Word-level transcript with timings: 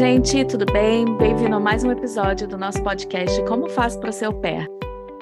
gente, 0.00 0.46
tudo 0.46 0.64
bem? 0.72 1.04
Bem-vindo 1.18 1.56
a 1.56 1.60
mais 1.60 1.84
um 1.84 1.92
episódio 1.92 2.48
do 2.48 2.56
nosso 2.56 2.82
podcast 2.82 3.44
Como 3.44 3.68
Faço 3.68 4.00
para 4.00 4.10
Ser 4.10 4.24
Au 4.24 4.40
Pair. 4.40 4.66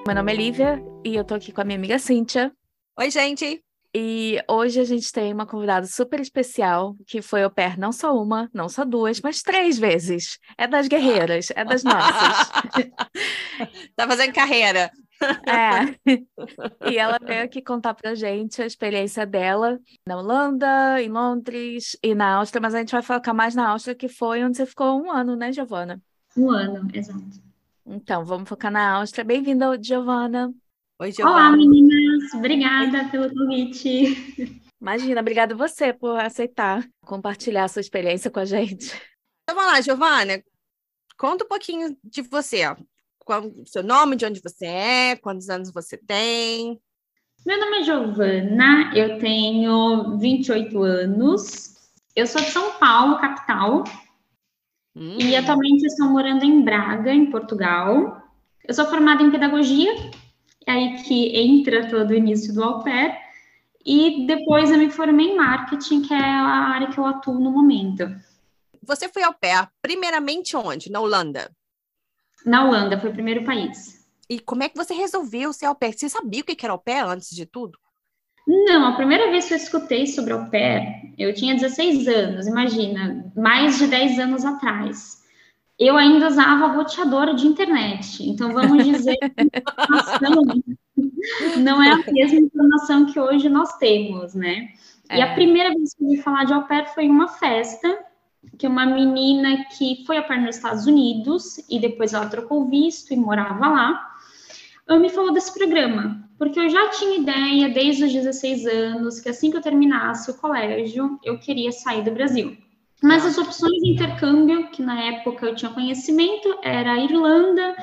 Meu 0.06 0.14
nome 0.14 0.32
é 0.32 0.36
Lívia 0.36 0.80
e 1.04 1.16
eu 1.16 1.24
tô 1.24 1.34
aqui 1.34 1.50
com 1.50 1.60
a 1.60 1.64
minha 1.64 1.76
amiga 1.76 1.98
Cíntia. 1.98 2.52
Oi, 2.96 3.10
gente! 3.10 3.67
E 3.94 4.38
hoje 4.48 4.80
a 4.80 4.84
gente 4.84 5.10
tem 5.10 5.32
uma 5.32 5.46
convidada 5.46 5.86
super 5.86 6.20
especial, 6.20 6.94
que 7.06 7.22
foi 7.22 7.42
au 7.42 7.50
pair 7.50 7.78
não 7.78 7.90
só 7.90 8.14
uma, 8.14 8.50
não 8.52 8.68
só 8.68 8.84
duas, 8.84 9.20
mas 9.20 9.42
três 9.42 9.78
vezes. 9.78 10.38
É 10.56 10.66
das 10.66 10.88
guerreiras, 10.88 11.48
é 11.54 11.64
das 11.64 11.82
nossas. 11.82 12.50
tá 13.96 14.06
fazendo 14.06 14.32
carreira. 14.32 14.90
É. 15.46 16.90
E 16.90 16.96
ela 16.96 17.18
veio 17.18 17.44
aqui 17.44 17.60
contar 17.60 17.94
pra 17.94 18.14
gente 18.14 18.62
a 18.62 18.66
experiência 18.66 19.26
dela 19.26 19.78
na 20.06 20.18
Holanda, 20.18 21.02
em 21.02 21.08
Londres 21.08 21.96
e 22.02 22.14
na 22.14 22.34
Áustria, 22.34 22.60
mas 22.60 22.74
a 22.74 22.78
gente 22.78 22.92
vai 22.92 23.02
focar 23.02 23.34
mais 23.34 23.54
na 23.54 23.68
Áustria, 23.70 23.94
que 23.94 24.08
foi 24.08 24.44
onde 24.44 24.56
você 24.56 24.66
ficou 24.66 25.02
um 25.02 25.10
ano, 25.10 25.34
né, 25.34 25.50
Giovana? 25.50 26.00
Um 26.36 26.50
ano, 26.50 26.88
exato. 26.92 27.48
Então, 27.84 28.24
vamos 28.24 28.48
focar 28.48 28.70
na 28.70 28.96
Áustria. 28.96 29.24
Bem-vinda, 29.24 29.76
Giovana. 29.82 30.52
Oi, 31.00 31.12
Giovana. 31.12 31.36
Olá, 31.36 31.56
meninas. 31.56 32.34
Obrigada 32.34 33.08
pelo 33.08 33.32
convite. 33.32 34.16
Imagina, 34.80 35.20
obrigada 35.20 35.54
você 35.54 35.92
por 35.92 36.18
aceitar 36.18 36.84
compartilhar 37.06 37.64
a 37.64 37.68
sua 37.68 37.78
experiência 37.78 38.28
com 38.32 38.40
a 38.40 38.44
gente. 38.44 38.86
Então, 39.44 39.54
vamos 39.54 39.72
lá, 39.72 39.80
Giovana. 39.80 40.42
Conta 41.16 41.44
um 41.44 41.48
pouquinho 41.48 41.96
de 42.02 42.20
você. 42.22 42.62
Qual 43.20 43.46
o 43.46 43.64
seu 43.64 43.84
nome, 43.84 44.16
de 44.16 44.26
onde 44.26 44.42
você 44.42 44.66
é, 44.66 45.16
quantos 45.16 45.48
anos 45.48 45.72
você 45.72 45.96
tem. 45.96 46.80
Meu 47.46 47.60
nome 47.60 47.78
é 47.78 47.84
Giovana, 47.84 48.92
eu 48.92 49.20
tenho 49.20 50.18
28 50.18 50.82
anos. 50.82 51.76
Eu 52.16 52.26
sou 52.26 52.40
de 52.40 52.50
São 52.50 52.72
Paulo, 52.72 53.20
capital. 53.20 53.84
Hum. 54.96 55.16
E 55.20 55.36
atualmente 55.36 55.86
estou 55.86 56.08
morando 56.08 56.44
em 56.44 56.60
Braga, 56.60 57.14
em 57.14 57.30
Portugal. 57.30 58.20
Eu 58.66 58.74
sou 58.74 58.84
formada 58.86 59.22
em 59.22 59.30
pedagogia 59.30 59.94
é 60.68 60.72
aí 60.72 61.02
que 61.02 61.36
entra 61.36 61.88
todo 61.88 62.10
o 62.10 62.14
início 62.14 62.52
do 62.52 62.62
au 62.62 62.84
pair. 62.84 63.16
E 63.84 64.26
depois 64.26 64.70
eu 64.70 64.76
me 64.76 64.90
formei 64.90 65.28
em 65.28 65.36
marketing, 65.36 66.02
que 66.02 66.12
é 66.12 66.18
a 66.18 66.68
área 66.74 66.90
que 66.90 66.98
eu 66.98 67.06
atuo 67.06 67.40
no 67.40 67.50
momento. 67.50 68.04
Você 68.82 69.08
foi 69.08 69.22
au 69.22 69.32
pair 69.32 69.68
primeiramente 69.80 70.56
onde? 70.56 70.90
Na 70.90 71.00
Holanda? 71.00 71.50
Na 72.44 72.64
Holanda, 72.64 73.00
foi 73.00 73.10
o 73.10 73.14
primeiro 73.14 73.44
país. 73.44 74.06
E 74.28 74.38
como 74.38 74.62
é 74.62 74.68
que 74.68 74.76
você 74.76 74.92
resolveu 74.92 75.52
ser 75.52 75.66
au 75.66 75.74
pair? 75.74 75.94
Você 75.94 76.08
sabia 76.08 76.42
o 76.42 76.44
que 76.44 76.64
era 76.64 76.72
au 76.72 76.78
pair 76.78 77.04
antes 77.04 77.34
de 77.34 77.46
tudo? 77.46 77.78
Não, 78.46 78.86
a 78.86 78.96
primeira 78.96 79.30
vez 79.30 79.46
que 79.46 79.54
eu 79.54 79.58
escutei 79.58 80.06
sobre 80.06 80.32
au 80.32 80.50
pair, 80.50 81.14
eu 81.18 81.34
tinha 81.34 81.54
16 81.54 82.08
anos, 82.08 82.46
imagina, 82.46 83.30
mais 83.36 83.78
de 83.78 83.86
10 83.86 84.18
anos 84.18 84.44
atrás 84.44 85.18
eu 85.78 85.96
ainda 85.96 86.26
usava 86.26 86.66
roteador 86.66 87.34
de 87.34 87.46
internet. 87.46 88.28
Então, 88.28 88.52
vamos 88.52 88.84
dizer 88.84 89.16
que 89.16 89.28
não 91.60 91.82
é 91.82 91.92
a 91.92 92.12
mesma 92.12 92.40
informação 92.40 93.06
que 93.06 93.20
hoje 93.20 93.48
nós 93.48 93.76
temos, 93.78 94.34
né? 94.34 94.70
É. 95.08 95.18
E 95.18 95.22
a 95.22 95.28
é. 95.28 95.34
primeira 95.34 95.70
vez 95.70 95.94
que 95.94 96.02
eu 96.02 96.08
ouvi 96.08 96.20
falar 96.20 96.44
de 96.44 96.52
au 96.52 96.64
pair 96.64 96.86
foi 96.92 97.04
em 97.04 97.10
uma 97.10 97.28
festa, 97.28 97.96
que 98.58 98.66
uma 98.66 98.84
menina 98.86 99.64
que 99.76 100.02
foi 100.04 100.18
au 100.18 100.24
pair 100.24 100.40
nos 100.42 100.56
Estados 100.56 100.86
Unidos 100.86 101.58
e 101.70 101.78
depois 101.78 102.12
ela 102.12 102.26
trocou 102.26 102.68
visto 102.68 103.12
e 103.12 103.16
morava 103.16 103.68
lá, 103.68 104.08
me 104.98 105.10
falou 105.10 105.32
desse 105.32 105.52
programa, 105.52 106.28
porque 106.38 106.58
eu 106.58 106.68
já 106.70 106.88
tinha 106.88 107.18
ideia 107.18 107.68
desde 107.68 108.04
os 108.04 108.12
16 108.12 108.66
anos 108.66 109.20
que 109.20 109.28
assim 109.28 109.50
que 109.50 109.56
eu 109.56 109.60
terminasse 109.60 110.30
o 110.30 110.34
colégio, 110.34 111.18
eu 111.22 111.38
queria 111.38 111.70
sair 111.70 112.02
do 112.02 112.10
Brasil. 112.10 112.56
Mas 113.02 113.24
as 113.24 113.38
opções 113.38 113.80
de 113.80 113.90
intercâmbio, 113.90 114.70
que 114.70 114.82
na 114.82 115.00
época 115.00 115.46
eu 115.46 115.54
tinha 115.54 115.70
conhecimento, 115.70 116.58
era 116.62 116.92
a 116.92 116.98
Irlanda, 116.98 117.76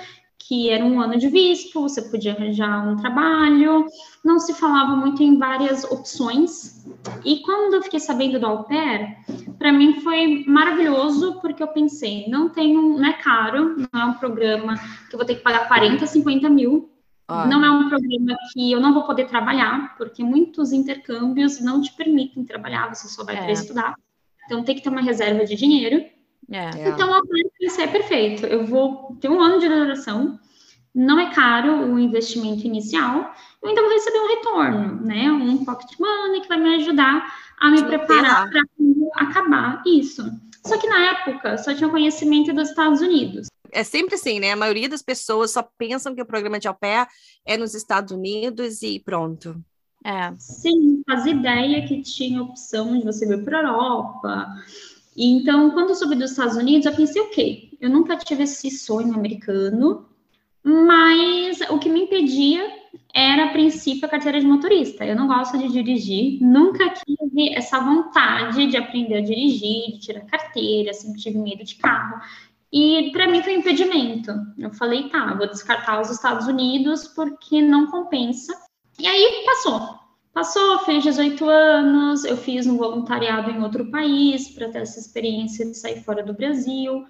que 0.48 0.70
era 0.70 0.86
um 0.86 1.02
ano 1.02 1.18
de 1.18 1.28
visto, 1.28 1.82
você 1.82 2.04
podia 2.04 2.34
arranjar 2.34 2.88
um 2.88 2.96
trabalho, 2.98 3.86
não 4.24 4.40
se 4.40 4.54
falava 4.54 4.96
muito 4.96 5.24
em 5.24 5.38
várias 5.38 5.84
opções. 5.86 6.86
E 7.24 7.38
quando 7.40 7.76
eu 7.76 7.82
fiquei 7.82 8.00
sabendo 8.00 8.40
do 8.40 8.46
au 8.46 8.64
pair, 8.66 9.18
para 9.58 9.72
mim 9.72 10.02
foi 10.02 10.44
maravilhoso, 10.46 11.40
porque 11.42 11.64
eu 11.64 11.68
pensei, 11.68 12.28
não 12.28 12.50
tem 12.50 12.78
um, 12.78 12.98
não 12.98 13.06
é 13.08 13.14
caro, 13.14 13.76
não 13.92 14.02
é 14.02 14.06
um 14.06 14.14
programa 14.14 14.76
que 15.10 15.16
eu 15.16 15.18
vou 15.18 15.26
ter 15.26 15.36
que 15.36 15.42
pagar 15.42 15.68
40, 15.68 16.06
50 16.06 16.50
mil. 16.50 16.92
Ah. 17.28 17.48
Não 17.48 17.66
é 17.66 17.72
um 17.72 17.90
programa 17.90 18.38
que 18.54 18.72
eu 18.72 18.80
não 18.80 18.94
vou 18.94 19.04
poder 19.04 19.28
trabalhar, 19.28 19.96
porque 19.98 20.24
muitos 20.24 20.72
intercâmbios 20.72 21.60
não 21.60 21.82
te 21.82 21.92
permitem 21.94 22.46
trabalhar, 22.46 22.94
você 22.94 23.08
só 23.08 23.24
vai 23.24 23.36
é. 23.36 23.40
para 23.40 23.52
estudar. 23.52 23.96
Então 24.46 24.64
tem 24.64 24.76
que 24.76 24.82
ter 24.82 24.90
uma 24.90 25.02
reserva 25.02 25.46
de 25.46 25.56
dinheiro. 25.56 26.04
É. 26.52 26.90
Então 26.90 27.14
a 27.14 27.22
isso 27.62 27.82
é 27.82 27.88
perfeito. 27.88 28.46
Eu 28.46 28.66
vou 28.66 29.18
ter 29.20 29.30
um 29.30 29.42
ano 29.42 29.60
de 29.60 29.68
duração, 29.68 30.40
não 30.94 31.20
é 31.20 31.34
caro 31.34 31.92
o 31.92 32.00
investimento 32.00 32.66
inicial, 32.66 33.34
eu 33.62 33.70
ainda 33.70 33.82
vou 33.82 33.92
receber 33.92 34.20
um 34.20 34.28
retorno, 34.28 35.02
né? 35.02 35.32
Um 35.32 35.66
pocket 35.66 36.00
money 36.00 36.42
que 36.42 36.48
vai 36.48 36.60
me 36.60 36.76
ajudar 36.76 37.26
a 37.60 37.72
me 37.72 37.84
preparar 37.84 38.50
para 38.50 38.62
acabar 39.16 39.84
isso. 39.86 40.24
Só 40.66 40.78
que 40.78 40.88
na 40.88 41.12
época 41.12 41.58
só 41.58 41.74
tinha 41.74 41.90
conhecimento 41.90 42.54
dos 42.54 42.70
Estados 42.70 43.02
Unidos. 43.02 43.48
É 43.72 43.84
sempre 43.84 44.16
assim, 44.16 44.40
né? 44.40 44.52
A 44.52 44.56
maioria 44.56 44.88
das 44.88 45.02
pessoas 45.02 45.52
só 45.52 45.68
pensam 45.78 46.16
que 46.16 46.22
o 46.22 46.26
programa 46.26 46.60
de 46.60 46.68
au 46.68 46.74
pair 46.74 47.08
é 47.46 47.58
nos 47.58 47.76
Estados 47.76 48.12
Unidos 48.12 48.82
e 48.82 49.00
pronto. 49.00 49.56
É. 50.06 50.32
Sim, 50.38 51.02
faz 51.04 51.26
ideia 51.26 51.88
que 51.88 52.04
tinha 52.04 52.44
opção 52.44 52.96
de 52.96 53.04
você 53.04 53.26
vir 53.26 53.44
para 53.44 53.58
a 53.58 53.64
Europa. 53.64 54.48
E 55.18 55.32
então, 55.32 55.72
quando 55.72 55.90
eu 55.90 55.96
soube 55.96 56.16
dos 56.16 56.30
Estados 56.30 56.56
Unidos, 56.56 56.86
eu 56.86 56.96
pensei, 56.96 57.20
ok, 57.24 57.76
eu 57.82 57.90
nunca 57.90 58.16
tive 58.16 58.44
esse 58.44 58.70
sonho 58.70 59.16
americano, 59.16 60.06
mas 60.64 61.60
o 61.72 61.80
que 61.80 61.90
me 61.90 62.04
impedia 62.04 62.72
era, 63.12 63.46
a 63.46 63.50
princípio, 63.50 64.06
a 64.06 64.10
carteira 64.10 64.40
de 64.40 64.46
motorista. 64.46 65.04
Eu 65.04 65.16
não 65.16 65.26
gosto 65.26 65.58
de 65.58 65.70
dirigir, 65.70 66.40
nunca 66.40 66.88
tive 66.90 67.56
essa 67.56 67.80
vontade 67.80 68.68
de 68.68 68.78
aprender 68.78 69.16
a 69.16 69.22
dirigir, 69.22 69.94
de 69.94 70.00
tirar 70.02 70.22
carteira, 70.28 70.94
sempre 70.94 71.20
tive 71.20 71.40
medo 71.40 71.64
de 71.64 71.76
carro. 71.78 72.22
E 72.72 73.10
para 73.12 73.28
mim 73.28 73.42
foi 73.42 73.56
um 73.56 73.60
impedimento. 73.60 74.32
Eu 74.56 74.72
falei, 74.72 75.10
tá, 75.10 75.34
vou 75.34 75.48
descartar 75.48 76.00
os 76.00 76.12
Estados 76.12 76.46
Unidos 76.46 77.08
porque 77.08 77.60
não 77.60 77.88
compensa 77.88 78.54
e 79.00 79.08
aí 79.08 79.44
passou. 79.46 79.95
Passou, 80.36 80.80
fez 80.80 81.02
18 81.02 81.50
anos, 81.50 82.26
eu 82.26 82.36
fiz 82.36 82.68
um 82.68 82.76
voluntariado 82.76 83.50
em 83.50 83.64
outro 83.64 83.90
país 83.90 84.50
para 84.50 84.68
ter 84.68 84.80
essa 84.80 85.00
experiência 85.00 85.66
de 85.66 85.74
sair 85.78 86.04
fora 86.04 86.22
do 86.22 86.34
Brasil. 86.34 87.06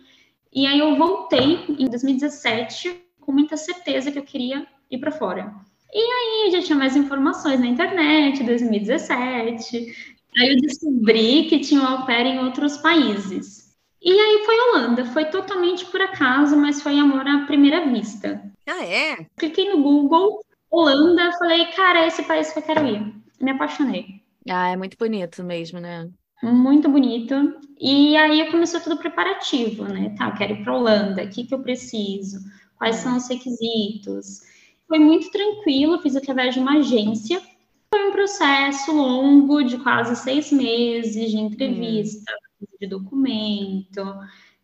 E 0.53 0.67
aí 0.67 0.77
eu 0.77 0.95
voltei 0.95 1.65
em 1.67 1.89
2017 1.89 3.01
com 3.19 3.31
muita 3.31 3.57
certeza 3.57 4.11
que 4.11 4.19
eu 4.19 4.23
queria 4.23 4.67
ir 4.91 4.99
para 4.99 5.11
fora. 5.11 5.51
E 5.91 5.97
aí 5.97 6.51
já 6.51 6.61
tinha 6.61 6.77
mais 6.77 6.95
informações 6.95 7.59
na 7.59 7.65
internet, 7.65 8.43
2017. 8.43 9.95
Aí 10.37 10.49
eu 10.53 10.57
descobri 10.57 11.47
que 11.49 11.61
tinha 11.61 11.81
au 11.81 12.05
pair 12.05 12.27
em 12.27 12.45
outros 12.45 12.77
países. 12.77 13.75
E 13.99 14.11
aí 14.11 14.43
foi 14.45 14.55
Holanda, 14.55 15.03
foi 15.03 15.25
totalmente 15.25 15.83
por 15.87 15.99
acaso, 15.99 16.55
mas 16.55 16.79
foi 16.79 16.99
amor 16.99 17.27
à 17.27 17.47
primeira 17.47 17.87
vista. 17.87 18.39
Ah, 18.67 18.85
é? 18.85 19.25
Cliquei 19.35 19.67
no 19.67 19.81
Google, 19.81 20.45
Holanda, 20.75 21.31
falei, 21.39 21.65
cara, 21.67 22.03
é 22.03 22.07
esse 22.07 22.23
país 22.23 22.51
que 22.51 22.59
eu 22.59 22.63
quero 22.63 22.85
ir. 22.85 23.15
Me 23.39 23.51
apaixonei. 23.51 24.21
Ah, 24.49 24.69
é 24.69 24.75
muito 24.75 24.97
bonito 24.97 25.43
mesmo, 25.43 25.79
né? 25.79 26.09
Muito 26.43 26.89
bonito. 26.89 27.33
E 27.79 28.15
aí 28.17 28.51
começou 28.51 28.81
tudo 28.81 28.97
preparativo, 28.97 29.85
né? 29.85 30.13
Tá, 30.17 30.31
quero 30.31 30.53
ir 30.53 30.63
para 30.63 30.77
Holanda, 30.77 31.23
o 31.23 31.29
que, 31.29 31.45
que 31.45 31.53
eu 31.53 31.59
preciso? 31.59 32.39
Quais 32.77 32.97
são 32.97 33.15
os 33.15 33.27
requisitos? 33.29 34.41
Foi 34.87 34.99
muito 34.99 35.31
tranquilo, 35.31 36.01
fiz 36.01 36.15
através 36.15 36.53
de 36.53 36.59
uma 36.59 36.77
agência. 36.77 37.41
Foi 37.89 38.09
um 38.09 38.11
processo 38.11 38.91
longo, 38.91 39.63
de 39.63 39.77
quase 39.77 40.15
seis 40.17 40.51
meses 40.51 41.31
de 41.31 41.37
entrevista, 41.37 42.31
hum. 42.61 42.65
de 42.79 42.87
documento. 42.87 44.03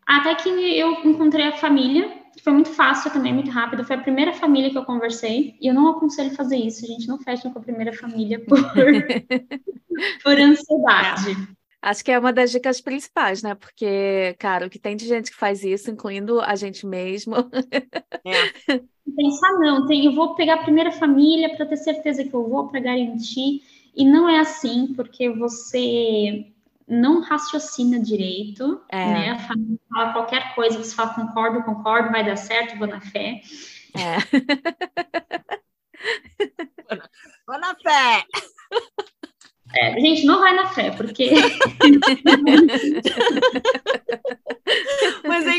Até 0.06 0.36
que 0.36 0.50
eu 0.50 0.92
encontrei 1.06 1.48
a 1.48 1.58
família 1.58 2.21
foi 2.44 2.54
muito 2.54 2.70
fácil 2.70 3.12
também, 3.12 3.34
muito 3.34 3.52
rápido. 3.52 3.84
Foi 3.84 3.96
a 3.96 4.02
primeira 4.02 4.34
família 4.34 4.70
que 4.70 4.78
eu 4.78 4.86
conversei. 4.86 5.56
E 5.60 5.68
eu 5.68 5.74
não 5.74 5.90
aconselho 5.90 6.32
fazer 6.36 6.58
isso, 6.58 6.86
gente. 6.86 7.08
Não 7.08 7.20
fecha 7.20 7.50
com 7.50 7.60
a 7.60 7.62
primeira 7.62 7.94
família 7.94 8.40
por, 8.40 8.58
por 10.24 10.40
ansiedade. 10.40 11.56
Acho 11.82 12.06
que 12.06 12.12
é 12.12 12.20
uma 12.20 12.32
das 12.32 12.52
dicas 12.52 12.80
principais, 12.80 13.42
né? 13.42 13.56
Porque, 13.56 14.36
cara, 14.38 14.68
o 14.68 14.70
que 14.70 14.78
tem 14.78 14.96
de 14.96 15.08
gente 15.08 15.32
que 15.32 15.38
faz 15.38 15.64
isso, 15.64 15.90
incluindo 15.90 16.40
a 16.40 16.56
gente 16.56 16.86
mesmo. 16.86 17.36
É. 18.26 18.82
Pensar, 19.16 19.54
não, 19.60 19.88
tem, 19.88 20.06
eu 20.06 20.14
vou 20.14 20.36
pegar 20.36 20.56
a 20.56 20.64
primeira 20.64 20.92
família 20.92 21.56
para 21.56 21.66
ter 21.66 21.78
certeza 21.78 22.24
que 22.24 22.34
eu 22.34 22.48
vou, 22.48 22.68
para 22.68 22.80
garantir. 22.80 23.64
E 23.96 24.06
não 24.06 24.30
é 24.30 24.40
assim, 24.40 24.94
porque 24.96 25.30
você 25.30 26.46
não 26.88 27.22
raciocina 27.22 28.00
direito, 28.00 28.82
é. 28.90 29.06
né? 29.06 29.32
A 29.32 29.40
família 29.40 29.80
fala 29.90 30.14
qualquer 30.14 30.56
coisa, 30.56 30.78
você 30.78 30.96
fala 30.96 31.14
concordo, 31.14 31.64
concordo, 31.64 32.12
vai 32.12 32.26
dar 32.26 32.36
certo, 32.36 32.78
vou 32.78 32.88
na 32.88 33.02
fé. 33.02 33.42
É. 33.96 34.18
vou 37.48 37.60
na 37.60 37.76
fé. 37.76 38.26
É, 39.74 39.94
gente, 40.00 40.26
não 40.26 40.42
vai 40.42 40.56
na 40.56 40.68
fé, 40.68 40.92
porque. 40.92 41.32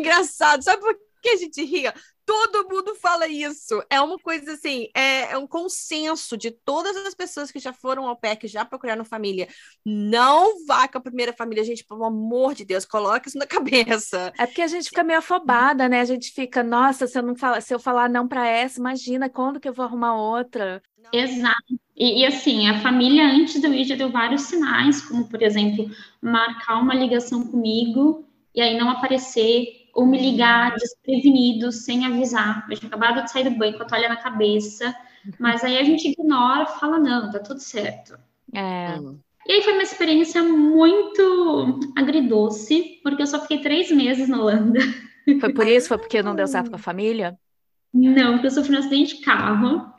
engraçado. 0.03 0.63
Sabe 0.63 0.83
por 0.83 0.95
que 1.23 1.31
a 1.31 1.37
gente 1.37 1.65
ria? 1.65 1.95
Todo 2.25 2.69
mundo 2.69 2.95
fala 2.97 3.27
isso. 3.27 3.83
É 3.89 4.01
uma 4.01 4.19
coisa 4.19 4.53
assim, 4.53 4.89
é, 4.95 5.33
é, 5.33 5.39
um 5.39 5.47
consenso 5.47 6.37
de 6.37 6.51
todas 6.51 6.97
as 6.97 7.15
pessoas 7.15 7.51
que 7.51 7.59
já 7.59 7.73
foram 7.73 8.07
ao 8.07 8.17
pé, 8.17 8.37
que 8.37 8.47
já 8.47 8.65
procuraram 8.65 9.05
família. 9.05 9.49
Não 9.85 10.65
vá 10.67 10.87
com 10.87 10.99
a 10.99 11.03
primeira 11.03 11.33
família, 11.33 11.65
gente, 11.65 11.85
pelo 11.85 12.05
amor 12.05 12.55
de 12.55 12.65
Deus, 12.65 12.85
coloque 12.85 13.29
isso 13.29 13.39
na 13.39 13.47
cabeça. 13.47 14.33
É 14.39 14.47
porque 14.47 14.63
a 14.63 14.69
gente 14.69 14.89
fica 14.89 15.03
meio 15.03 15.19
afobada, 15.19 15.89
né? 15.89 16.01
A 16.01 16.05
gente 16.05 16.33
fica, 16.33 16.63
nossa, 16.63 17.07
se 17.07 17.19
eu 17.19 17.23
não 17.23 17.35
falar, 17.35 17.61
se 17.61 17.75
eu 17.75 17.79
falar 17.79 18.09
não 18.09 18.29
para 18.29 18.47
essa, 18.47 18.79
imagina 18.79 19.29
quando 19.29 19.61
que 19.61 19.69
eu 19.69 19.75
vou 19.75 19.85
arrumar 19.85 20.17
outra. 20.17 20.83
Exato. 21.13 21.79
E, 21.97 22.23
e, 22.23 22.27
assim, 22.27 22.69
a 22.69 22.81
família 22.81 23.27
antes 23.27 23.61
do 23.61 23.73
ir 23.73 23.85
já 23.85 23.97
deu 23.97 24.11
vários 24.11 24.43
sinais, 24.43 25.03
como 25.03 25.29
por 25.29 25.43
exemplo, 25.43 25.91
marcar 26.21 26.81
uma 26.81 26.95
ligação 26.95 27.47
comigo 27.47 28.27
e 28.55 28.61
aí 28.61 28.79
não 28.79 28.89
aparecer 28.89 29.82
ou 29.93 30.07
me 30.07 30.19
ligar 30.19 30.75
desprevenido, 30.75 31.71
sem 31.71 32.07
avisar. 32.07 32.67
Eu 32.71 32.79
tinha 32.79 32.89
acabado 32.89 33.25
de 33.25 33.31
sair 33.31 33.45
do 33.45 33.57
banho 33.57 33.77
com 33.77 33.83
a 33.83 33.87
toalha 33.87 34.09
na 34.09 34.17
cabeça, 34.17 34.95
mas 35.39 35.63
aí 35.63 35.79
a 35.79 35.85
gente 35.85 36.09
ignora, 36.09 36.67
fala, 36.67 36.99
não, 36.99 37.31
tá 37.31 37.39
tudo 37.39 37.61
certo. 37.61 38.19
É. 38.55 38.97
E 39.47 39.53
aí 39.53 39.63
foi 39.63 39.75
uma 39.75 39.83
experiência 39.83 40.43
muito 40.43 41.81
agridoce, 41.97 43.01
porque 43.03 43.23
eu 43.23 43.27
só 43.27 43.41
fiquei 43.41 43.59
três 43.59 43.91
meses 43.91 44.29
na 44.29 44.41
Holanda. 44.41 44.81
Foi 45.41 45.53
por 45.53 45.67
isso? 45.67 45.89
Foi 45.89 45.99
porque 45.99 46.23
não 46.23 46.35
deu 46.35 46.47
certo 46.47 46.71
com 46.71 46.77
a 46.77 46.81
família? 46.81 47.39
Não, 47.93 48.33
porque 48.33 48.47
eu 48.47 48.51
sofri 48.51 48.75
um 48.75 48.79
acidente 48.79 49.19
de 49.19 49.23
carro. 49.23 49.93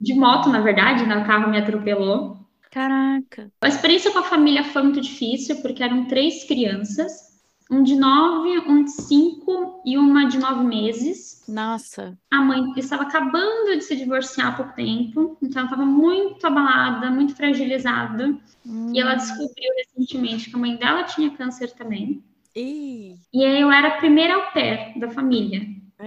De 0.00 0.14
moto, 0.14 0.48
na 0.48 0.60
verdade, 0.60 1.04
né? 1.06 1.16
O 1.16 1.26
carro 1.26 1.50
me 1.50 1.58
atropelou. 1.58 2.38
Caraca. 2.70 3.50
A 3.60 3.68
experiência 3.68 4.10
com 4.10 4.18
a 4.18 4.24
família 4.24 4.64
foi 4.64 4.82
muito 4.82 5.00
difícil, 5.00 5.60
porque 5.62 5.82
eram 5.82 6.06
três 6.06 6.44
crianças 6.44 7.33
um 7.70 7.82
de 7.82 7.96
nove, 7.96 8.58
um 8.60 8.84
de 8.84 8.90
cinco 8.90 9.80
e 9.84 9.96
uma 9.96 10.28
de 10.28 10.38
nove 10.38 10.64
meses. 10.64 11.42
Nossa. 11.48 12.16
A 12.30 12.40
mãe 12.40 12.72
estava 12.76 13.04
acabando 13.04 13.76
de 13.76 13.82
se 13.82 13.96
divorciar 13.96 14.48
há 14.48 14.52
pouco 14.52 14.74
tempo, 14.74 15.38
então 15.42 15.62
ela 15.62 15.70
estava 15.70 15.86
muito 15.86 16.46
abalada, 16.46 17.10
muito 17.10 17.34
fragilizada. 17.34 18.36
Hum. 18.66 18.92
E 18.94 19.00
ela 19.00 19.14
descobriu 19.14 19.70
recentemente 19.78 20.50
que 20.50 20.56
a 20.56 20.58
mãe 20.58 20.76
dela 20.76 21.04
tinha 21.04 21.30
câncer 21.30 21.72
também. 21.72 22.22
E, 22.54 23.16
e 23.32 23.44
aí 23.44 23.60
eu 23.60 23.72
era 23.72 23.88
a 23.88 23.96
primeira 23.96 24.34
au 24.34 24.52
pair 24.52 24.98
da 24.98 25.10
família. 25.10 25.66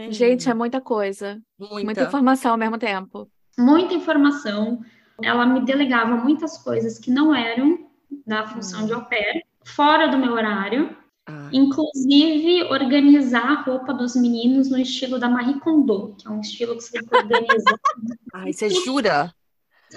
Gente, 0.09 0.49
é 0.49 0.53
muita 0.53 0.79
coisa. 0.79 1.41
Muita. 1.59 1.85
muita 1.85 2.03
informação 2.03 2.51
ao 2.51 2.57
mesmo 2.57 2.77
tempo. 2.77 3.27
Muita 3.57 3.93
informação. 3.93 4.81
Ela 5.21 5.45
me 5.45 5.61
delegava 5.61 6.15
muitas 6.15 6.57
coisas 6.57 6.99
que 6.99 7.09
não 7.09 7.33
eram 7.33 7.87
da 8.25 8.45
função 8.45 8.83
hum. 8.83 8.85
de 8.85 8.93
au 8.93 9.05
pair, 9.05 9.43
fora 9.65 10.07
do 10.07 10.17
meu 10.17 10.33
horário. 10.33 10.95
Ah. 11.29 11.49
Inclusive, 11.51 12.63
organizar 12.71 13.43
a 13.43 13.61
roupa 13.63 13.93
dos 13.93 14.15
meninos 14.15 14.69
no 14.69 14.79
estilo 14.79 15.19
da 15.19 15.27
Marie 15.27 15.59
Kondo, 15.59 16.15
que 16.17 16.25
é 16.25 16.31
um 16.31 16.39
estilo 16.39 16.77
que 16.77 16.83
você 16.83 16.99
organizar. 16.99 17.79
Ai, 18.33 18.53
você 18.53 18.69
jura? 18.69 19.33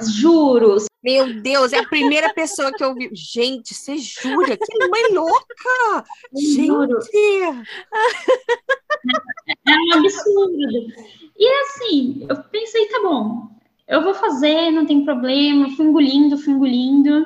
Juro. 0.03 0.77
Meu 1.03 1.41
Deus, 1.41 1.73
é 1.73 1.79
a 1.79 1.88
primeira 1.88 2.35
pessoa 2.35 2.73
que 2.73 2.82
eu 2.82 2.94
vi. 2.94 3.11
Gente, 3.12 3.75
você 3.75 3.97
jura? 3.97 4.56
Que 4.56 4.88
mãe 4.88 5.12
louca! 5.12 6.05
Juro. 6.35 7.00
Gente! 7.00 7.67
É 9.67 9.73
um 9.73 9.99
absurdo. 9.99 10.69
E 11.38 11.49
assim, 11.62 12.26
eu 12.29 12.43
pensei, 12.44 12.87
tá 12.88 13.00
bom, 13.03 13.49
eu 13.88 14.03
vou 14.03 14.15
fazer, 14.15 14.71
não 14.71 14.85
tem 14.85 15.05
problema, 15.05 15.75
fui 15.76 15.87
engolindo, 15.87 16.37
fui 16.37 16.53
engolindo 16.53 17.25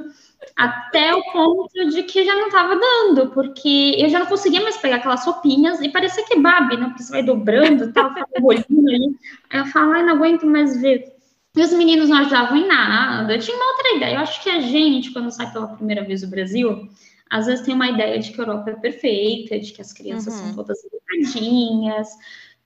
até 0.56 1.14
o 1.14 1.22
ponto 1.32 1.88
de 1.90 2.02
que 2.04 2.24
já 2.24 2.34
não 2.34 2.46
estava 2.46 2.76
dando, 2.76 3.30
porque 3.30 3.94
eu 3.98 4.08
já 4.08 4.18
não 4.18 4.26
conseguia 4.26 4.62
mais 4.62 4.76
pegar 4.76 4.96
aquelas 4.96 5.24
roupinhas 5.24 5.80
e 5.80 5.88
parecia 5.88 6.24
que 6.24 6.38
babe, 6.38 6.76
né? 6.76 6.86
Porque 6.86 7.02
você 7.02 7.12
vai 7.12 7.22
dobrando, 7.22 7.92
tal, 7.92 8.14
tá 8.14 8.26
o 8.36 8.40
bolinho 8.40 8.88
ali. 8.88 9.16
Aí 9.50 9.60
eu 9.60 9.66
falo, 9.66 9.92
ai, 9.92 10.04
não 10.04 10.14
aguento 10.14 10.46
mais 10.46 10.80
ver. 10.80 11.12
E 11.56 11.62
os 11.62 11.72
meninos 11.72 12.08
não 12.08 12.18
ajudavam 12.18 12.56
em 12.56 12.66
nada. 12.66 13.34
Eu 13.34 13.38
tinha 13.38 13.56
uma 13.56 13.70
outra 13.72 13.96
ideia. 13.96 14.14
Eu 14.16 14.20
acho 14.20 14.42
que 14.42 14.50
a 14.50 14.60
gente, 14.60 15.12
quando 15.12 15.30
sai 15.30 15.52
pela 15.52 15.68
primeira 15.68 16.02
vez 16.02 16.22
do 16.22 16.26
Brasil, 16.26 16.88
às 17.30 17.46
vezes 17.46 17.64
tem 17.64 17.74
uma 17.74 17.88
ideia 17.88 18.18
de 18.18 18.32
que 18.32 18.40
a 18.40 18.44
Europa 18.44 18.70
é 18.70 18.74
perfeita, 18.74 19.58
de 19.58 19.72
que 19.72 19.80
as 19.80 19.92
crianças 19.92 20.34
uhum. 20.34 20.46
são 20.46 20.54
todas 20.54 20.78
educadinhas, 20.84 22.08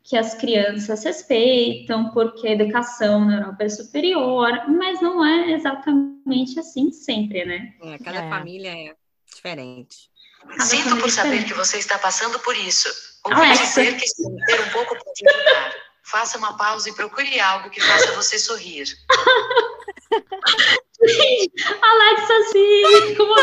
que 0.08 0.16
as 0.16 0.34
crianças 0.34 1.04
respeitam, 1.04 2.10
porque 2.12 2.48
a 2.48 2.52
educação 2.52 3.26
na 3.26 3.40
Europa 3.40 3.64
é 3.64 3.68
superior, 3.68 4.50
mas 4.66 5.02
não 5.02 5.22
é 5.22 5.52
exatamente 5.52 6.58
assim 6.58 6.90
sempre, 6.90 7.44
né? 7.44 7.74
É, 7.82 7.98
cada 7.98 8.24
é. 8.24 8.30
família 8.30 8.70
é 8.70 8.96
diferente. 9.26 10.10
Cada 10.48 10.64
Sinto 10.64 10.96
por 10.96 11.08
é 11.08 11.10
saber 11.10 11.44
que 11.44 11.52
você 11.52 11.76
está 11.76 11.98
passando 11.98 12.38
por 12.38 12.56
isso. 12.56 12.88
Ouvi 13.22 13.52
dizer 13.58 13.98
que 13.98 14.08
se 14.08 14.26
um 14.26 14.70
pouco 14.72 14.96
pode 14.96 15.28
ajudar. 15.28 15.74
Faça 16.04 16.38
uma 16.38 16.56
pausa 16.56 16.88
e 16.88 16.94
procure 16.94 17.38
algo 17.38 17.68
que 17.68 17.82
faça 17.82 18.10
você 18.12 18.38
sorrir. 18.38 18.86
Alexa, 21.82 22.42
sim! 22.50 23.14
Como 23.14 23.34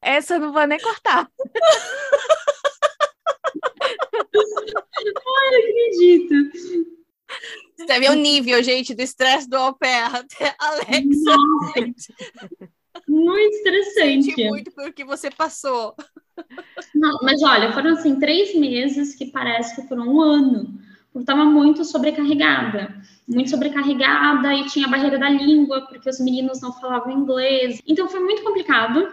Essa 0.00 0.34
eu 0.34 0.40
não 0.40 0.52
vou 0.52 0.64
nem 0.64 0.78
cortar. 0.78 1.28
Ai, 4.38 5.50
não 5.50 5.58
acredito. 5.58 6.34
Você 7.76 8.00
vê 8.00 8.08
o 8.08 8.14
nível, 8.14 8.62
gente, 8.62 8.94
do 8.94 9.02
estresse 9.02 9.48
do 9.48 9.56
au 9.56 9.74
pair. 9.74 10.14
Até 10.14 10.54
Alexa. 10.58 11.36
Muito 13.06 13.54
estressante. 13.56 14.24
Senti 14.24 14.48
muito 14.48 14.70
pelo 14.72 14.92
que 14.92 15.04
você 15.04 15.30
passou. 15.30 15.94
Não, 16.94 17.18
mas 17.22 17.42
olha, 17.42 17.72
foram 17.72 17.92
assim 17.92 18.18
três 18.18 18.54
meses 18.54 19.14
que 19.14 19.26
parece 19.26 19.76
que 19.76 19.88
foram 19.88 20.08
um 20.08 20.20
ano. 20.20 20.78
Porque 21.12 21.22
estava 21.22 21.44
muito 21.44 21.84
sobrecarregada. 21.84 22.94
Muito 23.26 23.50
sobrecarregada 23.50 24.54
e 24.54 24.66
tinha 24.66 24.86
a 24.86 24.90
barreira 24.90 25.18
da 25.18 25.28
língua, 25.28 25.86
porque 25.86 26.08
os 26.08 26.20
meninos 26.20 26.60
não 26.60 26.72
falavam 26.72 27.12
inglês. 27.12 27.80
Então 27.86 28.08
foi 28.08 28.20
muito 28.20 28.42
complicado. 28.42 29.12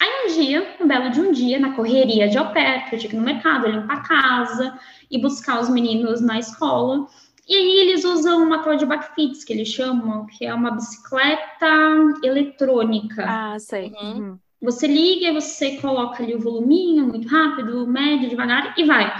Aí 0.00 0.24
um 0.24 0.34
dia, 0.34 0.76
um 0.80 0.88
belo 0.88 1.10
de 1.10 1.20
um 1.20 1.32
dia, 1.32 1.58
na 1.58 1.74
correria 1.74 2.28
de 2.28 2.36
au 2.36 2.52
pair, 2.52 2.88
que 2.88 2.94
eu 2.94 2.98
tinha 2.98 3.10
que 3.10 3.16
ir 3.16 3.18
no 3.18 3.24
mercado, 3.24 3.68
limpar 3.68 3.98
a 3.98 4.00
casa 4.00 4.78
e 5.10 5.18
buscar 5.18 5.60
os 5.60 5.68
meninos 5.68 6.20
na 6.20 6.38
escola. 6.38 7.06
E 7.48 7.54
aí 7.54 7.80
eles 7.80 8.04
usam 8.04 8.42
uma 8.42 8.62
tal 8.62 8.76
de 8.76 8.86
backfits, 8.86 9.44
que 9.44 9.52
eles 9.52 9.68
chamam, 9.68 10.26
que 10.26 10.46
é 10.46 10.54
uma 10.54 10.72
bicicleta 10.72 11.66
eletrônica. 12.22 13.24
Ah, 13.26 13.58
sei. 13.58 13.92
Uhum. 13.92 14.18
uhum. 14.18 14.38
Você 14.62 14.86
liga, 14.86 15.30
você 15.34 15.76
coloca 15.76 16.22
ali 16.22 16.34
o 16.34 16.40
voluminho, 16.40 17.06
muito 17.06 17.28
rápido, 17.28 17.86
médio, 17.86 18.30
devagar, 18.30 18.74
e 18.78 18.84
vai. 18.84 19.12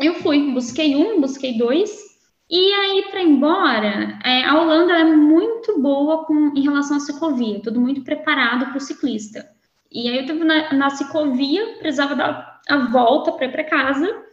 Eu 0.00 0.14
fui, 0.14 0.50
busquei 0.52 0.96
um, 0.96 1.20
busquei 1.20 1.56
dois, 1.56 2.10
e 2.50 2.72
aí, 2.72 3.04
para 3.08 3.22
ir 3.22 3.28
embora, 3.28 4.18
é, 4.24 4.42
a 4.42 4.60
Holanda 4.60 4.92
é 4.92 5.04
muito 5.04 5.80
boa 5.80 6.24
com, 6.24 6.52
em 6.56 6.62
relação 6.62 6.96
à 6.96 7.00
ciclovia, 7.00 7.62
tudo 7.62 7.80
muito 7.80 8.02
preparado 8.02 8.66
para 8.66 8.76
o 8.76 8.80
ciclista. 8.80 9.48
E 9.90 10.08
aí 10.08 10.16
eu 10.16 10.22
estava 10.22 10.44
na, 10.44 10.72
na 10.72 10.90
ciclovia, 10.90 11.78
precisava 11.78 12.14
dar 12.14 12.60
a 12.68 12.76
volta 12.88 13.32
para 13.32 13.46
ir 13.46 13.52
para 13.52 13.64
casa. 13.64 14.24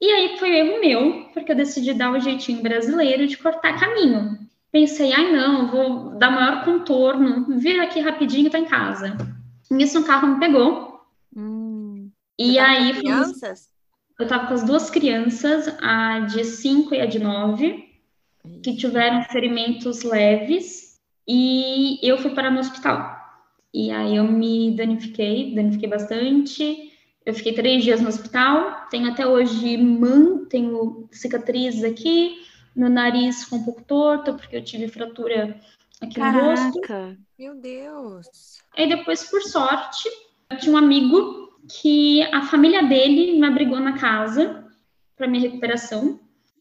E 0.00 0.10
aí 0.10 0.38
foi 0.38 0.56
erro 0.56 0.80
meu, 0.80 1.28
porque 1.34 1.52
eu 1.52 1.56
decidi 1.56 1.92
dar 1.92 2.12
o 2.12 2.20
jeitinho 2.20 2.62
brasileiro 2.62 3.26
de 3.26 3.36
cortar 3.36 3.78
caminho. 3.78 4.38
Pensei, 4.70 5.12
ai 5.12 5.30
não, 5.30 5.68
vou 5.68 6.18
dar 6.18 6.30
maior 6.30 6.64
contorno, 6.64 7.58
vir 7.58 7.78
aqui 7.78 8.00
rapidinho, 8.00 8.50
tá 8.50 8.58
em 8.58 8.64
casa. 8.64 9.16
Nisso 9.70 9.98
um 9.98 10.02
carro 10.02 10.28
me 10.28 10.40
pegou. 10.40 11.00
Hum, 11.36 12.10
e 12.38 12.58
aí. 12.58 12.94
Crianças? 12.94 13.70
Eu 14.18 14.26
tava 14.26 14.46
com 14.46 14.54
as 14.54 14.62
duas 14.62 14.88
crianças, 14.88 15.68
a 15.80 16.20
de 16.20 16.44
5 16.44 16.94
e 16.94 17.00
a 17.00 17.06
de 17.06 17.18
9, 17.18 17.84
que 18.62 18.76
tiveram 18.76 19.22
ferimentos 19.24 20.02
leves, 20.02 20.98
e 21.26 21.98
eu 22.02 22.18
fui 22.18 22.30
para 22.30 22.50
no 22.50 22.60
hospital. 22.60 23.21
E 23.72 23.90
aí 23.90 24.16
eu 24.16 24.24
me 24.24 24.76
danifiquei, 24.76 25.54
danifiquei 25.54 25.88
bastante. 25.88 26.92
Eu 27.24 27.32
fiquei 27.32 27.54
três 27.54 27.82
dias 27.82 28.00
no 28.00 28.08
hospital. 28.08 28.88
Tenho 28.90 29.10
até 29.10 29.26
hoje 29.26 29.76
man, 29.76 30.44
tenho 30.46 31.08
cicatrizes 31.10 31.84
aqui, 31.84 32.42
meu 32.74 32.90
nariz 32.90 33.44
ficou 33.44 33.58
um 33.58 33.64
pouco 33.64 33.82
torto, 33.82 34.34
porque 34.34 34.56
eu 34.56 34.64
tive 34.64 34.88
fratura 34.88 35.58
aqui 36.00 36.14
Caraca. 36.14 36.38
no 36.38 36.50
rosto. 36.50 37.18
Meu 37.38 37.54
Deus! 37.54 38.60
Aí 38.76 38.88
depois, 38.88 39.24
por 39.24 39.42
sorte, 39.42 40.08
eu 40.50 40.58
tinha 40.58 40.74
um 40.74 40.78
amigo 40.78 41.52
que 41.68 42.22
a 42.32 42.42
família 42.42 42.82
dele 42.82 43.38
me 43.38 43.46
abrigou 43.46 43.78
na 43.78 43.98
casa 43.98 44.66
para 45.16 45.26
minha 45.26 45.42
recuperação. 45.42 46.18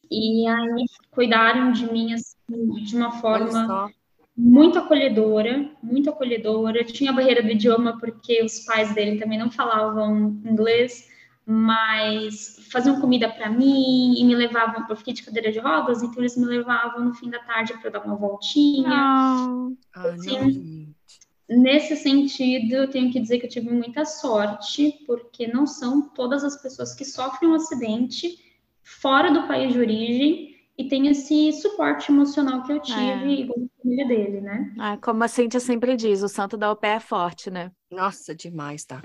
E 0.10 0.46
aí 0.48 0.86
cuidaram 1.10 1.72
de 1.72 1.92
mim 1.92 2.14
assim, 2.14 2.84
de 2.84 2.96
uma 2.96 3.12
forma 3.22 3.90
muito 4.36 4.80
acolhedora, 4.80 5.70
muito 5.82 6.10
acolhedora. 6.10 6.84
Tinha 6.84 7.12
a 7.12 7.14
barreira 7.14 7.44
do 7.44 7.50
idioma 7.50 7.98
porque 8.00 8.44
os 8.44 8.60
pais 8.62 8.94
dele 8.94 9.20
também 9.20 9.38
não 9.38 9.52
falavam 9.52 10.42
inglês, 10.46 11.10
mas 11.46 12.58
faziam 12.72 13.02
comida 13.02 13.30
para 13.30 13.50
mim 13.50 14.16
e 14.18 14.24
me 14.24 14.36
levavam. 14.36 14.86
Eu 14.90 14.96
fiquei 14.96 15.14
de 15.14 15.24
cadeira 15.24 15.52
de 15.52 15.60
rodas, 15.60 16.02
então 16.02 16.20
eles 16.20 16.38
me 16.38 16.46
levavam 16.46 17.06
no 17.06 17.14
fim 17.14 17.30
da 17.30 17.40
tarde 17.40 17.74
para 17.80 17.92
dar 17.92 18.06
uma 18.06 18.16
voltinha. 18.16 18.90
Não. 18.90 19.78
Assim, 19.94 20.94
nesse 21.50 21.98
sentido, 21.98 22.74
eu 22.74 22.90
tenho 22.90 23.12
que 23.12 23.20
dizer 23.20 23.40
que 23.40 23.46
eu 23.46 23.50
tive 23.50 23.70
muita 23.70 24.06
sorte, 24.06 25.04
porque 25.06 25.48
não 25.48 25.68
são 25.68 26.02
todas 26.10 26.44
as 26.44 26.62
pessoas 26.62 26.96
que 26.96 27.04
sofrem 27.04 27.52
um 27.52 27.56
acidente 27.56 28.38
fora 28.82 29.32
do 29.32 29.48
país 29.48 29.74
de 29.74 29.80
origem 29.80 30.51
e 30.82 30.88
tem 30.88 31.08
esse 31.08 31.54
suporte 31.54 32.12
emocional 32.12 32.64
que 32.64 32.72
eu 32.74 32.80
tive, 32.80 33.00
é. 33.00 33.42
igual 33.42 33.60
a 33.60 33.84
família 33.84 34.08
dele, 34.08 34.42
né? 34.42 34.74
Ah, 34.80 34.98
como 34.98 35.24
a 35.24 35.28
Cintia 35.28 35.60
sempre 35.60 35.96
diz, 35.96 36.24
o 36.24 36.28
santo 36.28 36.58
da 36.58 36.72
OPE 36.72 36.88
é 36.88 37.00
forte, 37.00 37.52
né? 37.52 37.72
Nossa, 37.92 38.34
demais, 38.34 38.84
tá? 38.84 39.02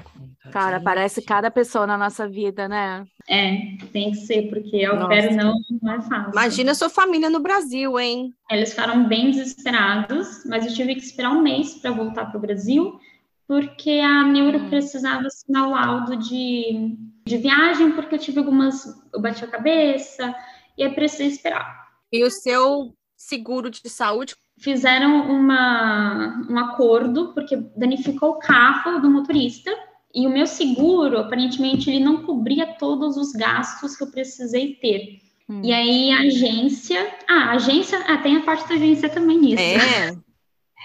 Cara, 0.50 0.80
parece 0.80 1.20
cada 1.20 1.50
pessoa 1.50 1.86
na 1.86 1.98
nossa 1.98 2.26
vida, 2.26 2.66
né? 2.66 3.04
É, 3.28 3.76
tem 3.92 4.12
que 4.12 4.18
ser, 4.18 4.48
porque 4.48 4.84
a 4.84 4.94
OPE 4.94 5.34
não, 5.34 5.54
não 5.82 5.92
é 5.92 6.00
fácil. 6.00 6.30
Imagina 6.32 6.72
a 6.72 6.74
sua 6.74 6.88
família 6.88 7.28
no 7.28 7.40
Brasil, 7.40 7.98
hein? 7.98 8.32
Eles 8.50 8.70
ficaram 8.70 9.06
bem 9.06 9.30
desesperados, 9.30 10.44
mas 10.46 10.64
eu 10.64 10.72
tive 10.72 10.94
que 10.94 11.02
esperar 11.02 11.32
um 11.32 11.42
mês 11.42 11.74
para 11.74 11.90
voltar 11.90 12.26
para 12.26 12.38
o 12.38 12.40
Brasil, 12.40 12.98
porque 13.46 14.00
a 14.00 14.24
neuro 14.24 14.58
hum. 14.58 14.70
precisava 14.70 15.26
assinar 15.26 15.68
o 15.68 15.72
laudo 15.72 16.16
de, 16.16 16.96
de 17.26 17.36
viagem, 17.36 17.92
porque 17.92 18.14
eu 18.14 18.18
tive 18.18 18.38
algumas. 18.38 18.86
Eu 19.12 19.20
bati 19.20 19.44
a 19.44 19.48
cabeça 19.48 20.34
e 20.76 20.82
é 20.82 20.88
preciso 20.88 21.34
esperar. 21.34 21.86
E 22.12 22.24
o 22.24 22.30
seu 22.30 22.94
seguro 23.16 23.70
de 23.70 23.88
saúde? 23.88 24.36
Fizeram 24.58 25.30
uma, 25.30 26.46
um 26.48 26.58
acordo, 26.58 27.32
porque 27.34 27.56
danificou 27.76 28.30
o 28.30 28.38
carro 28.38 29.00
do 29.00 29.10
motorista, 29.10 29.70
e 30.14 30.26
o 30.26 30.30
meu 30.30 30.46
seguro, 30.46 31.18
aparentemente, 31.18 31.90
ele 31.90 32.02
não 32.02 32.22
cobria 32.22 32.66
todos 32.66 33.16
os 33.16 33.32
gastos 33.32 33.96
que 33.96 34.02
eu 34.02 34.10
precisei 34.10 34.74
ter. 34.74 35.20
Hum. 35.48 35.60
E 35.62 35.72
aí 35.72 36.10
a 36.10 36.20
agência. 36.20 37.14
Ah, 37.28 37.50
a 37.50 37.50
agência. 37.52 37.98
Ah, 38.08 38.18
tem 38.18 38.36
a 38.36 38.42
parte 38.42 38.66
da 38.66 38.74
agência 38.76 39.10
também 39.10 39.38
nisso. 39.38 39.62
É. 39.62 40.16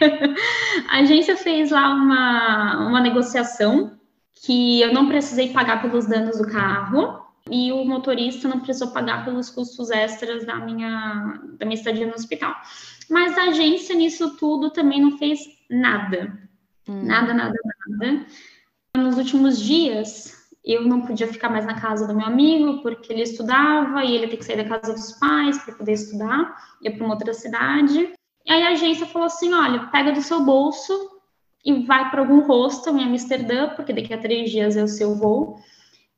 a 0.89 1.00
agência 1.00 1.38
fez 1.38 1.71
lá 1.71 1.89
uma, 1.93 2.88
uma 2.88 3.00
negociação 3.00 3.98
que 4.43 4.81
eu 4.81 4.93
não 4.93 5.07
precisei 5.07 5.53
pagar 5.53 5.81
pelos 5.81 6.07
danos 6.07 6.38
do 6.38 6.48
carro 6.48 7.21
e 7.50 7.71
o 7.71 7.83
motorista 7.83 8.48
não 8.48 8.60
precisou 8.60 8.91
pagar 8.91 9.25
pelos 9.25 9.50
custos 9.50 9.89
extras 9.89 10.45
da 10.45 10.55
minha, 10.57 11.41
da 11.57 11.65
minha 11.65 11.77
estadia 11.77 12.05
no 12.05 12.13
hospital. 12.13 12.55
Mas 13.10 13.38
a 13.38 13.45
agência 13.45 13.95
nisso 13.95 14.38
tudo 14.38 14.69
também 14.69 15.01
não 15.01 15.17
fez 15.17 15.39
nada. 15.69 16.38
Hum. 16.88 17.03
Nada, 17.03 17.33
nada, 17.33 17.57
nada. 17.88 18.25
Nos 18.95 19.17
últimos 19.17 19.60
dias, 19.60 20.48
eu 20.63 20.83
não 20.83 21.01
podia 21.01 21.27
ficar 21.27 21.50
mais 21.50 21.65
na 21.65 21.79
casa 21.79 22.07
do 22.07 22.15
meu 22.15 22.25
amigo, 22.25 22.81
porque 22.81 23.12
ele 23.12 23.24
estudava 23.24 24.03
e 24.03 24.15
ele 24.15 24.27
tem 24.27 24.38
que 24.38 24.45
sair 24.45 24.57
da 24.57 24.69
casa 24.69 24.93
dos 24.93 25.13
pais 25.13 25.57
para 25.57 25.75
poder 25.75 25.93
estudar, 25.93 26.55
ia 26.81 26.95
para 26.95 27.03
uma 27.03 27.15
outra 27.15 27.33
cidade. 27.33 28.13
E 28.45 28.51
aí 28.51 28.63
a 28.63 28.71
agência 28.71 29.05
falou 29.05 29.25
assim: 29.25 29.53
olha, 29.53 29.88
pega 29.88 30.12
do 30.12 30.21
seu 30.21 30.43
bolso 30.43 30.93
e 31.65 31.86
vai 31.86 32.10
para 32.10 32.21
algum 32.21 32.41
hostel 32.41 32.98
em 32.98 33.03
Amsterdã, 33.03 33.69
porque 33.69 33.93
daqui 33.93 34.13
a 34.13 34.17
três 34.17 34.51
dias 34.51 34.77
é 34.77 34.83
o 34.83 34.88
seu 34.88 35.15
voo 35.15 35.60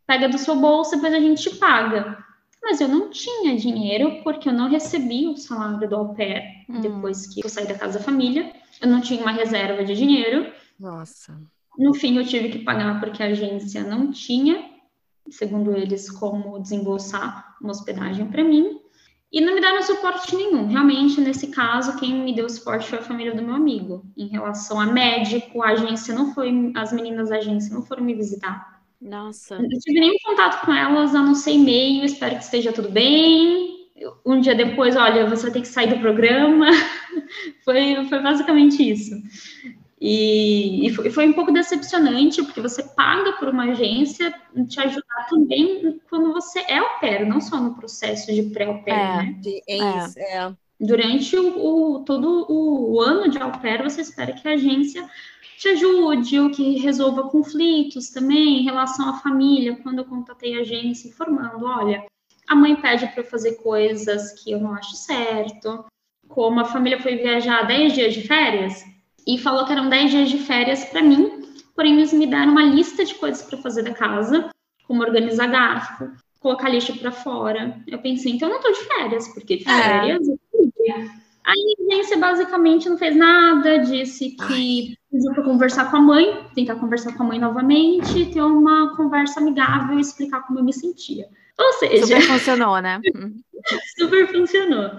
pega 0.06 0.30
do 0.30 0.38
seu 0.38 0.56
bolso, 0.56 0.96
depois 0.96 1.14
a 1.14 1.20
gente 1.20 1.50
paga. 1.56 2.18
Mas 2.62 2.80
eu 2.80 2.88
não 2.88 3.10
tinha 3.10 3.58
dinheiro 3.58 4.22
porque 4.24 4.48
eu 4.48 4.54
não 4.54 4.70
recebi 4.70 5.28
o 5.28 5.36
salário 5.36 5.88
do 5.88 5.96
au 5.96 6.16
pair 6.16 6.44
hum. 6.70 6.80
depois 6.80 7.28
que 7.28 7.44
eu 7.44 7.50
saí 7.50 7.68
da 7.68 7.76
casa 7.76 8.00
da 8.00 8.06
família. 8.06 8.54
Eu 8.82 8.88
não 8.88 9.02
tinha 9.02 9.22
uma 9.22 9.32
reserva 9.32 9.84
de 9.84 9.94
dinheiro. 9.94 10.52
Nossa. 10.80 11.40
No 11.78 11.94
fim, 11.94 12.18
eu 12.18 12.26
tive 12.26 12.50
que 12.50 12.60
pagar 12.60 13.00
porque 13.00 13.22
a 13.22 13.28
agência 13.28 13.84
não 13.84 14.12
tinha, 14.12 14.70
segundo 15.30 15.76
eles, 15.76 16.10
como 16.10 16.60
desembolsar 16.60 17.56
uma 17.62 17.72
hospedagem 17.72 18.28
para 18.28 18.44
mim. 18.44 18.80
E 19.32 19.42
não 19.42 19.56
me 19.56 19.62
deram 19.62 19.82
suporte 19.82 20.36
nenhum. 20.36 20.68
Realmente, 20.68 21.20
nesse 21.20 21.48
caso, 21.48 21.98
quem 21.98 22.14
me 22.24 22.36
deu 22.36 22.48
suporte 22.48 22.88
foi 22.88 23.00
a 23.00 23.04
família 23.04 23.34
do 23.34 23.42
meu 23.42 23.56
amigo. 23.56 24.06
Em 24.16 24.28
relação 24.28 24.80
a 24.80 24.86
médico, 24.86 25.64
a 25.64 25.70
agência 25.70 26.14
não 26.14 26.34
foi, 26.36 26.72
as 26.76 26.94
meninas 26.94 27.30
da 27.30 27.38
agência 27.38 27.74
não 27.74 27.82
foram 27.82 28.04
me 28.04 28.14
visitar. 28.14 28.73
Nossa. 29.04 29.60
Não 29.60 29.68
tive 29.68 30.00
nenhum 30.00 30.16
contato 30.24 30.66
com 30.66 30.74
elas, 30.74 31.14
a 31.14 31.22
não 31.22 31.36
ser 31.36 31.52
e-mail, 31.52 32.06
espero 32.06 32.38
que 32.38 32.44
esteja 32.44 32.72
tudo 32.72 32.90
bem. 32.90 33.90
Um 34.26 34.40
dia 34.40 34.56
depois, 34.56 34.96
olha, 34.96 35.30
você 35.30 35.44
vai 35.44 35.52
ter 35.52 35.62
que 35.62 35.68
sair 35.68 35.90
do 35.90 36.00
programa. 36.00 36.68
foi, 37.64 38.06
foi 38.08 38.20
basicamente 38.22 38.90
isso. 38.90 39.16
E, 40.00 40.88
e 40.88 40.94
foi, 40.94 41.10
foi, 41.10 41.28
um 41.28 41.34
pouco 41.34 41.52
decepcionante, 41.52 42.44
porque 42.44 42.60
você 42.60 42.84
paga 42.84 43.34
por 43.34 43.50
uma 43.50 43.72
agência 43.72 44.34
te 44.68 44.80
ajudar 44.80 45.28
também 45.30 46.02
quando 46.10 46.34
você 46.34 46.60
é 46.60 46.78
au 46.78 47.00
pair, 47.00 47.26
não 47.26 47.40
só 47.40 47.58
no 47.58 47.76
processo 47.76 48.34
de 48.34 48.44
pré-au 48.44 48.84
pair, 48.84 49.00
é, 49.00 49.18
né? 49.18 49.42
É, 49.68 49.78
é. 49.78 50.38
é. 50.38 50.54
Durante 50.80 51.38
o, 51.38 51.96
o, 51.96 52.00
todo 52.04 52.46
o 52.50 53.00
ano 53.00 53.30
de 53.30 53.38
au 53.38 53.52
pair, 53.54 53.82
você 53.82 54.02
espera 54.02 54.34
que 54.34 54.46
a 54.46 54.54
agência 54.54 55.10
te 55.64 55.70
ajude 55.70 56.40
ou 56.42 56.50
que 56.50 56.78
resolva 56.80 57.30
conflitos 57.30 58.10
também 58.10 58.60
em 58.60 58.64
relação 58.64 59.08
à 59.08 59.14
família. 59.14 59.80
Quando 59.82 60.00
eu 60.00 60.06
contatei 60.06 60.58
a 60.58 60.60
agência 60.60 61.08
informando, 61.08 61.66
olha, 61.66 62.06
a 62.46 62.54
mãe 62.54 62.76
pede 62.76 63.08
para 63.08 63.22
eu 63.22 63.26
fazer 63.26 63.54
coisas 63.54 64.34
que 64.34 64.52
eu 64.52 64.60
não 64.60 64.74
acho 64.74 64.94
certo, 64.98 65.86
como 66.28 66.60
a 66.60 66.66
família 66.66 67.00
foi 67.00 67.16
viajar 67.16 67.66
10 67.66 67.94
dias 67.94 68.14
de 68.14 68.28
férias 68.28 68.84
e 69.26 69.38
falou 69.38 69.66
que 69.66 69.72
eram 69.72 69.88
10 69.88 70.12
dias 70.12 70.30
de 70.30 70.38
férias 70.40 70.84
para 70.84 71.02
mim, 71.02 71.48
porém 71.74 71.94
eles 71.94 72.12
me 72.12 72.28
deram 72.28 72.52
uma 72.52 72.64
lista 72.64 73.06
de 73.06 73.16
coisas 73.16 73.42
para 73.42 73.58
fazer 73.60 73.84
da 73.84 73.94
casa, 73.94 74.50
como 74.86 75.02
organizar 75.02 75.48
garfo, 75.48 76.12
colocar 76.42 76.68
lixo 76.68 77.00
para 77.00 77.12
fora. 77.14 77.82
Eu 77.88 78.00
pensei, 78.00 78.34
então 78.34 78.50
eu 78.50 78.56
não 78.56 78.62
tô 78.62 78.70
de 78.70 78.82
férias, 78.82 79.30
porque 79.30 79.56
de 79.56 79.64
é. 79.64 79.82
férias 79.82 80.28
é. 80.28 80.32
eu 80.34 80.40
a 81.46 81.52
agência 81.52 82.18
basicamente 82.18 82.90
não 82.90 82.98
fez 82.98 83.16
nada, 83.16 83.80
disse 83.80 84.32
que 84.32 84.98
pediu 85.12 85.34
para 85.34 85.44
conversar 85.44 85.92
com 85.92 85.98
a 85.98 86.02
mãe, 86.02 86.46
tentar 86.56 86.76
conversar 86.76 87.16
com 87.18 87.24
a 87.24 87.26
mãe 87.28 87.40
novamente, 87.40 88.26
ter 88.28 88.42
uma 88.42 88.96
conversa 88.96 89.40
amigável 89.40 89.98
e 89.98 90.02
explicar 90.02 90.48
como 90.48 90.60
eu 90.60 90.64
me 90.64 90.74
sentia. 90.74 91.28
Ou 91.60 91.74
seja. 91.74 92.06
Super 92.08 92.22
funcionou, 92.22 92.82
né? 92.82 93.00
super 93.98 94.32
funcionou. 94.32 94.92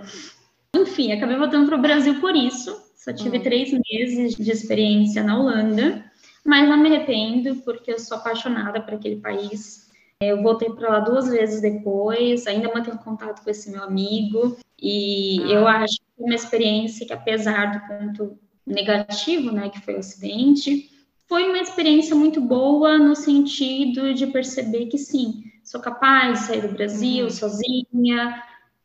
Enfim, 0.76 1.12
acabei 1.12 1.36
voltando 1.36 1.66
para 1.66 1.78
o 1.78 1.82
Brasil 1.82 2.20
por 2.20 2.36
isso. 2.36 2.76
Só 2.96 3.12
tive 3.12 3.38
uhum. 3.38 3.42
três 3.42 3.70
meses 3.90 4.34
de 4.34 4.50
experiência 4.50 5.22
na 5.22 5.38
Holanda, 5.38 6.04
mas 6.44 6.68
não 6.68 6.76
me 6.76 6.88
arrependo, 6.88 7.56
porque 7.56 7.92
eu 7.92 7.98
sou 7.98 8.16
apaixonada 8.16 8.80
por 8.80 8.94
aquele 8.94 9.16
país. 9.16 9.90
Eu 10.20 10.42
voltei 10.42 10.70
para 10.70 10.88
lá 10.88 11.00
duas 11.00 11.28
vezes 11.28 11.60
depois, 11.60 12.46
ainda 12.46 12.72
mantenho 12.72 12.98
contato 12.98 13.42
com 13.42 13.50
esse 13.50 13.70
meu 13.70 13.82
amigo, 13.82 14.56
e 14.80 15.38
ah. 15.42 15.48
eu 15.48 15.68
acho 15.68 15.96
uma 16.24 16.34
experiência 16.34 17.06
que, 17.06 17.12
apesar 17.12 17.72
do 17.72 17.86
ponto 17.86 18.38
negativo, 18.66 19.52
né, 19.52 19.68
que 19.68 19.80
foi 19.80 19.94
o 19.94 19.98
acidente, 19.98 20.90
foi 21.28 21.48
uma 21.48 21.58
experiência 21.58 22.16
muito 22.16 22.40
boa 22.40 22.98
no 22.98 23.14
sentido 23.14 24.14
de 24.14 24.26
perceber 24.26 24.86
que 24.86 24.98
sim, 24.98 25.44
sou 25.62 25.80
capaz 25.80 26.40
de 26.40 26.46
sair 26.46 26.62
do 26.62 26.74
Brasil 26.74 27.24
uhum. 27.24 27.30
sozinha, 27.30 28.42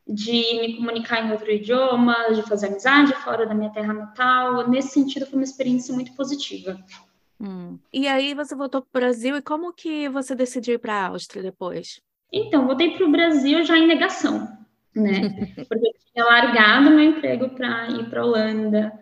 de 0.08 0.60
me 0.60 0.78
comunicar 0.78 1.26
em 1.26 1.32
outro 1.32 1.52
idioma, 1.52 2.16
de 2.34 2.42
fazer 2.44 2.68
amizade 2.68 3.14
fora 3.16 3.46
da 3.46 3.54
minha 3.54 3.70
terra 3.70 3.94
natal. 3.94 4.68
Nesse 4.68 4.90
sentido, 4.90 5.26
foi 5.26 5.38
uma 5.38 5.44
experiência 5.44 5.94
muito 5.94 6.14
positiva. 6.14 6.80
Hum. 7.40 7.78
E 7.94 8.08
aí 8.08 8.34
você 8.34 8.56
voltou 8.56 8.82
para 8.82 8.90
o 8.90 9.02
Brasil 9.02 9.38
e 9.38 9.42
como 9.42 9.72
que 9.72 10.10
você 10.10 10.34
decidiu 10.34 10.76
ir 10.76 10.80
para 10.80 10.94
a 10.94 11.08
Áustria 11.08 11.44
depois? 11.44 12.02
Então, 12.34 12.66
voltei 12.66 12.98
para 12.98 13.06
o 13.06 13.12
Brasil 13.12 13.64
já 13.64 13.78
em 13.78 13.88
negação 13.88 14.60
né? 14.96 15.22
Porque 15.68 15.92
tinha 16.14 16.26
largado 16.26 16.92
meu 16.92 17.02
emprego 17.02 17.50
para 17.50 17.90
ir 17.90 18.10
para 18.10 18.26
Holanda, 18.26 19.00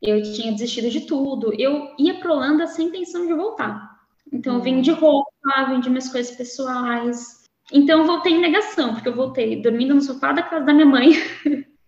eu 0.00 0.22
tinha 0.22 0.52
desistido 0.52 0.90
de 0.90 1.02
tudo. 1.02 1.52
Eu 1.58 1.94
ia 1.98 2.14
para 2.14 2.32
Holanda 2.32 2.66
sem 2.66 2.88
intenção 2.88 3.26
de 3.26 3.32
voltar. 3.32 3.94
Então, 4.32 4.56
eu 4.56 4.60
vendi 4.60 4.92
hum. 4.92 4.96
roupa, 4.96 5.30
vendi 5.68 5.88
minhas 5.88 6.10
coisas 6.10 6.34
pessoais. 6.36 7.44
Então, 7.72 8.00
eu 8.00 8.06
voltei 8.06 8.34
em 8.34 8.40
negação, 8.40 8.94
porque 8.94 9.08
eu 9.08 9.14
voltei 9.14 9.62
dormindo 9.62 9.94
no 9.94 10.00
sofá 10.00 10.32
da 10.32 10.42
casa 10.42 10.66
da 10.66 10.74
minha 10.74 10.86
mãe, 10.86 11.12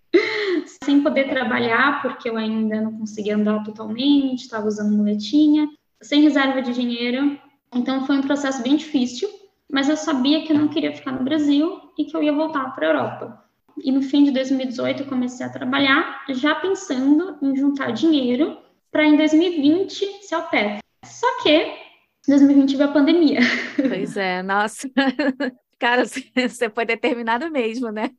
sem 0.82 1.02
poder 1.02 1.28
trabalhar, 1.28 2.00
porque 2.00 2.30
eu 2.30 2.36
ainda 2.36 2.80
não 2.80 2.98
conseguia 2.98 3.36
andar 3.36 3.62
totalmente, 3.62 4.42
estava 4.42 4.66
usando 4.66 4.96
muletinha, 4.96 5.68
sem 6.00 6.22
reserva 6.22 6.62
de 6.62 6.72
dinheiro. 6.72 7.38
Então, 7.74 8.06
foi 8.06 8.16
um 8.16 8.22
processo 8.22 8.62
bem 8.62 8.76
difícil, 8.76 9.28
mas 9.70 9.88
eu 9.88 9.96
sabia 9.96 10.44
que 10.46 10.52
eu 10.52 10.58
não 10.58 10.68
queria 10.68 10.94
ficar 10.94 11.12
no 11.12 11.24
Brasil 11.24 11.80
e 11.98 12.04
que 12.04 12.16
eu 12.16 12.22
ia 12.22 12.32
voltar 12.32 12.74
para 12.74 12.86
a 12.86 12.90
Europa. 12.90 13.45
E 13.82 13.92
no 13.92 14.02
fim 14.02 14.24
de 14.24 14.30
2018 14.30 15.02
eu 15.02 15.06
comecei 15.06 15.44
a 15.44 15.50
trabalhar, 15.50 16.24
já 16.30 16.54
pensando 16.54 17.38
em 17.42 17.54
juntar 17.56 17.90
dinheiro 17.92 18.58
para 18.90 19.04
em 19.04 19.16
2020 19.16 20.22
ser 20.22 20.34
ao 20.34 20.48
pé. 20.48 20.78
Só 21.04 21.42
que 21.42 21.50
em 21.50 22.30
2020 22.30 22.76
veio 22.76 22.88
a 22.88 22.92
pandemia. 22.92 23.40
Pois 23.76 24.16
é, 24.16 24.42
nossa. 24.42 24.88
Cara, 25.78 26.04
você 26.04 26.70
foi 26.70 26.86
determinado 26.86 27.50
mesmo, 27.50 27.90
né? 27.90 28.10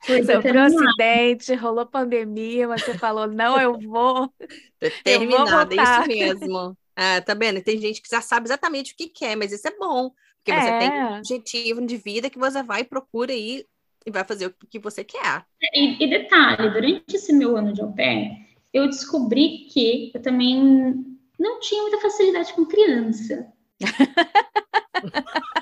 Foi 0.00 0.22
Sofreu 0.22 0.62
um 0.62 0.64
acidente, 0.64 1.54
rolou 1.54 1.84
pandemia, 1.84 2.68
mas 2.68 2.82
você 2.82 2.96
falou, 2.96 3.26
não, 3.26 3.60
eu 3.60 3.78
vou. 3.78 4.32
Determinada, 4.80 5.74
eu 5.74 5.84
vou 5.84 5.84
é 5.84 6.06
isso 6.06 6.08
mesmo. 6.08 6.76
Ah, 7.00 7.20
tá 7.20 7.32
vendo? 7.32 7.62
Tem 7.62 7.78
gente 7.80 8.02
que 8.02 8.08
já 8.10 8.20
sabe 8.20 8.48
exatamente 8.48 8.92
o 8.92 8.96
que 8.96 9.08
quer, 9.08 9.36
mas 9.36 9.52
isso 9.52 9.68
é 9.68 9.78
bom. 9.78 10.10
Porque 10.38 10.50
é. 10.50 10.60
você 10.60 10.78
tem 10.80 10.90
um 10.90 11.18
objetivo 11.18 11.86
de 11.86 11.96
vida 11.96 12.28
que 12.28 12.40
você 12.40 12.60
vai 12.60 12.80
e 12.80 12.84
procura 12.84 13.32
aí 13.32 13.64
e 14.08 14.10
vai 14.10 14.24
fazer 14.24 14.46
o 14.46 14.54
que 14.68 14.78
você 14.78 15.04
quer. 15.04 15.44
E, 15.74 16.02
e 16.02 16.10
detalhe, 16.10 16.70
durante 16.70 17.14
esse 17.14 17.32
meu 17.32 17.56
ano 17.56 17.72
de 17.72 17.80
au 17.80 17.92
pair, 17.92 18.48
eu 18.72 18.86
descobri 18.86 19.66
que 19.70 20.10
eu 20.14 20.22
também 20.22 21.04
não 21.38 21.60
tinha 21.60 21.82
muita 21.82 22.00
facilidade 22.00 22.52
com 22.54 22.64
criança. 22.64 23.52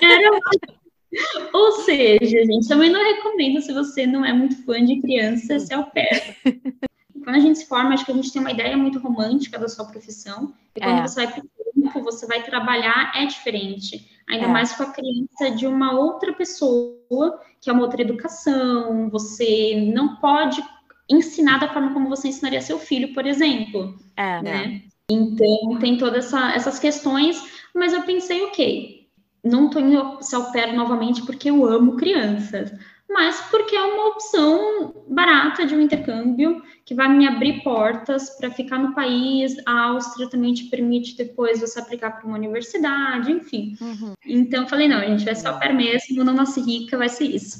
Era 0.00 0.30
Ou 1.52 1.72
seja, 1.82 2.44
gente, 2.44 2.68
também 2.68 2.90
não 2.90 3.02
recomendo 3.02 3.60
se 3.60 3.72
você 3.72 4.06
não 4.06 4.24
é 4.24 4.32
muito 4.32 4.64
fã 4.64 4.82
de 4.84 5.00
criança 5.00 5.58
ser 5.58 5.74
ao 5.74 5.90
pé. 5.90 6.36
Quando 7.24 7.36
a 7.36 7.40
gente 7.40 7.58
se 7.58 7.66
forma, 7.66 7.92
acho 7.94 8.06
que 8.06 8.12
a 8.12 8.14
gente 8.14 8.32
tem 8.32 8.40
uma 8.40 8.52
ideia 8.52 8.76
muito 8.76 8.98
romântica 8.98 9.58
da 9.58 9.68
sua 9.68 9.84
profissão. 9.86 10.54
E 10.74 10.80
quando 10.80 11.00
é. 11.00 11.02
você 11.06 11.26
vai 11.26 11.42
para 11.90 12.00
o 12.00 12.04
campo, 12.04 12.12
você 12.12 12.26
vai 12.26 12.42
trabalhar, 12.42 13.12
é 13.14 13.26
diferente. 13.26 14.08
Ainda 14.28 14.46
é. 14.46 14.48
mais 14.48 14.72
com 14.72 14.82
a 14.82 14.92
criança 14.92 15.50
de 15.56 15.66
uma 15.66 15.92
outra 15.98 16.32
pessoa, 16.32 17.40
que 17.60 17.70
é 17.70 17.72
uma 17.72 17.82
outra 17.82 18.02
educação. 18.02 19.08
Você 19.10 19.90
não 19.94 20.16
pode 20.16 20.62
ensinar 21.10 21.58
da 21.58 21.68
forma 21.68 21.92
como 21.92 22.08
você 22.08 22.28
ensinaria 22.28 22.60
seu 22.60 22.78
filho, 22.78 23.14
por 23.14 23.26
exemplo. 23.26 23.98
É. 24.16 24.42
Né? 24.42 24.82
Então, 25.10 25.78
tem 25.80 25.96
todas 25.96 26.26
essa, 26.26 26.52
essas 26.52 26.78
questões, 26.78 27.42
mas 27.74 27.94
eu 27.94 28.02
pensei, 28.02 28.42
ok, 28.42 29.08
não 29.42 29.66
estou 29.66 29.80
indo 29.80 30.18
se 30.20 30.34
ao 30.34 30.52
pé 30.52 30.72
novamente 30.72 31.22
porque 31.22 31.48
eu 31.48 31.64
amo 31.64 31.96
crianças, 31.96 32.70
mas 33.08 33.40
porque 33.50 33.74
é 33.74 33.82
uma 33.82 34.08
opção 34.08 34.94
barata 35.08 35.64
de 35.64 35.74
um 35.74 35.80
intercâmbio 35.80 36.62
que 36.84 36.94
vai 36.94 37.08
me 37.08 37.26
abrir 37.26 37.62
portas 37.62 38.30
para 38.30 38.50
ficar 38.50 38.78
no 38.78 38.94
país. 38.94 39.56
A 39.66 39.86
Áustria 39.86 40.28
também 40.28 40.52
te 40.52 40.64
permite 40.64 41.16
depois 41.16 41.60
você 41.60 41.80
aplicar 41.80 42.12
para 42.12 42.26
uma 42.26 42.36
universidade, 42.36 43.32
enfim. 43.32 43.76
Uhum. 43.80 44.12
Então 44.26 44.68
falei, 44.68 44.88
não, 44.88 44.98
a 44.98 45.06
gente 45.06 45.24
vai 45.24 45.34
ser 45.34 45.48
ao 45.48 45.58
pé 45.58 45.72
mesmo, 45.72 46.22
não 46.22 46.34
nasce 46.34 46.60
rica, 46.60 46.98
vai 46.98 47.08
ser 47.08 47.24
isso. 47.24 47.58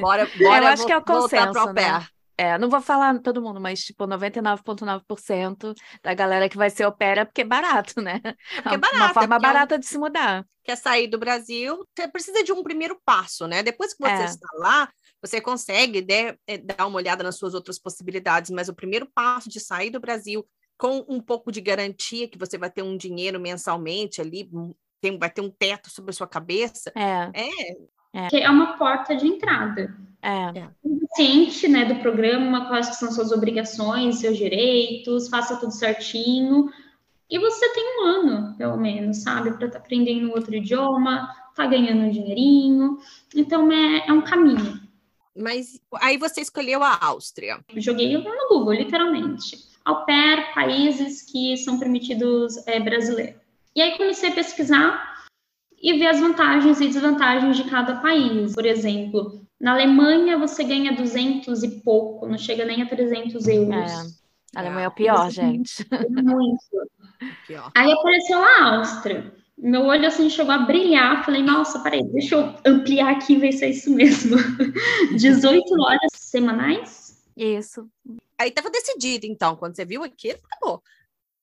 Bora, 0.00 0.28
bora 0.38 0.64
eu 0.66 0.68
acho 0.68 0.86
que 0.86 0.92
é 0.92 0.98
o 0.98 1.02
consenso, 1.02 1.72
né? 1.72 2.04
É, 2.36 2.58
não 2.58 2.68
vou 2.68 2.80
falar 2.80 3.18
todo 3.20 3.40
mundo, 3.40 3.60
mas 3.60 3.80
tipo 3.84 4.06
99,9% 4.06 5.74
da 6.02 6.14
galera 6.14 6.48
que 6.48 6.56
vai 6.56 6.68
ser 6.68 6.84
opera 6.84 7.24
porque 7.24 7.42
é 7.42 7.44
barato, 7.44 8.00
né? 8.00 8.20
É 8.24 8.62
porque 8.62 8.74
é 8.74 8.78
barato, 8.78 8.96
uma 8.96 9.14
forma 9.14 9.36
é 9.36 9.38
barata 9.38 9.78
de 9.78 9.86
se 9.86 9.96
mudar. 9.96 10.44
Quer 10.64 10.76
sair 10.76 11.06
do 11.06 11.18
Brasil, 11.18 11.86
você 11.96 12.08
precisa 12.08 12.42
de 12.42 12.52
um 12.52 12.62
primeiro 12.62 13.00
passo, 13.04 13.46
né? 13.46 13.62
Depois 13.62 13.94
que 13.94 14.02
você 14.02 14.22
é. 14.22 14.24
está 14.24 14.48
lá, 14.54 14.88
você 15.22 15.40
consegue 15.40 16.00
né, 16.02 16.36
é, 16.46 16.58
dar 16.58 16.86
uma 16.86 16.96
olhada 16.96 17.22
nas 17.22 17.36
suas 17.36 17.54
outras 17.54 17.78
possibilidades, 17.78 18.50
mas 18.50 18.68
o 18.68 18.74
primeiro 18.74 19.08
passo 19.14 19.48
de 19.48 19.60
sair 19.60 19.90
do 19.90 20.00
Brasil 20.00 20.44
com 20.76 21.04
um 21.08 21.20
pouco 21.20 21.52
de 21.52 21.60
garantia 21.60 22.28
que 22.28 22.38
você 22.38 22.58
vai 22.58 22.70
ter 22.70 22.82
um 22.82 22.96
dinheiro 22.96 23.38
mensalmente 23.38 24.20
ali, 24.20 24.50
tem, 25.00 25.16
vai 25.18 25.30
ter 25.30 25.40
um 25.40 25.50
teto 25.50 25.88
sobre 25.88 26.10
a 26.10 26.14
sua 26.14 26.26
cabeça, 26.26 26.90
é, 26.96 27.30
é 27.32 27.48
é. 28.14 28.28
Que 28.28 28.36
é 28.36 28.48
uma 28.48 28.78
porta 28.78 29.16
de 29.16 29.26
entrada. 29.26 29.92
É. 30.22 30.60
é. 30.60 30.70
Ciente 31.14 31.68
né, 31.68 31.84
do 31.84 32.00
programa, 32.00 32.66
quais 32.66 32.86
são 32.96 33.10
suas 33.10 33.30
obrigações, 33.30 34.18
seus 34.18 34.36
direitos, 34.36 35.28
faça 35.28 35.56
tudo 35.56 35.72
certinho. 35.72 36.68
E 37.30 37.38
você 37.38 37.72
tem 37.72 37.84
um 37.84 38.04
ano, 38.04 38.56
pelo 38.56 38.76
menos, 38.76 39.22
sabe, 39.22 39.52
para 39.52 39.66
estar 39.66 39.78
tá 39.78 39.84
aprendendo 39.84 40.32
outro 40.32 40.54
idioma, 40.54 41.28
tá 41.54 41.66
ganhando 41.66 42.02
um 42.02 42.10
dinheirinho. 42.10 42.98
Então 43.34 43.70
é, 43.70 44.08
é 44.08 44.12
um 44.12 44.22
caminho. 44.22 44.80
Mas 45.36 45.80
aí 45.94 46.16
você 46.16 46.40
escolheu 46.40 46.82
a 46.82 46.98
Áustria. 47.00 47.58
Joguei 47.76 48.16
no 48.16 48.48
Google, 48.48 48.74
literalmente. 48.74 49.56
Au 49.84 50.06
pair, 50.06 50.54
países 50.54 51.22
que 51.22 51.56
são 51.56 51.78
permitidos 51.78 52.66
é, 52.66 52.80
brasileiros. 52.80 53.40
E 53.74 53.82
aí 53.82 53.96
comecei 53.96 54.30
a 54.30 54.34
pesquisar 54.34 55.24
e 55.82 55.98
ver 55.98 56.06
as 56.06 56.20
vantagens 56.20 56.80
e 56.80 56.86
desvantagens 56.86 57.56
de 57.56 57.64
cada 57.64 57.96
país. 57.96 58.54
Por 58.54 58.64
exemplo, 58.64 59.43
na 59.64 59.72
Alemanha 59.72 60.36
você 60.36 60.62
ganha 60.62 60.92
200 60.92 61.62
e 61.62 61.80
pouco, 61.80 62.28
não 62.28 62.36
chega 62.36 62.66
nem 62.66 62.82
a 62.82 62.86
300 62.86 63.48
euros. 63.48 63.74
É. 63.74 64.58
A 64.58 64.60
Alemanha 64.60 64.84
é 64.84 64.88
o 64.88 64.90
pior, 64.90 65.30
gente. 65.30 65.86
Muito. 66.10 66.60
Pior. 67.46 67.72
Aí 67.74 67.90
apareceu 67.90 68.44
a 68.44 68.76
Áustria. 68.76 69.32
Meu 69.56 69.86
olho 69.86 70.06
assim 70.06 70.28
chegou 70.28 70.52
a 70.52 70.58
brilhar. 70.58 71.24
Falei, 71.24 71.42
nossa, 71.42 71.78
peraí, 71.78 72.04
deixa 72.12 72.34
eu 72.34 72.54
ampliar 72.66 73.12
aqui 73.12 73.32
e 73.32 73.38
ver 73.38 73.52
se 73.52 73.64
é 73.64 73.70
isso 73.70 73.90
mesmo. 73.90 74.36
18 75.16 75.80
horas 75.80 76.10
semanais? 76.12 77.24
Isso. 77.34 77.88
Aí 78.38 78.50
estava 78.50 78.68
decidido, 78.68 79.24
então. 79.24 79.56
Quando 79.56 79.74
você 79.74 79.86
viu 79.86 80.04
aquilo, 80.04 80.40
acabou. 80.44 80.82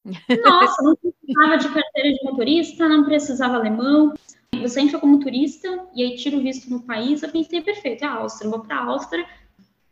Nossa, 0.05 0.83
não 0.83 0.95
precisava 0.95 1.57
de 1.57 1.73
carteira 1.73 2.13
de 2.13 2.23
motorista, 2.23 2.87
não 2.87 3.03
precisava 3.03 3.55
alemão. 3.55 4.13
Você 4.59 4.81
entra 4.81 4.99
como 4.99 5.19
turista 5.19 5.87
e 5.95 6.03
aí 6.03 6.15
tira 6.15 6.37
o 6.37 6.41
visto 6.41 6.69
no 6.69 6.81
país. 6.81 7.23
Eu 7.23 7.29
pensei, 7.29 7.61
perfeito, 7.61 8.03
é 8.03 8.07
a 8.07 8.15
Áustria, 8.15 8.47
eu 8.47 8.51
vou 8.51 8.59
para 8.59 8.77
a 8.77 8.85
Áustria. 8.85 9.25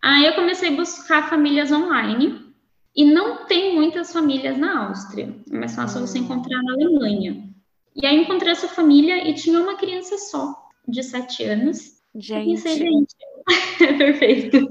Aí 0.02 0.26
eu 0.26 0.36
comecei 0.36 0.70
a 0.70 0.76
buscar 0.76 1.30
famílias 1.30 1.72
online 1.72 2.54
e 2.96 3.06
não 3.06 3.46
tem 3.46 3.74
muitas 3.74 4.12
famílias 4.12 4.58
na 4.58 4.88
Áustria. 4.88 5.34
É 5.52 5.58
mais 5.58 5.76
fácil 5.76 6.02
você 6.02 6.20
hum. 6.20 6.24
encontrar 6.24 6.62
na 6.64 6.74
Alemanha. 6.74 7.50
E 7.96 8.06
aí 8.06 8.18
encontrei 8.18 8.52
essa 8.52 8.68
família 8.68 9.28
e 9.28 9.34
tinha 9.34 9.60
uma 9.60 9.76
criança 9.76 10.18
só, 10.18 10.70
de 10.88 11.04
sete 11.04 11.44
anos. 11.44 12.00
Gente. 12.16 12.62
Pensei, 12.62 12.78
gente, 12.78 13.16
é 13.82 13.94
perfeito. 13.94 14.68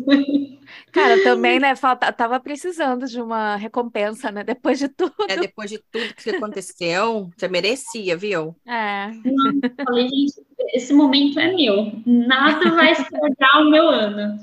Cara, 0.98 1.22
também, 1.22 1.60
né, 1.60 1.76
falta, 1.76 2.12
tava 2.12 2.40
precisando 2.40 3.06
de 3.06 3.20
uma 3.20 3.56
recompensa, 3.56 4.30
né, 4.32 4.42
depois 4.42 4.78
de 4.78 4.88
tudo. 4.88 5.14
É, 5.28 5.36
depois 5.36 5.70
de 5.70 5.78
tudo 5.90 6.14
que 6.14 6.30
aconteceu, 6.30 7.30
você 7.36 7.48
merecia, 7.48 8.16
viu? 8.16 8.56
É. 8.66 9.08
Não, 9.24 9.84
falei, 9.84 10.08
gente, 10.08 10.34
esse 10.74 10.92
momento 10.92 11.38
é 11.38 11.52
meu, 11.54 11.92
nada 12.04 12.70
vai 12.70 12.92
estragar 12.92 13.62
o 13.62 13.70
meu 13.70 13.88
ano. 13.88 14.38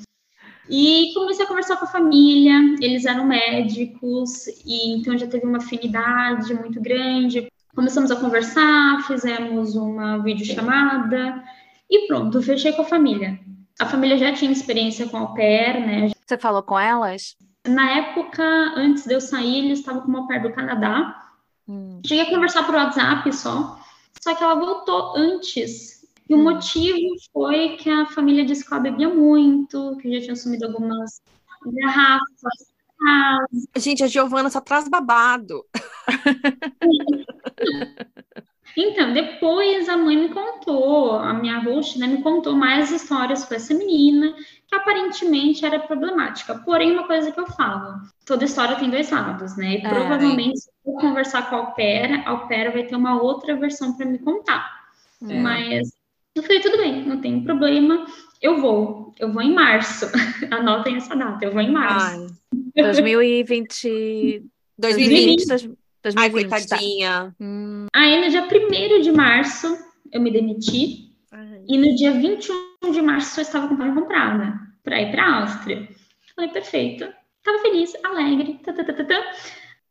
E 0.70 1.12
comecei 1.14 1.46
a 1.46 1.48
conversar 1.48 1.78
com 1.78 1.86
a 1.86 1.90
família, 1.90 2.54
eles 2.82 3.06
eram 3.06 3.26
médicos, 3.26 4.48
e 4.66 4.96
então 4.96 5.18
já 5.18 5.28
teve 5.28 5.46
uma 5.46 5.60
afinidade 5.60 6.54
muito 6.56 6.82
grande. 6.82 7.48
Começamos 7.76 8.10
a 8.10 8.16
conversar, 8.16 9.06
fizemos 9.06 9.76
uma 9.76 10.18
videochamada, 10.24 11.44
e 11.90 12.08
pronto, 12.08 12.42
fechei 12.42 12.72
com 12.72 12.82
a 12.82 12.86
família. 12.86 13.40
A 13.80 13.86
família 13.86 14.18
já 14.18 14.34
tinha 14.34 14.52
experiência 14.52 15.08
com 15.08 15.18
au 15.18 15.34
pair, 15.34 15.86
né? 15.86 16.12
Você 16.26 16.38
falou 16.38 16.64
com 16.64 16.80
elas? 16.80 17.36
Na 17.68 17.98
época, 17.98 18.44
antes 18.76 19.06
de 19.06 19.14
eu 19.14 19.22
sair, 19.22 19.66
eles 19.66 19.80
estavam 19.80 20.02
com 20.02 20.08
uma 20.08 20.20
au 20.20 20.28
pair 20.28 20.42
do 20.42 20.54
Canadá. 20.54 21.30
Hum. 21.68 22.02
Cheguei 22.06 22.26
a 22.26 22.30
conversar 22.30 22.66
por 22.66 22.76
WhatsApp 22.76 23.32
só. 23.34 23.80
Só 24.22 24.34
que 24.34 24.44
ela 24.44 24.56
voltou 24.56 25.18
antes. 25.18 26.06
E 26.30 26.34
o 26.34 26.38
hum. 26.38 26.44
motivo 26.44 27.16
foi 27.34 27.76
que 27.78 27.90
a 27.90 28.06
família 28.06 28.46
disse 28.46 28.66
que 28.66 28.74
ela 28.74 28.84
bebia 28.84 29.10
muito, 29.10 29.98
que 29.98 30.14
já 30.14 30.22
tinha 30.22 30.36
sumido 30.36 30.66
algumas 30.66 31.22
garrafas. 31.66 32.76
Gente, 33.78 34.04
a 34.04 34.08
Giovana 34.08 34.50
só 34.50 34.62
traz 34.62 34.88
babado. 34.88 35.66
Então, 38.78 39.14
depois 39.14 39.88
a 39.88 39.96
mãe 39.96 40.18
me 40.18 40.30
contou, 40.30 41.14
a 41.14 41.34
minha 41.34 41.60
host, 41.60 41.98
né, 41.98 42.08
me 42.08 42.22
contou 42.22 42.54
mais 42.54 42.92
histórias 42.92 43.46
com 43.46 43.56
essa 43.56 43.74
menina, 43.74 44.34
que 44.68 44.76
aparentemente 44.76 45.66
era 45.66 45.80
problemática. 45.80 46.56
Porém, 46.56 46.92
uma 46.92 47.08
coisa 47.08 47.32
que 47.32 47.40
eu 47.40 47.48
falo, 47.48 48.02
toda 48.26 48.44
história 48.44 48.76
tem 48.76 48.90
dois 48.90 49.10
lados, 49.10 49.56
né? 49.56 49.76
E 49.76 49.86
é, 49.86 49.90
provavelmente, 49.90 50.60
se 50.60 50.70
eu 50.86 50.94
conversar 50.94 51.50
com 51.50 51.56
a 51.56 51.60
Alpera, 51.60 52.22
a 52.26 52.32
Alpera 52.32 52.72
vai 52.72 52.84
ter 52.84 52.96
uma 52.96 53.22
outra 53.22 53.56
versão 53.56 53.96
para 53.96 54.06
me 54.06 54.20
contar. 54.20 54.70
É. 55.28 55.40
Mas 55.40 55.94
eu 56.36 56.44
falei, 56.44 56.60
tudo 56.60 56.78
bem, 56.78 57.06
não 57.06 57.22
tem 57.22 57.42
problema, 57.44 58.06
eu 58.42 58.60
vou. 58.60 59.14
Eu 59.18 59.32
vou 59.32 59.42
em 59.42 59.54
março. 59.54 60.06
Anotem 60.52 60.98
essa 60.98 61.16
data, 61.16 61.46
eu 61.46 61.54
vou 61.54 61.62
em 61.62 61.72
março. 61.72 62.08
Ai. 62.08 62.28
2020... 62.76 64.44
2020. 64.78 65.48
2020 65.48 65.86
2020, 66.06 66.18
Ai, 66.18 66.30
coitadinha. 66.30 67.10
Tá. 67.10 67.36
Hum. 67.40 67.75
Aí 67.96 68.20
no 68.20 68.30
dia 68.30 68.44
1 68.44 69.02
de 69.02 69.12
março 69.14 69.78
eu 70.12 70.20
me 70.20 70.30
demiti. 70.30 71.16
Ai. 71.32 71.62
E 71.66 71.78
no 71.78 71.96
dia 71.96 72.12
21 72.12 72.92
de 72.92 73.02
março 73.02 73.40
eu 73.40 73.44
estava 73.44 73.70
com 73.70 73.82
a 73.82 73.96
comprada 73.96 74.54
para 74.84 75.02
ir 75.02 75.12
para 75.12 75.24
a 75.24 75.42
Áustria. 75.42 75.88
Falei, 76.36 76.52
perfeito. 76.52 77.08
Tava 77.42 77.60
feliz, 77.60 77.96
alegre. 78.04 78.60
Tá, 78.66 78.74
tá, 78.74 78.84
tá. 78.84 79.32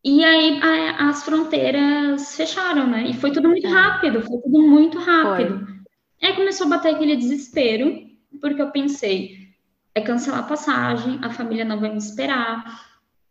E 0.04 0.22
aí 0.22 0.60
a, 0.62 1.08
as 1.08 1.24
fronteiras 1.24 2.36
fecharam, 2.36 2.86
né? 2.86 3.06
E 3.08 3.14
foi 3.14 3.32
tudo 3.32 3.48
muito 3.48 3.66
rápido, 3.68 4.20
foi 4.20 4.38
tudo 4.42 4.60
muito 4.60 4.98
rápido. 4.98 5.64
Foi. 5.64 6.28
Aí 6.28 6.36
começou 6.36 6.66
a 6.66 6.70
bater 6.70 6.94
aquele 6.94 7.16
desespero, 7.16 8.02
porque 8.38 8.60
eu 8.60 8.70
pensei, 8.70 9.48
é 9.94 10.02
cancelar 10.02 10.40
a 10.40 10.46
passagem, 10.46 11.18
a 11.22 11.30
família 11.30 11.64
não 11.64 11.80
vai 11.80 11.90
me 11.90 11.96
esperar 11.96 12.82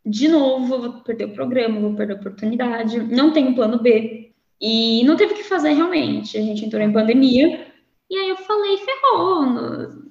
de 0.03 0.27
novo, 0.27 0.79
vou 0.79 1.03
perder 1.03 1.25
o 1.25 1.33
programa, 1.33 1.79
vou 1.79 1.95
perder 1.95 2.13
a 2.13 2.17
oportunidade, 2.17 2.99
não 2.99 3.31
tenho 3.31 3.53
plano 3.53 3.79
B. 3.79 4.32
E 4.65 5.03
não 5.03 5.17
teve 5.17 5.33
o 5.33 5.35
que 5.35 5.43
fazer 5.43 5.73
realmente. 5.73 6.37
A 6.37 6.41
gente 6.41 6.63
entrou 6.63 6.81
em 6.81 6.93
pandemia. 6.93 7.67
E 8.09 8.15
aí 8.15 8.29
eu 8.29 8.37
falei, 8.37 8.77
ferrou, 8.77 9.45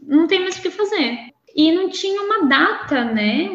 não, 0.03 0.27
tem 0.27 0.41
mais 0.41 0.59
o 0.59 0.62
que 0.62 0.69
fazer. 0.71 1.31
E 1.57 1.73
não 1.73 1.88
tinha 1.88 2.21
uma 2.21 2.47
data, 2.47 3.03
né, 3.03 3.49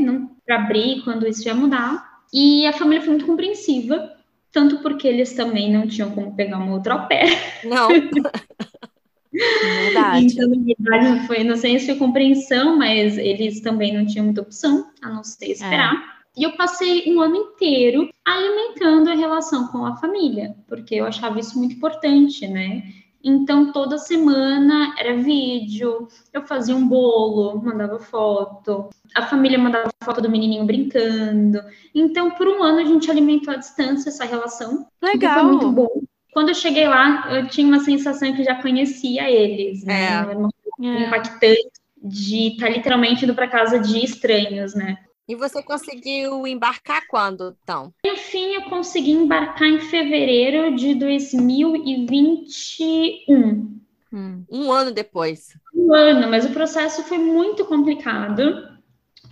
para 0.44 0.56
abrir 0.56 1.04
quando 1.04 1.28
isso 1.28 1.48
ia 1.48 1.54
mudar. 1.54 2.04
E 2.34 2.66
a 2.66 2.74
família 2.74 3.02
foi 3.02 3.12
muito 3.12 3.28
compreensiva, 3.28 4.12
tanto 4.52 4.80
porque 4.80 5.08
eles 5.08 5.34
também 5.34 5.72
não 5.72 5.88
tinham 5.88 6.10
como 6.10 6.36
pegar 6.36 6.58
uma 6.58 6.74
outra 6.74 6.98
pé. 6.98 7.26
Não. 7.64 7.90
Verdade. 9.32 10.26
Então, 10.26 10.50
na 10.50 10.64
verdade, 10.64 11.10
não 11.10 11.28
foi, 11.28 11.80
se 11.80 11.86
foi 11.86 11.96
compreensão, 11.96 12.76
mas 12.76 13.20
eles 13.20 13.62
também 13.62 13.96
não 13.96 14.04
tinham 14.04 14.26
muita 14.26 14.42
opção, 14.42 14.90
a 15.04 15.10
não 15.10 15.24
ser 15.24 15.52
esperar. 15.52 15.94
É. 15.94 16.17
E 16.38 16.44
eu 16.44 16.52
passei 16.56 17.12
um 17.12 17.20
ano 17.20 17.36
inteiro 17.36 18.10
alimentando 18.24 19.10
a 19.10 19.16
relação 19.16 19.68
com 19.68 19.86
a 19.86 19.98
família, 19.98 20.56
porque 20.68 20.96
eu 20.96 21.06
achava 21.06 21.40
isso 21.40 21.58
muito 21.58 21.76
importante, 21.76 22.48
né? 22.48 22.84
Então, 23.24 23.72
toda 23.72 23.98
semana 23.98 24.94
era 24.98 25.18
vídeo, 25.18 26.08
eu 26.32 26.44
fazia 26.44 26.76
um 26.76 26.88
bolo, 26.88 27.62
mandava 27.62 27.98
foto, 27.98 28.90
a 29.16 29.24
família 29.24 29.58
mandava 29.58 29.90
foto 30.04 30.22
do 30.22 30.30
menininho 30.30 30.64
brincando. 30.66 31.60
Então, 31.94 32.30
por 32.32 32.48
um 32.48 32.62
ano, 32.62 32.80
a 32.80 32.86
gente 32.86 33.10
alimentou 33.10 33.54
à 33.54 33.58
distância 33.58 34.10
essa 34.10 34.24
relação. 34.24 34.88
Legal. 35.02 35.34
Foi 35.34 35.44
muito 35.44 35.72
bom. 35.72 35.90
Quando 36.32 36.50
eu 36.50 36.56
cheguei 36.56 36.88
lá, 36.88 37.28
eu 37.32 37.48
tinha 37.48 37.68
uma 37.68 37.80
sensação 37.80 38.32
que 38.34 38.44
já 38.44 38.62
conhecia 38.62 39.30
eles, 39.30 39.84
né? 39.84 40.04
É. 40.04 40.14
Era 40.14 40.38
uma 40.38 40.50
coisa 40.52 40.98
É. 40.98 41.08
impactante 41.08 41.72
de 42.02 42.50
estar 42.50 42.70
literalmente 42.70 43.26
indo 43.26 43.34
para 43.34 43.48
casa 43.48 43.80
de 43.80 44.06
estranhos, 44.06 44.76
né? 44.76 44.98
E 45.28 45.36
você 45.36 45.62
conseguiu 45.62 46.48
embarcar 46.48 47.06
quando, 47.10 47.54
então? 47.62 47.94
No 48.06 48.16
fim, 48.16 48.54
eu 48.54 48.70
consegui 48.70 49.12
embarcar 49.12 49.68
em 49.68 49.82
fevereiro 49.82 50.74
de 50.76 50.96
2021. 50.96 53.78
Hum. 54.14 54.46
Um 54.50 54.72
ano 54.72 54.92
depois. 54.92 55.50
Um 55.76 55.94
ano, 55.94 56.30
mas 56.30 56.46
o 56.46 56.54
processo 56.54 57.04
foi 57.04 57.18
muito 57.18 57.66
complicado, 57.66 58.70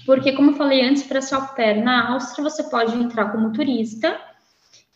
porque, 0.06 0.34
como 0.34 0.52
eu 0.52 0.56
falei 0.56 0.84
antes, 0.84 1.04
para 1.04 1.22
ser 1.22 1.36
au 1.36 1.48
pair 1.56 1.82
na 1.82 2.12
Áustria, 2.12 2.44
você 2.44 2.64
pode 2.64 2.94
entrar 2.94 3.32
como 3.32 3.54
turista, 3.54 4.20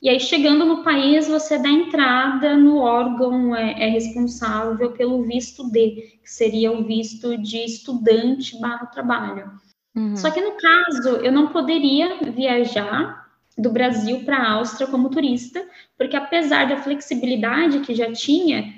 e 0.01 0.09
aí, 0.09 0.19
chegando 0.19 0.65
no 0.65 0.81
país, 0.81 1.27
você 1.27 1.57
dá 1.57 1.67
entrada 1.67 2.55
no 2.55 2.77
órgão 2.77 3.53
é, 3.53 3.83
é 3.83 3.89
responsável 3.89 4.93
pelo 4.93 5.23
visto 5.23 5.69
D, 5.69 6.19
que 6.23 6.29
seria 6.29 6.71
o 6.71 6.85
visto 6.85 7.37
de 7.37 7.57
estudante 7.57 8.57
barra 8.61 8.85
trabalho. 8.85 9.51
Uhum. 9.95 10.15
Só 10.15 10.31
que 10.31 10.41
no 10.41 10.53
caso, 10.53 11.09
eu 11.17 11.31
não 11.31 11.47
poderia 11.47 12.31
viajar 12.31 13.27
do 13.57 13.69
Brasil 13.69 14.23
para 14.23 14.37
a 14.37 14.51
Áustria 14.53 14.87
como 14.87 15.09
turista, 15.09 15.65
porque 15.97 16.15
apesar 16.15 16.67
da 16.67 16.77
flexibilidade 16.77 17.81
que 17.81 17.93
já 17.93 18.11
tinha, 18.11 18.73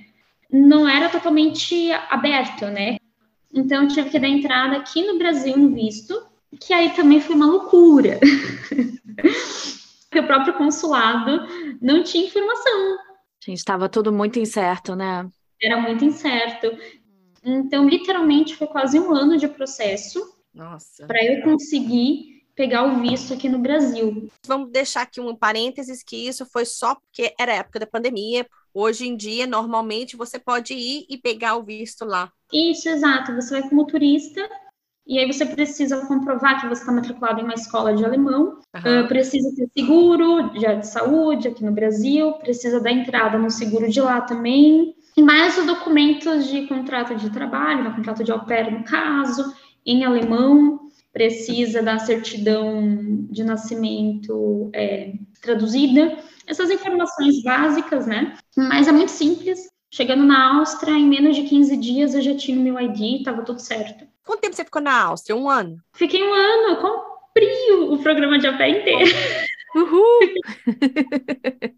não 0.52 0.88
era 0.88 1.10
totalmente 1.10 1.92
aberto, 2.10 2.66
né? 2.66 2.98
Então 3.54 3.84
eu 3.84 3.88
tive 3.90 4.10
que 4.10 4.20
dar 4.20 4.28
entrada 4.28 4.78
aqui 4.78 5.06
no 5.06 5.18
Brasil 5.18 5.58
no 5.58 5.70
visto, 5.70 6.20
que 6.60 6.74
aí 6.74 6.90
também 6.92 7.22
foi 7.22 7.36
uma 7.36 7.46
loucura. 7.46 8.20
Porque 10.10 10.20
o 10.20 10.28
próprio 10.28 10.54
consulado 10.56 11.48
não 11.82 12.04
tinha 12.04 12.26
informação, 12.26 12.98
Gente, 13.44 13.58
estava 13.58 13.90
tudo 13.90 14.14
muito 14.14 14.38
incerto, 14.40 14.96
né? 14.96 15.28
era 15.62 15.80
muito 15.80 16.06
incerto. 16.06 16.72
Então, 17.44 17.88
literalmente, 17.88 18.56
foi 18.56 18.68
quase 18.68 19.00
um 19.00 19.14
ano 19.14 19.38
de 19.38 19.48
processo 19.48 20.20
Nossa. 20.54 21.06
para 21.08 21.24
eu 21.24 21.44
conseguir 21.44 22.42
pegar 22.56 22.84
o 22.84 23.02
visto 23.02 23.34
aqui 23.34 23.48
no 23.48 23.60
Brasil. 23.60 24.30
Vamos 24.46 24.72
deixar 24.72 25.04
aqui 25.04 25.20
um 25.20 25.36
parênteses 25.36 26.04
que 26.04 26.28
isso 26.28 26.46
foi 26.46 26.66
só 26.66 26.96
porque 26.96 27.34
era 27.40 27.54
época 27.54 27.80
da 27.80 27.88
pandemia. 27.88 28.46
Hoje 28.74 29.08
em 29.08 29.16
dia, 29.16 29.48
normalmente, 29.48 30.16
você 30.16 30.38
pode 30.38 30.74
ir 30.74 31.06
e 31.10 31.18
pegar 31.18 31.56
o 31.56 31.64
visto 31.64 32.06
lá. 32.06 32.32
Isso, 32.54 32.88
exato. 32.88 33.34
Você 33.36 33.60
vai 33.60 33.70
como 33.70 33.86
turista 33.86 34.48
e 35.06 35.18
aí 35.18 35.26
você 35.26 35.46
precisa 35.46 36.06
comprovar 36.06 36.62
que 36.62 36.68
você 36.68 36.82
está 36.82 36.92
matriculado 36.92 37.42
em 37.42 37.44
uma 37.44 37.54
escola 37.54 37.94
de 37.94 38.06
alemão, 38.06 38.60
Aham. 38.74 39.04
uh, 39.04 39.08
precisa 39.08 39.54
ter 39.56 39.68
seguro 39.76 40.52
já 40.60 40.76
de 40.76 40.88
saúde 40.88 41.48
aqui 41.48 41.66
no 41.66 41.72
Brasil, 41.72 42.34
precisa 42.34 42.80
dar 42.80 42.92
entrada 42.92 43.38
no 43.38 43.50
seguro 43.50 43.90
de 43.90 44.00
lá 44.00 44.22
também, 44.22 44.96
e 45.18 45.22
mais 45.22 45.58
os 45.58 45.66
documentos 45.66 46.48
de 46.48 46.68
contrato 46.68 47.16
de 47.16 47.30
trabalho, 47.30 47.84
né, 47.84 47.94
contrato 47.96 48.24
de 48.24 48.32
au 48.32 48.46
pair 48.46 48.72
no 48.72 48.84
caso, 48.84 49.54
em 49.86 50.04
alemão, 50.04 50.80
precisa 51.12 51.82
da 51.82 52.00
certidão 52.00 53.26
de 53.30 53.44
nascimento 53.44 54.70
é, 54.74 55.14
traduzida, 55.42 56.18
essas 56.48 56.70
informações 56.70 57.42
básicas, 57.44 58.08
né? 58.08 58.38
Mas 58.56 58.88
é 58.88 58.92
muito 58.92 59.12
simples. 59.12 59.70
Chegando 59.94 60.24
na 60.24 60.58
Áustria, 60.60 60.94
em 60.94 61.06
menos 61.06 61.36
de 61.36 61.44
15 61.44 61.76
dias 61.78 62.14
eu 62.16 62.22
já 62.22 62.36
tinha 62.36 62.58
o 62.58 62.62
meu 62.62 62.80
ID, 62.80 63.20
estava 63.20 63.44
tudo 63.44 63.60
certo. 63.60 64.06
Quanto 64.26 64.42
tempo 64.42 64.56
você 64.56 64.64
ficou 64.64 64.82
na 64.82 65.04
Áustria? 65.04 65.36
Um 65.36 65.50
ano? 65.50 65.78
Fiquei 65.94 66.24
um 66.24 66.34
ano, 66.34 66.70
eu 66.70 66.76
cumpri 66.78 67.72
o, 67.90 67.98
programa 67.98 68.40
de 68.40 68.48
au 68.48 68.58
pair 68.58 68.82
inteiro. 68.82 69.12
Uhul! 69.76 70.20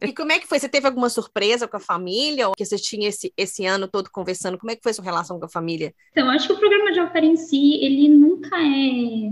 E 0.01 0.13
como 0.13 0.31
é 0.31 0.39
que 0.39 0.47
foi? 0.47 0.59
Você 0.59 0.67
teve 0.67 0.87
alguma 0.87 1.09
surpresa 1.09 1.67
com 1.67 1.77
a 1.77 1.79
família? 1.79 2.47
Ou 2.47 2.55
que 2.55 2.65
você 2.65 2.77
tinha 2.77 3.09
esse, 3.09 3.31
esse 3.37 3.65
ano 3.65 3.87
todo 3.87 4.09
conversando? 4.11 4.57
Como 4.57 4.71
é 4.71 4.75
que 4.75 4.81
foi 4.81 4.91
a 4.91 4.95
sua 4.95 5.05
relação 5.05 5.39
com 5.39 5.45
a 5.45 5.49
família? 5.49 5.93
Então, 6.11 6.29
acho 6.29 6.47
que 6.47 6.53
o 6.53 6.59
programa 6.59 6.91
de 6.91 6.99
au 6.99 7.09
pair 7.09 7.25
em 7.25 7.35
si, 7.35 7.75
ele 7.83 8.09
nunca 8.09 8.57
é 8.57 9.29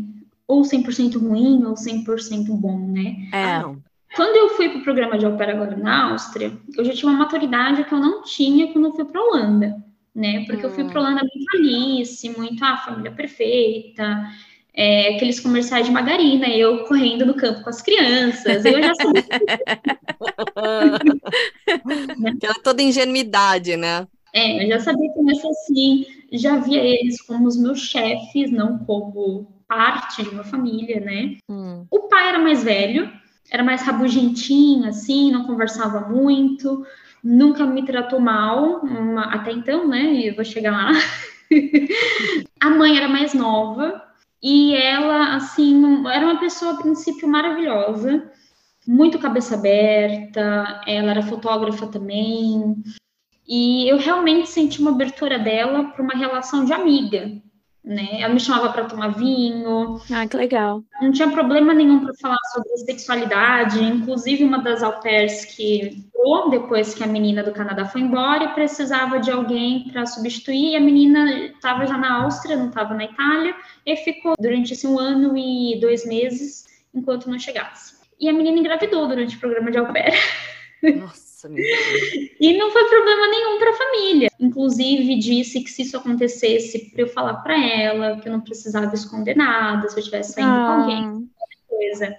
ou 0.48 0.64
100% 0.64 1.18
ruim 1.18 1.64
ou 1.66 1.76
100% 1.76 2.48
bom, 2.50 2.78
né? 2.78 3.16
É. 3.32 3.44
Ah, 3.44 3.62
não. 3.62 3.82
Quando 4.16 4.36
eu 4.36 4.50
fui 4.50 4.68
para 4.68 4.80
o 4.80 4.84
programa 4.84 5.18
de 5.18 5.26
pair 5.38 5.52
agora 5.52 5.78
na 5.78 6.12
Áustria, 6.12 6.52
eu 6.78 6.84
já 6.84 6.94
tinha 6.94 7.10
uma 7.10 7.20
maturidade 7.20 7.86
que 7.86 7.94
eu 7.94 8.00
não 8.00 8.24
tinha 8.24 8.72
quando 8.74 8.86
eu 8.86 8.92
fui 8.92 9.06
para 9.06 9.22
a 9.22 9.24
Holanda, 9.24 9.84
né? 10.14 10.44
Porque 10.46 10.66
eu 10.66 10.70
fui 10.70 10.84
para 10.84 11.00
a 11.00 11.02
Holanda 11.02 11.22
muito 11.22 11.56
Alice, 11.56 12.30
muito 12.38 12.64
a 12.66 12.78
família 12.78 13.12
perfeita, 13.12 14.28
é, 14.74 15.16
aqueles 15.16 15.40
comerciais 15.40 15.86
de 15.86 15.92
margarina, 15.92 16.48
eu 16.48 16.86
correndo 16.86 17.26
no 17.26 17.34
campo 17.34 17.64
com 17.64 17.70
as 17.70 17.82
crianças, 17.82 18.66
eu 18.66 18.82
já 18.82 18.96
sabia. 18.96 19.24
Aquela 22.26 22.56
toda 22.64 22.82
ingenuidade, 22.82 23.76
né? 23.76 24.08
É, 24.34 24.64
eu 24.64 24.70
já 24.70 24.80
sabia 24.80 25.12
começar 25.14 25.50
assim, 25.50 26.06
já 26.32 26.58
via 26.58 26.82
eles 26.82 27.22
como 27.22 27.48
os 27.48 27.58
meus 27.58 27.82
chefes, 27.82 28.50
não 28.50 28.80
como 28.80 29.52
parte 29.68 30.24
de 30.24 30.30
uma 30.30 30.44
família, 30.44 31.02
né? 31.02 31.36
Hum. 31.50 31.86
O 31.92 32.08
pai 32.08 32.30
era 32.30 32.40
mais 32.40 32.64
velho, 32.64 33.12
era 33.52 33.64
mais 33.64 33.82
rabugentinho, 33.82 34.88
assim, 34.88 35.32
não 35.32 35.46
conversava 35.46 36.08
muito, 36.08 36.86
nunca 37.22 37.66
me 37.66 37.86
tratou 37.86 38.22
mal, 38.22 38.80
uma- 38.82 39.34
até 39.34 39.52
então, 39.52 39.88
né? 39.88 40.22
Eu 40.24 40.36
vou 40.36 40.46
chegar 40.46 40.72
lá. 40.72 40.92
a 42.60 42.70
mãe 42.70 42.96
era 42.96 43.10
mais 43.10 43.34
nova 43.34 44.02
e 44.42 44.76
ela, 44.76 45.36
assim, 45.36 46.08
era 46.08 46.26
uma 46.26 46.40
pessoa, 46.40 46.74
a 46.74 46.78
princípio, 46.78 47.28
maravilhosa, 47.28 48.32
muito 48.88 49.20
cabeça 49.20 49.56
aberta, 49.56 50.82
ela 50.88 51.12
era 51.12 51.22
fotógrafa 51.22 51.88
também. 51.88 52.76
E 53.48 53.88
eu 53.88 53.98
realmente 53.98 54.50
senti 54.50 54.82
uma 54.82 54.92
abertura 54.92 55.38
dela 55.38 55.86
para 55.92 56.02
uma 56.04 56.16
relação 56.16 56.66
de 56.66 56.74
amiga, 56.74 57.32
né? 57.84 58.22
Ela 58.22 58.34
me 58.34 58.40
chamava 58.40 58.72
para 58.72 58.86
tomar 58.86 59.10
vinho, 59.10 60.00
Ah, 60.12 60.28
que 60.28 60.38
legal. 60.38 60.84
não 61.02 61.12
tinha 61.12 61.30
problema 61.32 61.74
nenhum 61.74 62.00
para 62.04 62.14
falar 62.22 62.38
sobre 62.54 62.70
sexualidade. 62.78 63.84
Inclusive, 63.84 64.44
uma 64.44 64.60
das 64.60 64.84
au 64.84 65.00
pairs 65.02 65.46
que 65.46 65.82
entrou 65.88 66.50
depois 66.50 66.94
que 66.94 67.04
a 67.04 67.08
menina 67.08 67.42
do 67.44 67.52
Canadá 67.52 67.86
foi 67.86 68.02
embora 68.02 68.44
e 68.44 68.54
precisava 68.54 69.20
de 69.20 69.32
alguém 69.32 69.90
para 69.92 70.06
substituir. 70.06 70.74
E 70.74 70.76
a 70.76 70.80
menina 70.80 71.32
estava 71.48 71.86
já 71.88 71.98
na 71.98 72.24
Áustria, 72.24 72.56
não 72.56 72.70
estava 72.70 72.94
na 72.94 73.06
Itália, 73.06 73.56
e 73.86 73.96
ficou 73.98 74.34
durante 74.40 74.74
esse 74.74 74.86
um 74.86 75.00
ano 75.00 75.36
e 75.38 75.80
dois 75.82 76.06
meses 76.06 76.66
enquanto 76.94 77.30
não 77.30 77.40
chegasse. 77.40 77.96
E 78.20 78.30
a 78.30 78.34
menina 78.34 78.60
engravidou 78.60 79.08
durante 79.08 79.36
o 79.36 79.40
programa 79.40 79.72
de 79.72 79.78
au 79.80 79.88
pair. 79.92 80.14
Nossa, 81.00 81.21
meu 81.50 81.64
Deus. 81.64 82.32
E 82.40 82.58
não 82.58 82.72
foi 82.72 82.84
problema 82.86 83.28
nenhum 83.28 83.58
para 83.58 83.70
a 83.70 83.74
família. 83.74 84.30
Inclusive, 84.40 85.20
disse 85.20 85.62
que 85.62 85.70
se 85.70 85.84
isso 85.84 85.98
acontecesse, 85.98 86.92
para 86.92 87.02
eu 87.02 87.08
falar 87.08 87.36
para 87.36 87.58
ela 87.58 88.20
que 88.20 88.28
eu 88.28 88.34
não 88.34 88.42
precisava 88.42 88.94
esconder 88.94 89.36
nada, 89.36 89.88
se 89.88 89.96
eu 89.96 90.00
estivesse 90.00 90.34
saindo 90.34 90.52
com 90.52 90.82
alguém 90.82 91.30
Ah, 91.42 91.68
coisa. 91.68 92.18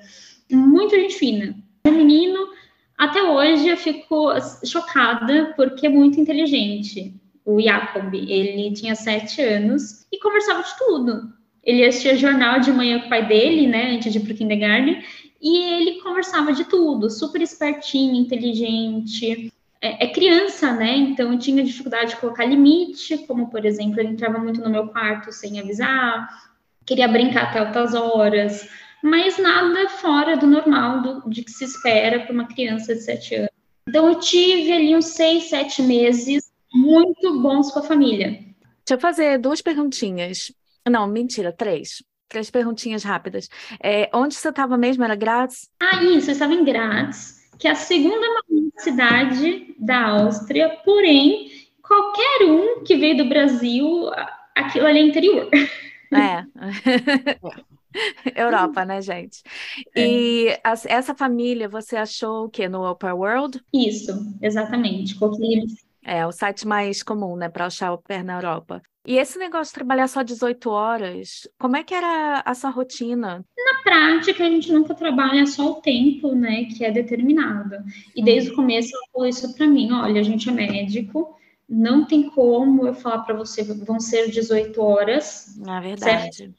Muito 0.51 0.95
gente 0.95 1.15
fina. 1.15 1.57
O 1.87 1.91
menino, 1.91 2.49
até 2.97 3.23
hoje, 3.23 3.69
eu 3.69 3.77
fico 3.77 4.33
chocada 4.65 5.53
porque 5.57 5.87
é 5.87 5.91
muito 5.91 6.21
inteligente. 6.21 7.15
O 7.45 7.61
Jacob, 7.61 8.15
ele 8.15 8.73
tinha 8.73 8.95
sete 8.95 9.43
anos 9.43 10.07
e 10.13 10.19
conversava 10.19 10.63
de 10.63 10.79
tudo. 10.79 11.33
Ele 11.65 11.85
assistia 11.85 12.17
jornal 12.17 12.61
de 12.61 12.73
manhã 12.73 13.01
com 13.01 13.07
o 13.07 13.09
pai 13.09 13.27
dele, 13.27 13.67
né, 13.67 13.95
antes 13.95 14.13
de 14.13 14.19
ir 14.19 14.23
pro 14.23 14.35
kindergarten, 14.35 15.03
e 15.43 15.59
ele 15.59 16.01
conversava 16.01 16.53
de 16.53 16.65
tudo, 16.65 17.11
super 17.11 17.43
espertinho, 17.43 18.15
inteligente. 18.15 19.53
É, 19.81 20.05
é 20.05 20.09
criança, 20.09 20.73
né? 20.73 20.97
Então 20.97 21.33
eu 21.33 21.39
tinha 21.39 21.65
dificuldade 21.65 22.11
de 22.11 22.17
colocar 22.17 22.45
limite, 22.45 23.19
como 23.27 23.51
por 23.51 23.67
exemplo, 23.67 23.99
ele 23.99 24.11
entrava 24.11 24.39
muito 24.39 24.61
no 24.61 24.71
meu 24.71 24.87
quarto 24.87 25.33
sem 25.33 25.59
avisar, 25.59 26.29
queria 26.87 27.09
brincar 27.09 27.49
até 27.49 27.59
altas 27.59 27.93
horas, 27.93 28.69
mas 29.03 29.37
nada 29.37 29.89
fora 29.89 30.37
do 30.37 30.47
normal 30.47 31.03
do, 31.03 31.29
de 31.29 31.43
que 31.43 31.51
se 31.51 31.65
espera 31.65 32.21
para 32.21 32.33
uma 32.33 32.47
criança 32.47 32.95
de 32.95 33.01
7 33.01 33.35
anos. 33.35 33.51
Então 33.89 34.09
eu 34.09 34.21
tive 34.21 34.73
ali 34.73 34.95
uns 34.95 35.07
6, 35.07 35.51
7 35.51 35.83
meses 35.83 36.53
muito 36.73 37.41
bons 37.41 37.73
com 37.73 37.81
a 37.81 37.83
família. 37.83 38.31
Deixa 38.31 38.95
eu 38.95 39.01
fazer 39.01 39.39
duas 39.39 39.61
perguntinhas. 39.61 40.53
Não, 40.89 41.07
mentira, 41.09 41.53
três. 41.53 42.03
Três 42.33 42.51
perguntinhas 42.51 43.05
rápidas. 43.05 43.47
É, 43.79 44.09
onde 44.15 44.35
você 44.35 44.49
estava 44.49 44.79
mesmo? 44.79 45.05
Era 45.05 45.15
grátis? 45.15 45.69
Ah, 45.79 46.03
isso, 46.03 46.31
eu 46.31 46.33
estava 46.33 46.55
em 46.55 46.65
Graz, 46.65 47.43
que 47.59 47.69
é 47.69 47.73
a 47.73 47.75
segunda 47.75 48.17
maior 48.17 48.71
cidade 48.79 49.75
da 49.79 50.07
Áustria, 50.07 50.71
porém, 50.83 51.51
qualquer 51.83 52.45
um 52.47 52.83
que 52.85 52.97
veio 52.97 53.19
do 53.19 53.29
Brasil, 53.29 54.11
aquilo 54.57 54.87
ali 54.87 55.01
é 55.01 55.03
interior. 55.03 55.51
É. 56.11 56.43
Europa, 58.35 58.83
né, 58.87 59.03
gente? 59.03 59.43
É. 59.95 60.09
E 60.09 60.59
as- 60.65 60.87
essa 60.87 61.15
família, 61.15 61.69
você 61.69 61.97
achou 61.97 62.47
o 62.47 62.49
quê? 62.49 62.67
No 62.67 62.83
Oprah 62.91 63.15
World? 63.15 63.63
Isso, 63.75 64.11
exatamente. 64.41 65.15
Coloquei 65.17 65.53
eles 65.59 65.85
É 66.05 66.27
o 66.27 66.33
site 66.33 66.67
mais 66.67 67.03
comum, 67.03 67.37
né, 67.37 67.49
para 67.49 67.67
achar 67.67 67.93
o 67.93 67.99
pé 67.99 68.23
na 68.23 68.35
Europa. 68.35 68.83
E 69.07 69.17
esse 69.17 69.37
negócio 69.39 69.73
de 69.73 69.75
trabalhar 69.75 70.07
só 70.07 70.23
18 70.23 70.71
horas, 70.71 71.49
como 71.59 71.77
é 71.77 71.83
que 71.83 71.95
era 71.95 72.41
a 72.45 72.55
sua 72.55 72.71
rotina? 72.71 73.45
Na 73.57 73.83
prática, 73.83 74.45
a 74.45 74.49
gente 74.49 74.73
nunca 74.73 74.95
trabalha 74.95 75.45
só 75.47 75.73
o 75.73 75.81
tempo, 75.81 76.35
né, 76.35 76.67
que 76.67 76.85
é 76.85 76.91
determinado. 76.91 77.77
E 78.15 78.23
desde 78.23 78.51
o 78.51 78.55
começo 78.55 78.95
ela 78.95 79.07
falou 79.13 79.29
isso 79.29 79.55
para 79.57 79.67
mim, 79.67 79.93
olha, 79.93 80.21
a 80.21 80.25
gente 80.25 80.49
é 80.49 80.53
médico, 80.53 81.37
não 81.69 82.05
tem 82.05 82.29
como 82.31 82.87
eu 82.87 82.95
falar 82.95 83.23
para 83.23 83.35
você, 83.35 83.63
vão 83.63 83.99
ser 83.99 84.31
18 84.31 84.81
horas, 84.81 85.57
Na 85.59 85.81
verdade. 85.81 86.53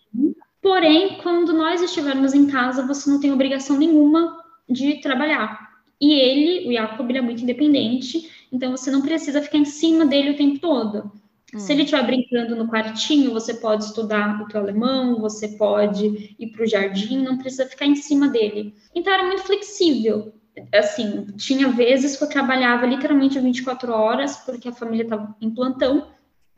porém, 0.62 1.18
quando 1.22 1.54
nós 1.54 1.82
estivermos 1.82 2.34
em 2.34 2.48
casa, 2.48 2.86
você 2.86 3.10
não 3.10 3.20
tem 3.20 3.32
obrigação 3.32 3.78
nenhuma 3.78 4.38
de 4.68 5.00
trabalhar. 5.02 5.72
E 6.02 6.12
ele, 6.14 6.68
o 6.68 6.74
Jacob, 6.74 7.10
ele 7.10 7.20
é 7.20 7.22
muito 7.22 7.44
independente, 7.44 8.30
então 8.54 8.72
você 8.72 8.92
não 8.92 9.02
precisa 9.02 9.42
ficar 9.42 9.58
em 9.58 9.66
cima 9.66 10.06
dele 10.06 10.32
o 10.32 10.38
tempo 10.38 10.60
todo. 10.60 11.12
Se 11.58 11.72
ele 11.72 11.84
estiver 11.84 12.06
brincando 12.06 12.56
no 12.56 12.68
quartinho, 12.68 13.32
você 13.32 13.54
pode 13.56 13.84
estudar 13.84 14.42
o 14.42 14.48
teu 14.48 14.62
alemão, 14.62 15.20
você 15.20 15.50
pode 15.50 16.36
ir 16.40 16.48
para 16.48 16.64
o 16.64 16.68
jardim, 16.68 17.22
não 17.22 17.38
precisa 17.38 17.68
ficar 17.68 17.86
em 17.86 17.96
cima 17.96 18.28
dele. 18.28 18.74
Então 18.96 19.14
era 19.14 19.24
muito 19.24 19.44
flexível. 19.44 20.34
Assim, 20.74 21.28
tinha 21.38 21.70
vezes 21.70 22.16
que 22.16 22.24
eu 22.24 22.30
trabalhava 22.30 22.86
literalmente 22.88 23.40
24 23.40 23.92
horas, 23.92 24.38
porque 24.38 24.70
a 24.70 24.74
família 24.74 25.04
estava 25.04 25.36
em 25.42 25.50
plantão, 25.50 26.08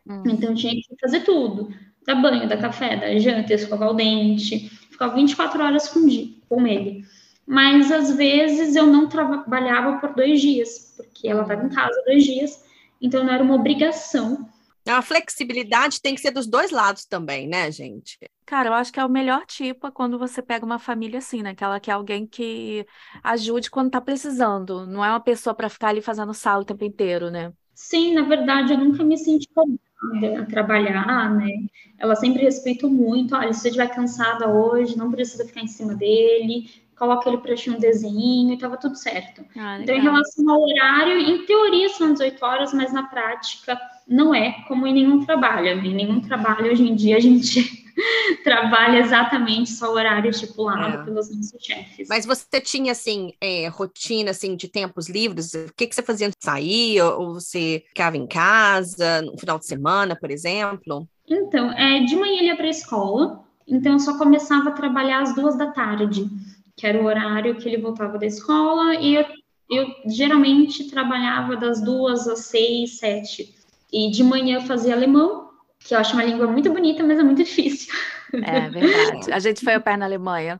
Hum. 0.07 0.23
então 0.27 0.53
tinha 0.53 0.73
que 0.73 0.95
fazer 1.01 1.21
tudo. 1.21 1.73
Dar 2.05 2.15
banho, 2.15 2.47
dar 2.47 2.57
café, 2.57 2.95
dar 2.95 3.17
janta, 3.17 3.53
escovar 3.53 3.89
o 3.89 3.93
dente. 3.93 4.69
Ficava 4.91 5.15
24 5.15 5.63
horas 5.63 5.89
com, 5.89 5.99
com 6.47 6.67
ele. 6.67 7.03
Mas 7.47 7.91
às 7.91 8.15
vezes 8.15 8.75
eu 8.75 8.87
não 8.87 9.07
trabalhava 9.07 9.99
por 9.99 10.13
dois 10.15 10.41
dias, 10.41 10.93
porque 10.97 11.27
ela 11.27 11.43
estava 11.43 11.63
em 11.65 11.69
casa 11.69 12.01
dois 12.05 12.23
dias, 12.23 12.63
então 13.01 13.23
não 13.23 13.33
era 13.33 13.43
uma 13.43 13.55
obrigação. 13.55 14.49
A 14.87 15.01
flexibilidade 15.01 15.99
tem 16.01 16.13
que 16.13 16.21
ser 16.21 16.31
dos 16.31 16.45
dois 16.47 16.69
lados 16.69 17.05
também, 17.05 17.47
né, 17.47 17.71
gente? 17.71 18.19
Cara, 18.45 18.69
eu 18.69 18.73
acho 18.73 18.93
que 18.93 18.99
é 18.99 19.05
o 19.05 19.09
melhor 19.09 19.43
tipo 19.47 19.87
é 19.87 19.91
quando 19.91 20.19
você 20.19 20.41
pega 20.41 20.63
uma 20.65 20.77
família 20.77 21.17
assim, 21.17 21.41
né? 21.41 21.55
Que 21.55 21.63
ela 21.63 21.79
quer 21.79 21.93
alguém 21.93 22.27
que 22.27 22.85
ajude 23.23 23.71
quando 23.71 23.89
tá 23.89 23.99
precisando. 23.99 24.85
Não 24.85 25.03
é 25.03 25.09
uma 25.09 25.19
pessoa 25.19 25.55
para 25.55 25.69
ficar 25.69 25.89
ali 25.89 26.01
fazendo 26.01 26.33
sala 26.33 26.61
o 26.61 26.65
tempo 26.65 26.83
inteiro, 26.83 27.31
né? 27.31 27.51
Sim, 27.73 28.13
na 28.13 28.21
verdade, 28.23 28.73
eu 28.73 28.77
nunca 28.77 29.03
me 29.03 29.17
senti 29.17 29.47
cobrada 29.49 30.41
a 30.41 30.45
trabalhar, 30.45 31.33
né? 31.35 31.49
Ela 31.97 32.15
sempre 32.15 32.43
respeitou 32.43 32.89
muito. 32.89 33.35
Olha, 33.35 33.51
se 33.53 33.61
você 33.61 33.67
estiver 33.69 33.93
cansada 33.93 34.47
hoje, 34.49 34.97
não 34.97 35.11
precisa 35.11 35.45
ficar 35.45 35.61
em 35.61 35.67
cima 35.67 35.93
dele, 35.95 36.69
coloca 36.97 37.27
ele 37.29 37.37
para 37.37 37.53
assistir 37.53 37.71
um 37.71 37.79
desenho 37.79 38.53
e 38.53 38.57
tava 38.57 38.77
tudo 38.77 38.95
certo. 38.95 39.43
Ah, 39.55 39.79
Então, 39.81 39.95
em 39.95 40.01
relação 40.01 40.49
ao 40.49 40.61
horário, 40.61 41.19
em 41.19 41.45
teoria 41.45 41.89
são 41.89 42.13
18 42.13 42.43
horas, 42.45 42.73
mas 42.73 42.93
na 42.93 43.03
prática 43.03 43.79
não 44.07 44.33
é 44.33 44.51
como 44.67 44.85
em 44.87 44.93
nenhum 44.93 45.25
trabalho. 45.25 45.67
Em 45.67 45.93
nenhum 45.93 46.21
trabalho 46.21 46.71
hoje 46.71 46.83
em 46.87 46.95
dia 46.95 47.17
a 47.17 47.19
gente 47.19 47.83
trabalha 48.43 48.99
exatamente 48.99 49.69
só 49.71 49.91
o 49.91 49.95
horário 49.95 50.29
estipulado 50.29 51.01
É. 51.01 51.03
pelos 51.03 51.35
nossos 51.35 51.63
chefes. 51.63 52.07
Mas 52.07 52.25
você 52.25 52.61
tinha, 52.61 52.91
assim, 52.91 53.33
é, 53.41 53.67
rotina, 53.67 54.31
assim, 54.31 54.55
de 54.55 54.67
tempos 54.67 55.09
livres? 55.09 55.53
O 55.53 55.73
que, 55.75 55.87
que 55.87 55.95
você 55.95 56.03
fazia? 56.03 56.29
Sair 56.39 57.01
ou 57.01 57.15
ou 57.25 57.33
você 57.33 57.83
ficava 57.87 58.17
em 58.17 58.27
casa, 58.27 59.21
no 59.21 59.37
final 59.37 59.57
de 59.57 59.65
semana, 59.65 60.15
por 60.15 60.29
exemplo? 60.29 61.07
Então, 61.27 61.71
é, 61.71 62.01
de 62.01 62.15
manhã 62.15 62.37
ele 62.37 62.47
ia 62.47 62.55
para 62.55 62.65
a 62.67 62.69
escola, 62.69 63.43
então 63.67 63.93
eu 63.93 63.99
só 63.99 64.17
começava 64.17 64.69
a 64.69 64.73
trabalhar 64.73 65.21
às 65.21 65.33
duas 65.33 65.57
da 65.57 65.67
tarde, 65.71 66.29
que 66.77 66.85
era 66.85 67.01
o 67.01 67.05
horário 67.05 67.55
que 67.55 67.67
ele 67.67 67.81
voltava 67.81 68.17
da 68.17 68.25
escola, 68.25 68.95
e 68.95 69.15
eu, 69.15 69.25
eu 69.69 69.87
geralmente 70.07 70.89
trabalhava 70.89 71.55
das 71.55 71.81
duas 71.81 72.27
às 72.27 72.39
seis, 72.45 72.97
sete. 72.97 73.55
E 73.91 74.11
de 74.11 74.23
manhã 74.23 74.61
fazia 74.61 74.93
alemão, 74.93 75.49
que 75.79 75.93
eu 75.93 75.99
acho 75.99 76.13
uma 76.13 76.23
língua 76.23 76.47
muito 76.47 76.71
bonita, 76.71 77.03
mas 77.03 77.19
é 77.19 77.23
muito 77.23 77.43
difícil. 77.43 77.93
É 78.33 78.69
verdade. 78.69 79.31
A 79.31 79.39
gente 79.39 79.63
foi 79.63 79.75
ao 79.75 79.81
pé 79.81 79.95
na 79.95 80.05
Alemanha. 80.05 80.59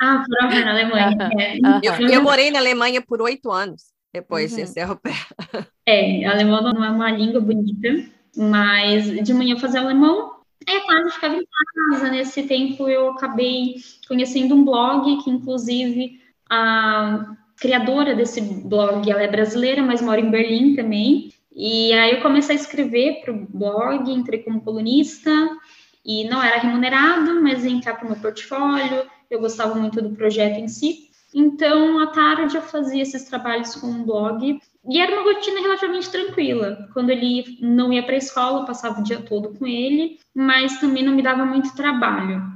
Ah, 0.00 0.22
prova 0.28 0.54
na 0.54 0.70
Alemanha. 0.72 1.30
É. 1.38 1.56
Eu, 1.82 2.08
eu 2.08 2.22
morei 2.22 2.50
na 2.50 2.58
Alemanha 2.58 3.00
por 3.00 3.22
oito 3.22 3.50
anos, 3.50 3.84
depois 4.12 4.52
Uhum. 4.52 4.58
de 4.58 4.66
ser 4.66 4.80
au 4.82 4.96
pair. 4.96 5.26
É, 5.86 6.26
alemão 6.26 6.62
não 6.62 6.84
é 6.84 6.90
uma 6.90 7.10
língua 7.10 7.40
bonita, 7.40 7.88
mas 8.36 9.24
de 9.24 9.32
manhã 9.32 9.54
eu 9.54 9.60
fazia 9.60 9.80
alemão, 9.80 10.33
à 10.66 10.80
tarde 10.86 11.08
eu 11.08 11.10
ficava 11.10 11.36
em 11.36 11.46
casa. 11.46 12.10
Nesse 12.10 12.42
tempo 12.44 12.88
eu 12.88 13.10
acabei 13.10 13.76
conhecendo 14.08 14.54
um 14.54 14.64
blog 14.64 15.22
que, 15.22 15.30
inclusive, 15.30 16.20
a 16.48 17.36
criadora 17.56 18.14
desse 18.14 18.40
blog, 18.40 19.10
ela 19.10 19.22
é 19.22 19.28
brasileira, 19.28 19.82
mas 19.82 20.02
mora 20.02 20.20
em 20.20 20.30
Berlim 20.30 20.74
também. 20.74 21.32
E 21.54 21.92
aí 21.92 22.16
eu 22.16 22.22
comecei 22.22 22.56
a 22.56 22.58
escrever 22.58 23.20
para 23.22 23.32
o 23.32 23.46
blog, 23.48 24.10
entrei 24.10 24.42
como 24.42 24.60
colunista, 24.60 25.30
e 26.04 26.24
não 26.28 26.42
era 26.42 26.58
remunerado, 26.58 27.42
mas 27.42 27.64
ia 27.64 27.70
entrar 27.70 27.94
para 27.94 28.06
o 28.06 28.10
meu 28.10 28.20
portfólio, 28.20 29.06
eu 29.30 29.40
gostava 29.40 29.74
muito 29.74 30.02
do 30.02 30.14
projeto 30.14 30.58
em 30.58 30.68
si. 30.68 31.10
Então, 31.34 31.98
à 31.98 32.06
tarde 32.06 32.56
eu 32.56 32.62
fazia 32.62 33.02
esses 33.02 33.24
trabalhos 33.24 33.74
com 33.74 33.88
o 33.88 34.04
blog 34.04 34.60
e 34.88 35.00
era 35.00 35.12
uma 35.12 35.32
rotina 35.32 35.60
relativamente 35.60 36.08
tranquila. 36.08 36.88
Quando 36.92 37.10
ele 37.10 37.58
não 37.60 37.92
ia 37.92 38.04
para 38.04 38.14
a 38.14 38.18
escola, 38.18 38.60
eu 38.60 38.66
passava 38.66 39.00
o 39.00 39.02
dia 39.02 39.20
todo 39.20 39.52
com 39.58 39.66
ele, 39.66 40.20
mas 40.32 40.78
também 40.78 41.02
não 41.02 41.12
me 41.12 41.22
dava 41.22 41.44
muito 41.44 41.74
trabalho. 41.74 42.53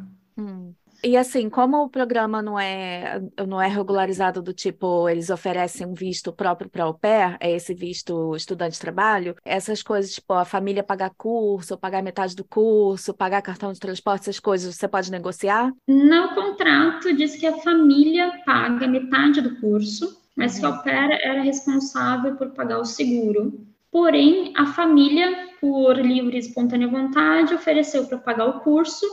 E 1.03 1.17
assim, 1.17 1.49
como 1.49 1.85
o 1.85 1.89
programa 1.89 2.43
não 2.43 2.59
é, 2.59 3.21
não 3.47 3.63
é 3.63 3.69
regularizado 3.69 4.43
do 4.43 4.53
tipo, 4.53 5.09
eles 5.09 5.31
oferecem 5.31 5.87
um 5.87 5.95
visto 5.95 6.33
próprio 6.33 6.69
para 6.69 6.85
au 6.85 6.95
pair, 6.95 7.37
é 7.39 7.53
esse 7.53 7.73
visto 7.73 8.35
estudante 8.35 8.73
de 8.73 8.81
trabalho, 8.81 9.37
essas 9.45 9.81
coisas, 9.81 10.15
tipo, 10.15 10.33
a 10.33 10.45
família 10.45 10.83
pagar 10.83 11.13
curso, 11.17 11.79
pagar 11.79 12.03
metade 12.03 12.35
do 12.35 12.45
curso, 12.45 13.15
pagar 13.15 13.43
cartão 13.43 13.73
de 13.73 13.79
transporte, 13.79 14.23
essas 14.23 14.41
coisas, 14.41 14.75
você 14.75 14.89
pode 14.89 15.11
negociar? 15.11 15.73
No 15.87 16.35
contrato 16.35 17.15
diz 17.15 17.37
que 17.37 17.47
a 17.47 17.57
família 17.59 18.43
paga 18.45 18.89
metade 18.89 19.41
do 19.41 19.55
curso, 19.61 20.21
mas 20.37 20.59
que 20.59 20.67
a 20.67 20.69
au 20.69 20.83
pair 20.83 21.13
era 21.23 21.43
responsável 21.43 22.35
por 22.35 22.51
pagar 22.51 22.81
o 22.81 22.85
seguro. 22.85 23.65
Porém, 23.91 24.53
a 24.57 24.67
família, 24.67 25.49
por 25.61 25.97
livre 25.97 26.37
e 26.37 26.41
espontânea 26.41 26.89
vontade, 26.89 27.55
ofereceu 27.55 28.05
para 28.07 28.19
pagar 28.19 28.47
o 28.47 28.61
curso 28.61 29.07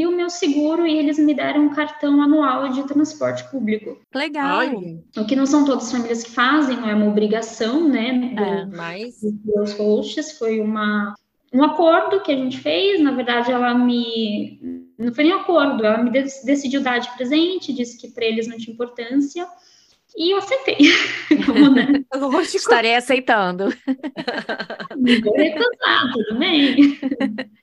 e 0.00 0.06
o 0.06 0.10
meu 0.16 0.30
seguro, 0.30 0.86
e 0.86 0.96
eles 0.96 1.18
me 1.18 1.34
deram 1.34 1.62
um 1.66 1.74
cartão 1.74 2.20
anual 2.22 2.68
de 2.70 2.82
transporte 2.84 3.42
público. 3.50 3.98
Legal. 4.14 4.58
Olha, 4.58 4.98
O 5.16 5.24
que 5.26 5.34
não 5.36 5.46
são 5.46 5.64
todas 5.64 5.84
as 5.86 5.92
famílias 5.92 6.22
que 6.24 6.30
fazem, 6.30 6.76
não 6.76 6.88
é 6.88 6.94
uma 6.94 7.08
obrigação, 7.08 7.88
né, 7.88 8.32
do- 8.34 8.42
É. 8.42 8.66
mas 8.66 9.20
dos 9.22 9.72
hosts, 9.78 10.38
foi 10.38 10.60
uma, 10.60 11.14
um 11.52 11.62
acordo 11.64 12.20
que 12.22 12.30
a 12.32 12.36
gente 12.36 12.58
fez. 12.58 13.00
Na 13.00 13.10
verdade, 13.12 13.50
ela 13.50 13.74
me. 13.74 14.58
Não 14.98 15.14
foi 15.14 15.24
nem 15.24 15.34
um 15.34 15.40
acordo, 15.40 15.84
ela 15.84 16.02
me 16.02 16.10
de- 16.10 16.44
decidiu 16.44 16.80
dar 16.82 16.98
de 16.98 17.10
presente, 17.16 17.72
disse 17.72 17.96
que 17.98 18.08
para 18.08 18.24
eles 18.24 18.48
não 18.48 18.56
tinha 18.56 18.74
importância, 18.74 19.46
e 20.16 20.32
eu 20.32 20.38
aceitei. 20.38 20.76
Né? 21.48 22.04
lógico. 22.14 22.56
Estarei 22.56 22.94
aceitando. 22.94 23.64
Vou 23.64 25.36
recusar, 25.36 26.12
tudo 26.12 26.38
bem. 26.38 26.98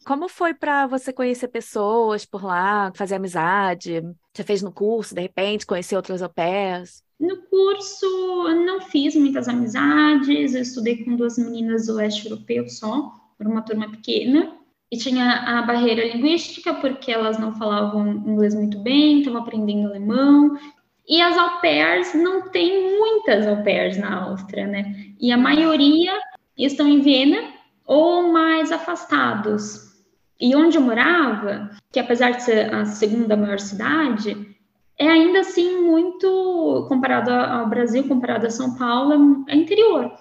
Como 0.05 0.27
foi 0.27 0.53
para 0.53 0.88
você 0.88 1.13
conhecer 1.13 1.47
pessoas 1.49 2.25
por 2.25 2.43
lá, 2.43 2.91
fazer 2.95 3.15
amizade? 3.15 4.01
Você 4.34 4.43
fez 4.43 4.62
no 4.62 4.71
curso, 4.71 5.13
de 5.13 5.21
repente, 5.21 5.65
conhecer 5.65 5.95
outras 5.95 6.21
au 6.21 6.29
pairs? 6.29 7.03
No 7.19 7.38
curso, 7.43 8.05
eu 8.05 8.65
não 8.65 8.81
fiz 8.81 9.15
muitas 9.15 9.47
amizades, 9.47 10.53
eu 10.53 10.62
estudei 10.62 11.03
com 11.03 11.15
duas 11.15 11.38
meninas 11.38 11.88
do 11.88 11.93
leste 11.93 12.25
europeu 12.25 12.67
só, 12.67 13.13
era 13.39 13.49
uma 13.49 13.62
turma 13.62 13.89
pequena. 13.89 14.53
E 14.91 14.97
tinha 14.97 15.60
a 15.60 15.62
barreira 15.63 16.05
linguística, 16.05 16.73
porque 16.75 17.12
elas 17.12 17.39
não 17.39 17.53
falavam 17.55 18.08
inglês 18.08 18.53
muito 18.53 18.77
bem, 18.79 19.19
estavam 19.19 19.41
aprendendo 19.41 19.88
alemão. 19.88 20.58
E 21.07 21.21
as 21.21 21.37
au 21.37 21.61
pairs, 21.61 22.13
não 22.13 22.49
tem 22.49 22.97
muitas 22.97 23.47
au 23.47 23.63
pairs 23.63 23.97
na 23.97 24.23
Áustria, 24.23 24.65
né? 24.65 25.13
E 25.19 25.31
a 25.31 25.37
maioria 25.37 26.19
estão 26.57 26.87
em 26.87 27.01
Viena 27.01 27.53
ou 27.85 28.31
mais 28.31 28.71
afastados. 28.71 29.93
E 30.39 30.55
onde 30.55 30.77
eu 30.77 30.81
morava, 30.81 31.69
que 31.91 31.99
apesar 31.99 32.31
de 32.31 32.43
ser 32.43 32.73
a 32.73 32.85
segunda 32.85 33.37
maior 33.37 33.59
cidade, 33.59 34.55
é 34.97 35.07
ainda 35.07 35.39
assim 35.41 35.81
muito, 35.81 36.85
comparado 36.89 37.31
ao 37.31 37.67
Brasil, 37.69 38.07
comparado 38.07 38.47
a 38.47 38.49
São 38.49 38.75
Paulo, 38.75 39.45
é 39.47 39.55
interior. 39.55 40.11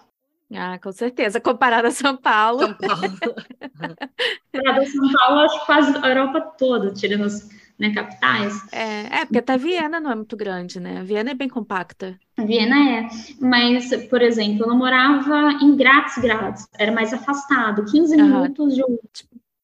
Ah, 0.54 0.78
com 0.78 0.92
certeza. 0.92 1.40
Comparado 1.40 1.88
a 1.88 1.90
São 1.90 2.16
Paulo. 2.16 2.60
São 2.60 2.74
Paulo. 2.74 3.16
Comparado 4.52 4.80
a 4.80 4.86
São 4.86 5.12
Paulo, 5.12 5.40
acho 5.40 5.60
que 5.60 5.66
quase 5.66 5.98
a 5.98 6.08
Europa 6.08 6.40
toda, 6.58 6.92
tirando 6.92 7.24
as 7.24 7.48
né, 7.78 7.92
capitais. 7.92 8.54
É, 8.72 9.20
é, 9.20 9.24
porque 9.24 9.38
até 9.38 9.56
Viena 9.56 10.00
não 10.00 10.10
é 10.10 10.14
muito 10.14 10.36
grande, 10.36 10.78
né? 10.78 11.02
Viena 11.02 11.30
é 11.30 11.34
bem 11.34 11.48
compacta. 11.48 12.18
Viena 12.38 12.76
é, 12.76 13.08
mas, 13.40 13.90
por 14.06 14.22
exemplo, 14.22 14.64
eu 14.64 14.68
não 14.68 14.78
morava 14.78 15.58
em 15.62 15.76
Graz, 15.76 16.16
Graz, 16.18 16.68
era 16.78 16.92
mais 16.92 17.12
afastado, 17.12 17.84
15 17.84 18.20
Aham. 18.20 18.42
minutos 18.42 18.74
de 18.74 18.82
um 18.84 18.98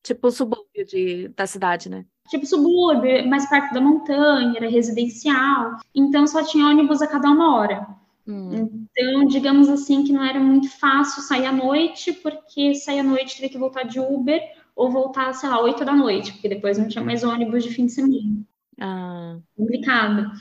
Tipo 0.02 0.30
subúrbio 0.30 0.84
de, 0.86 1.28
da 1.28 1.46
cidade, 1.46 1.90
né? 1.90 2.06
Tipo 2.28 2.46
subúrbio, 2.46 3.28
mais 3.28 3.48
perto 3.48 3.74
da 3.74 3.80
montanha, 3.80 4.54
era 4.56 4.68
residencial. 4.68 5.76
Então 5.94 6.26
só 6.26 6.42
tinha 6.42 6.66
ônibus 6.66 7.02
a 7.02 7.06
cada 7.06 7.28
uma 7.28 7.54
hora. 7.54 7.86
Hum. 8.26 8.86
Então, 8.96 9.26
digamos 9.26 9.68
assim, 9.68 10.04
que 10.04 10.12
não 10.12 10.24
era 10.24 10.40
muito 10.40 10.70
fácil 10.78 11.22
sair 11.22 11.46
à 11.46 11.52
noite, 11.52 12.12
porque 12.12 12.74
sair 12.74 13.00
à 13.00 13.02
noite 13.02 13.34
teria 13.36 13.50
que 13.50 13.58
voltar 13.58 13.82
de 13.82 13.98
Uber 14.00 14.40
ou 14.80 14.90
voltar, 14.90 15.34
sei 15.34 15.46
lá, 15.46 15.60
8 15.60 15.84
da 15.84 15.92
noite, 15.92 16.32
porque 16.32 16.48
depois 16.48 16.78
não 16.78 16.88
tinha 16.88 17.04
mais 17.04 17.22
ônibus 17.22 17.62
de 17.62 17.68
fim 17.68 17.84
de 17.84 17.92
semana. 17.92 18.40
Ah. 18.80 19.36
Complicado. 19.54 20.32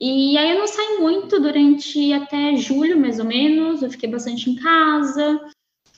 E 0.00 0.38
aí 0.38 0.52
eu 0.52 0.58
não 0.58 0.66
saí 0.66 0.98
muito 1.00 1.38
durante 1.38 2.10
até 2.14 2.56
julho, 2.56 2.98
mais 2.98 3.18
ou 3.18 3.26
menos. 3.26 3.82
Eu 3.82 3.90
fiquei 3.90 4.08
bastante 4.08 4.48
em 4.48 4.56
casa, 4.56 5.38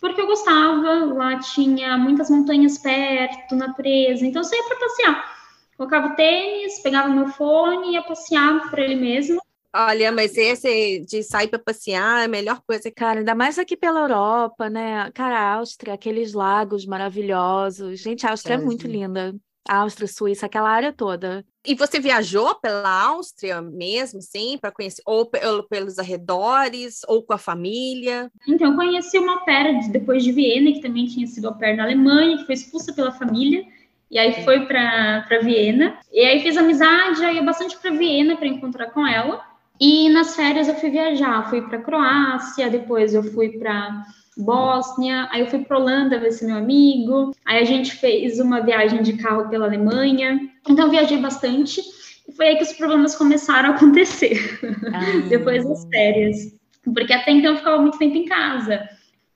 porque 0.01 0.21
eu 0.21 0.27
gostava. 0.27 1.05
Lá 1.15 1.39
tinha 1.39 1.97
muitas 1.97 2.29
montanhas 2.29 2.77
perto, 2.77 3.55
natureza. 3.55 4.27
Então 4.27 4.41
eu 4.41 4.45
saía 4.45 4.65
para 4.65 4.81
passear. 4.81 5.37
Colocava 5.77 6.17
tênis, 6.17 6.81
pegava 6.83 7.09
meu 7.09 7.29
fone 7.29 7.91
e 7.91 7.93
ia 7.93 8.03
passear 8.03 8.69
por 8.69 8.81
ele 8.81 8.97
mesmo. 8.97 9.41
Olha, 9.75 10.11
mas 10.11 10.37
esse 10.37 11.01
de 11.01 11.23
sair 11.23 11.49
para 11.49 11.59
passear 11.59 12.23
é 12.23 12.25
a 12.25 12.29
melhor 12.29 12.61
coisa. 12.67 12.91
Cara, 12.91 13.21
ainda 13.21 13.35
mais 13.35 13.59
aqui 13.59 13.77
pela 13.77 14.01
Europa, 14.01 14.71
né? 14.71 15.11
Cara, 15.13 15.39
a 15.39 15.55
Áustria, 15.55 15.95
aqueles 15.95 16.33
lagos 16.33 16.87
maravilhosos. 16.87 18.01
Gente, 18.01 18.27
a 18.27 18.31
Áustria 18.31 18.55
é 18.55 18.59
muito 18.59 18.87
linda. 18.87 19.35
Áustria, 19.69 20.07
Suíça, 20.07 20.47
aquela 20.47 20.71
área 20.71 20.93
toda. 20.93 21.45
E 21.67 21.75
você 21.75 21.99
viajou 21.99 22.55
pela 22.61 23.09
Áustria 23.09 23.61
mesmo, 23.61 24.23
sim, 24.23 24.57
para 24.61 24.71
conhecer, 24.71 25.03
ou 25.05 25.29
pelos 25.69 25.99
arredores, 25.99 27.01
ou 27.09 27.25
com 27.25 27.33
a 27.33 27.39
família? 27.39 28.31
Então, 28.47 28.71
eu 28.71 28.77
conheci 28.77 29.19
uma 29.19 29.45
pair 29.45 29.91
depois 29.91 30.23
de 30.23 30.31
Viena, 30.31 30.71
que 30.71 30.81
também 30.81 31.07
tinha 31.07 31.27
sido 31.27 31.53
pair 31.59 31.77
na 31.77 31.83
Alemanha, 31.83 32.39
que 32.39 32.47
foi 32.47 32.55
expulsa 32.55 32.95
pela 32.95 33.11
família, 33.11 33.67
e 34.09 34.17
aí 34.21 34.45
foi 34.45 34.67
para 34.67 35.41
Viena. 35.43 35.99
E 36.13 36.21
aí 36.21 36.41
fiz 36.41 36.57
amizade, 36.57 37.25
aí 37.25 37.35
ia 37.35 37.43
bastante 37.43 37.77
para 37.77 37.91
Viena 37.91 38.37
para 38.37 38.47
encontrar 38.47 38.93
com 38.93 39.05
ela. 39.05 39.45
E 39.81 40.09
nas 40.11 40.35
férias 40.35 40.69
eu 40.69 40.75
fui 40.75 40.91
viajar, 40.91 41.49
fui 41.51 41.63
para 41.63 41.83
Croácia, 41.83 42.71
depois 42.71 43.15
eu 43.15 43.23
fui 43.23 43.51
para 43.59 44.05
Bósnia, 44.37 45.29
aí 45.31 45.41
eu 45.41 45.47
fui 45.47 45.61
para 45.61 45.79
Holanda 45.79 46.19
ver 46.19 46.29
esse 46.29 46.45
meu 46.45 46.57
amigo, 46.57 47.35
aí 47.45 47.59
a 47.59 47.65
gente 47.65 47.95
fez 47.95 48.39
uma 48.39 48.61
viagem 48.61 49.03
de 49.03 49.15
carro 49.15 49.49
pela 49.49 49.67
Alemanha. 49.67 50.41
Então 50.69 50.91
viajei 50.91 51.19
bastante 51.19 51.81
e 52.29 52.33
foi 52.33 52.49
aí 52.49 52.57
que 52.57 52.63
os 52.63 52.73
problemas 52.73 53.15
começaram 53.15 53.71
a 53.71 53.75
acontecer 53.75 54.59
ah. 54.93 55.21
depois 55.29 55.67
das 55.67 55.87
férias, 55.89 56.55
porque 56.95 57.13
até 57.13 57.31
então 57.33 57.53
eu 57.53 57.59
ficava 57.59 57.81
muito 57.81 57.99
tempo 57.99 58.17
em 58.17 58.25
casa. 58.25 58.89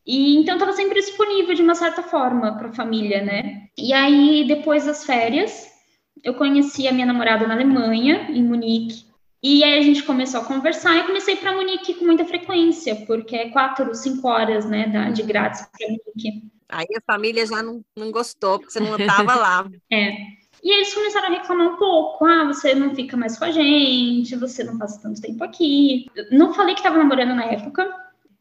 E 0.06 0.36
então 0.36 0.54
estava 0.54 0.72
sempre 0.72 1.00
disponível 1.00 1.54
de 1.54 1.62
uma 1.62 1.74
certa 1.74 2.02
forma 2.02 2.56
para 2.56 2.68
a 2.68 2.72
família, 2.72 3.22
né? 3.22 3.68
E 3.78 3.92
aí 3.92 4.44
depois 4.46 4.86
das 4.86 5.04
férias, 5.04 5.68
eu 6.24 6.34
conheci 6.34 6.88
a 6.88 6.92
minha 6.92 7.06
namorada 7.06 7.46
na 7.46 7.54
Alemanha, 7.54 8.26
em 8.30 8.42
Munique, 8.42 9.09
e 9.42 9.64
aí 9.64 9.78
a 9.78 9.82
gente 9.82 10.02
começou 10.02 10.40
a 10.40 10.44
conversar 10.44 10.96
e 10.96 11.06
comecei 11.06 11.36
para 11.36 11.54
Munique 11.54 11.94
com 11.94 12.04
muita 12.04 12.26
frequência, 12.26 12.94
porque 13.06 13.34
é 13.34 13.48
quatro, 13.48 13.94
cinco 13.94 14.28
horas, 14.28 14.66
né, 14.66 15.10
de 15.12 15.22
grátis 15.22 15.62
para 15.62 15.88
Munique. 15.88 16.44
Aí 16.68 16.86
a 16.96 17.00
família 17.00 17.46
já 17.46 17.62
não, 17.62 17.82
não 17.96 18.10
gostou, 18.10 18.58
porque 18.58 18.72
você 18.72 18.80
não 18.80 18.96
estava 18.96 19.34
lá. 19.34 19.66
É. 19.90 20.40
E 20.62 20.74
eles 20.74 20.92
começaram 20.92 21.28
a 21.28 21.38
reclamar 21.38 21.68
um 21.68 21.76
pouco. 21.76 22.22
Ah, 22.26 22.44
você 22.44 22.74
não 22.74 22.94
fica 22.94 23.16
mais 23.16 23.38
com 23.38 23.46
a 23.46 23.50
gente, 23.50 24.36
você 24.36 24.62
não 24.62 24.76
passa 24.76 25.00
tanto 25.00 25.18
tempo 25.18 25.42
aqui. 25.42 26.04
Não 26.30 26.52
falei 26.52 26.74
que 26.74 26.80
estava 26.80 26.98
namorando 26.98 27.34
na 27.34 27.44
época. 27.44 27.90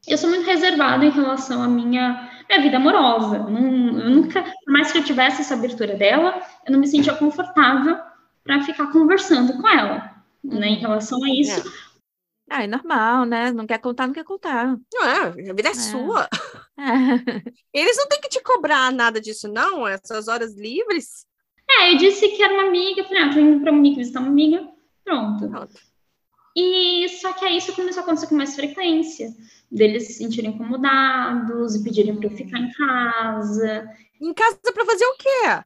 Eu 0.06 0.18
sou 0.18 0.30
muito 0.30 0.46
reservada 0.46 1.06
em 1.06 1.12
relação 1.12 1.64
à 1.64 1.68
minha, 1.70 2.30
minha 2.50 2.62
vida 2.62 2.76
amorosa. 2.76 3.40
Não, 3.40 4.00
eu 4.00 4.10
nunca, 4.10 4.42
por 4.44 4.74
mais 4.74 4.92
que 4.92 4.98
eu 4.98 5.04
tivesse 5.04 5.42
essa 5.42 5.54
abertura 5.54 5.96
dela, 5.96 6.42
eu 6.66 6.74
não 6.74 6.80
me 6.80 6.88
sentia 6.88 7.14
confortável 7.14 7.98
para 8.44 8.64
ficar 8.64 8.88
conversando 8.88 9.54
com 9.54 9.68
ela 9.70 10.19
né, 10.44 10.68
em 10.70 10.80
relação 10.80 11.24
a 11.24 11.30
isso. 11.30 11.68
É. 11.68 11.90
Ah, 12.50 12.64
é 12.64 12.68
normal, 12.68 13.26
né? 13.26 13.52
Não 13.52 13.68
quer 13.68 13.78
contar, 13.78 14.08
não 14.08 14.14
quer 14.14 14.24
contar. 14.24 14.76
Não 14.92 15.06
é, 15.06 15.28
a 15.28 15.54
vida 15.54 15.70
é, 15.70 15.72
é. 15.72 15.74
sua. 15.76 16.28
É. 16.80 17.44
Eles 17.74 17.98
não 17.98 18.08
têm 18.08 18.22
que 18.22 18.30
te 18.30 18.42
cobrar 18.42 18.90
nada 18.90 19.20
disso, 19.20 19.50
não? 19.50 19.86
Essas 19.86 20.30
horas 20.30 20.56
livres. 20.56 21.26
É, 21.70 21.92
eu 21.92 21.98
disse 21.98 22.30
que 22.30 22.42
era 22.42 22.54
uma 22.54 22.68
amiga, 22.70 23.04
falei, 23.04 23.22
ah, 23.22 23.34
tô 23.34 23.40
indo 23.42 23.60
pra 23.62 23.74
Munique 23.74 23.98
visitar 23.98 24.22
uma 24.22 24.30
amiga, 24.30 24.66
pronto. 25.04 25.50
pronto. 25.50 25.76
E 26.56 27.08
só 27.20 27.34
que 27.34 27.44
aí 27.44 27.58
isso 27.58 27.74
começou 27.74 28.00
a 28.00 28.04
acontecer 28.04 28.28
com 28.28 28.36
mais 28.36 28.56
frequência, 28.56 29.30
deles 29.70 30.08
se 30.08 30.14
sentirem 30.14 30.52
incomodados 30.52 31.76
e 31.76 31.84
pedirem 31.84 32.16
para 32.16 32.28
eu 32.28 32.32
ficar 32.32 32.60
em 32.60 32.72
casa. 32.72 33.90
Em 34.22 34.34
casa 34.34 34.58
para 34.74 34.86
fazer 34.86 35.06
o 35.06 35.18
quê? 35.18 35.64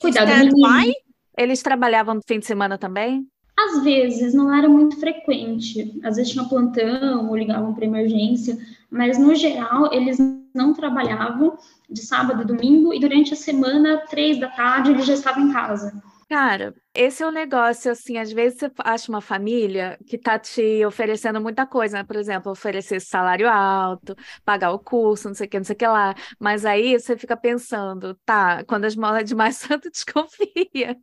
Cuidar 0.00 0.24
do 0.24 0.56
menino. 0.56 0.94
Eles 1.36 1.62
trabalhavam 1.62 2.14
no 2.14 2.22
fim 2.26 2.38
de 2.38 2.46
semana 2.46 2.78
também? 2.78 3.28
Às 3.58 3.82
vezes, 3.82 4.32
não 4.34 4.54
era 4.54 4.68
muito 4.68 5.00
frequente. 5.00 5.98
Às 6.04 6.16
vezes 6.16 6.32
tinha 6.32 6.44
plantão 6.44 7.28
ou 7.28 7.36
ligavam 7.36 7.74
para 7.74 7.84
emergência, 7.86 8.56
mas 8.88 9.18
no 9.18 9.34
geral 9.34 9.92
eles 9.92 10.16
não 10.54 10.72
trabalhavam 10.72 11.58
de 11.90 12.00
sábado 12.00 12.42
e 12.42 12.46
domingo 12.46 12.94
e 12.94 13.00
durante 13.00 13.32
a 13.32 13.36
semana, 13.36 13.98
três 14.08 14.38
da 14.38 14.48
tarde, 14.48 14.90
eles 14.92 15.04
já 15.04 15.14
estavam 15.14 15.48
em 15.48 15.52
casa. 15.52 16.00
Cara, 16.28 16.74
esse 16.94 17.22
é 17.22 17.26
um 17.26 17.30
negócio 17.32 17.90
assim, 17.90 18.18
às 18.18 18.30
vezes 18.30 18.58
você 18.58 18.70
acha 18.84 19.10
uma 19.10 19.20
família 19.20 19.98
que 20.06 20.18
tá 20.18 20.38
te 20.38 20.84
oferecendo 20.84 21.40
muita 21.40 21.66
coisa, 21.66 21.96
né? 21.98 22.04
Por 22.04 22.16
exemplo, 22.16 22.52
oferecer 22.52 23.00
salário 23.00 23.48
alto, 23.48 24.14
pagar 24.44 24.72
o 24.72 24.78
curso, 24.78 25.28
não 25.28 25.34
sei 25.34 25.46
o 25.46 25.50
que, 25.50 25.56
não 25.58 25.64
sei 25.64 25.74
o 25.74 25.78
que 25.78 25.86
lá. 25.86 26.14
Mas 26.38 26.66
aí 26.66 26.98
você 27.00 27.16
fica 27.16 27.34
pensando, 27.36 28.14
tá, 28.26 28.62
quando 28.64 28.84
as 28.84 28.94
molas 28.94 29.24
de 29.24 29.34
mais 29.34 29.56
santo 29.56 29.90
desconfia. 29.90 30.96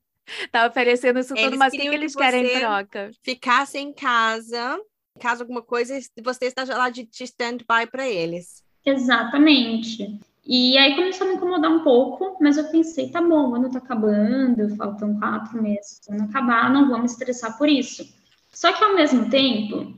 Tá 0.52 0.68
oferecendo 0.68 1.20
isso 1.20 1.36
tudo, 1.36 1.58
mas 1.58 1.74
o 1.74 1.78
que, 1.78 1.84
que 1.84 1.96
eles 1.96 2.16
que 2.16 2.22
querem 2.22 2.46
em 2.46 2.60
troca? 2.60 3.12
Ficasse 3.24 3.78
em 3.78 3.94
casa, 3.94 4.80
caso 5.20 5.44
alguma 5.44 5.62
coisa, 5.62 5.98
você 6.24 6.46
esteja 6.46 6.78
lá 6.78 6.90
de, 6.90 7.06
de 7.06 7.24
stand-by 7.24 7.88
para 7.92 8.08
eles. 8.08 8.64
Exatamente. 8.86 10.20
E 10.46 10.78
aí 10.78 10.96
começou 10.96 11.26
a 11.26 11.30
me 11.32 11.38
incomodar 11.38 11.72
um 11.72 11.84
pouco, 11.84 12.38
mas 12.40 12.58
eu 12.58 12.66
pensei, 12.66 13.10
tá 13.10 13.20
bom, 13.20 13.50
o 13.50 13.56
ano 13.56 13.72
tá 13.72 13.80
acabando, 13.80 14.76
faltam 14.76 15.18
quatro 15.20 15.62
meses 15.62 16.00
para 16.06 16.24
acabar, 16.24 16.72
não 16.72 16.88
vou 16.88 17.00
me 17.00 17.06
estressar 17.06 17.58
por 17.58 17.68
isso. 17.68 18.08
Só 18.54 18.72
que 18.72 18.84
ao 18.84 18.96
mesmo 18.96 19.30
tempo, 19.30 19.94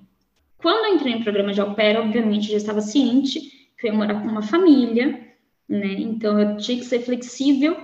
quando 0.58 0.86
eu 0.86 0.96
entrei 0.96 1.16
no 1.16 1.24
programa 1.24 1.52
de 1.52 1.60
au 1.60 1.76
pair, 1.76 1.98
obviamente 1.98 2.50
já 2.50 2.58
estava 2.58 2.80
ciente 2.80 3.42
que 3.78 3.88
eu 3.88 3.92
ia 3.92 3.98
morar 3.98 4.22
com 4.22 4.28
uma 4.28 4.42
família, 4.42 5.36
né? 5.68 5.94
Então 6.00 6.40
eu 6.40 6.58
tinha 6.58 6.78
que 6.80 6.86
ser 6.86 7.02
flexível 7.02 7.78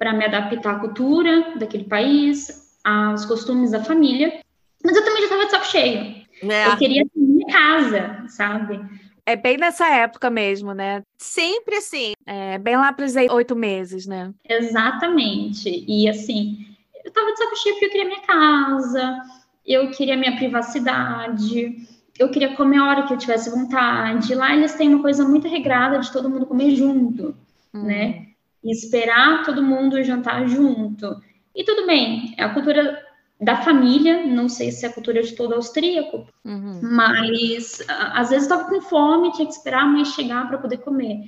para 0.00 0.14
me 0.14 0.24
adaptar 0.24 0.76
à 0.76 0.78
cultura 0.78 1.52
daquele 1.56 1.84
país, 1.84 2.74
aos 2.82 3.26
costumes 3.26 3.72
da 3.72 3.84
família. 3.84 4.40
Mas 4.82 4.96
eu 4.96 5.04
também 5.04 5.20
já 5.20 5.24
estava 5.24 5.44
de 5.44 5.50
saco 5.50 5.66
cheio. 5.66 6.24
É. 6.42 6.68
Eu 6.68 6.76
queria 6.78 7.04
ter 7.04 7.20
minha 7.20 7.46
casa, 7.46 8.24
sabe? 8.28 8.80
É 9.26 9.36
bem 9.36 9.58
nessa 9.58 9.86
época 9.88 10.30
mesmo, 10.30 10.72
né? 10.72 11.02
Sempre 11.18 11.76
assim. 11.76 12.14
É 12.26 12.56
bem 12.56 12.78
lá 12.78 12.90
para 12.94 13.04
os 13.04 13.14
oito 13.14 13.54
meses, 13.54 14.06
né? 14.06 14.32
Exatamente. 14.48 15.84
E 15.86 16.08
assim, 16.08 16.64
eu 17.04 17.10
estava 17.10 17.30
de 17.30 17.38
saco 17.38 17.56
cheio 17.56 17.74
porque 17.74 17.84
eu 17.84 17.90
queria 17.90 18.06
minha 18.06 18.22
casa, 18.22 19.20
eu 19.66 19.90
queria 19.90 20.16
minha 20.16 20.34
privacidade, 20.36 21.76
eu 22.18 22.30
queria 22.30 22.56
comer 22.56 22.78
a 22.78 22.86
hora 22.86 23.02
que 23.06 23.12
eu 23.12 23.18
tivesse 23.18 23.50
vontade. 23.50 24.34
Lá 24.34 24.56
eles 24.56 24.72
têm 24.72 24.94
uma 24.94 25.02
coisa 25.02 25.28
muito 25.28 25.46
regrada 25.46 25.98
de 25.98 26.10
todo 26.10 26.30
mundo 26.30 26.46
comer 26.46 26.70
junto, 26.74 27.36
hum. 27.74 27.82
né? 27.82 28.29
E 28.62 28.72
esperar 28.72 29.44
todo 29.44 29.62
mundo 29.62 30.02
jantar 30.02 30.46
junto. 30.48 31.20
E 31.54 31.64
tudo 31.64 31.86
bem, 31.86 32.34
é 32.36 32.44
a 32.44 32.54
cultura 32.54 33.10
da 33.40 33.56
família, 33.56 34.26
não 34.26 34.48
sei 34.48 34.70
se 34.70 34.84
é 34.84 34.88
a 34.88 34.92
cultura 34.92 35.22
de 35.22 35.34
todo 35.34 35.54
austríaco, 35.54 36.26
uhum. 36.44 36.80
mas 36.82 37.82
às 37.88 38.28
vezes 38.28 38.44
estava 38.44 38.68
com 38.68 38.82
fome, 38.82 39.32
tinha 39.32 39.46
que 39.46 39.54
esperar 39.54 39.84
a 39.84 39.86
mãe 39.86 40.04
chegar 40.04 40.46
para 40.46 40.58
poder 40.58 40.76
comer. 40.78 41.24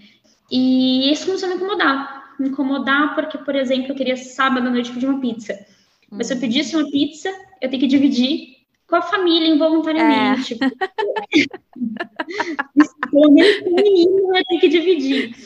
E 0.51 1.11
isso 1.11 1.25
começou 1.25 1.47
a 1.47 1.51
me 1.51 1.57
incomodar. 1.57 2.35
Me 2.39 2.51
incomodar 2.51 3.15
porque, 3.15 3.39
por 3.39 3.57
exemplo, 3.57 3.93
eu 3.93 3.95
queria 3.95 4.17
sábado 4.17 4.67
à 4.67 4.71
noite 4.71 4.93
pedir 4.93 5.07
uma 5.07 5.21
pizza. 5.21 5.55
Uhum. 5.55 6.19
Mas 6.19 6.27
se 6.27 6.35
eu 6.35 6.37
uhum. 6.37 6.43
pedisse 6.43 6.77
uma 6.77 6.91
pizza, 6.91 7.31
eu 7.61 7.71
tenho 7.71 7.81
que 7.81 7.89
dividir 7.89 8.57
com 8.87 8.97
a 8.97 9.03
família 9.03 9.49
involuntariamente. 9.49 10.55
É. 10.55 10.59
Pelo 13.11 13.31
menos 13.31 13.61
com 13.61 13.71
o 13.71 13.75
menino 13.77 14.37
eu 14.37 14.45
tenho 14.45 14.61
que 14.61 14.69
dividir. 14.69 15.35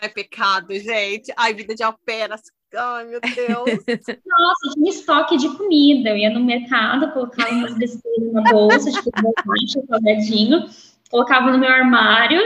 É 0.00 0.08
pecado, 0.08 0.72
gente. 0.74 1.32
Ai, 1.36 1.52
vida 1.52 1.74
de 1.74 1.82
alpera. 1.82 2.36
Ai, 2.74 3.04
meu 3.04 3.20
Deus. 3.20 3.84
Nossa, 4.26 4.74
tinha 4.74 4.90
estoque 4.90 5.36
de 5.36 5.48
comida. 5.56 6.10
Eu 6.10 6.16
ia 6.16 6.30
no 6.30 6.42
mercado, 6.44 7.12
colocava 7.12 7.50
umas 7.50 7.76
besteiras 7.76 8.32
na 8.32 8.42
bolsa, 8.50 8.90
tipo, 8.90 9.10
bolacha, 9.20 9.86
salgadinho, 9.86 10.64
colocava 11.10 11.50
no 11.50 11.58
meu 11.58 11.68
armário 11.68 12.40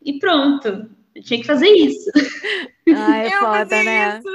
e 0.00 0.18
pronto. 0.18 0.88
Eu 1.14 1.22
tinha 1.22 1.40
que 1.40 1.46
fazer 1.46 1.68
isso. 1.68 2.10
Ai, 2.88 3.28
é 3.28 3.38
foda, 3.38 3.82
né? 3.82 4.18
Isso. 4.18 4.28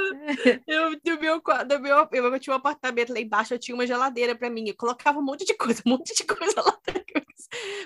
Eu, 0.68 0.92
meu, 1.20 1.42
no 1.42 1.80
meu, 1.80 2.08
eu 2.34 2.40
tinha 2.40 2.54
um 2.54 2.58
apartamento 2.58 3.14
lá 3.14 3.20
embaixo, 3.20 3.54
eu 3.54 3.60
tinha 3.60 3.76
uma 3.76 3.88
geladeira 3.88 4.36
para 4.36 4.50
mim. 4.50 4.68
Eu 4.68 4.76
colocava 4.76 5.20
um 5.20 5.24
monte 5.24 5.46
de 5.46 5.54
coisa, 5.56 5.82
um 5.86 5.92
monte 5.92 6.16
de 6.16 6.24
coisa 6.24 6.62
lá 6.62 6.78
dentro. 6.86 7.06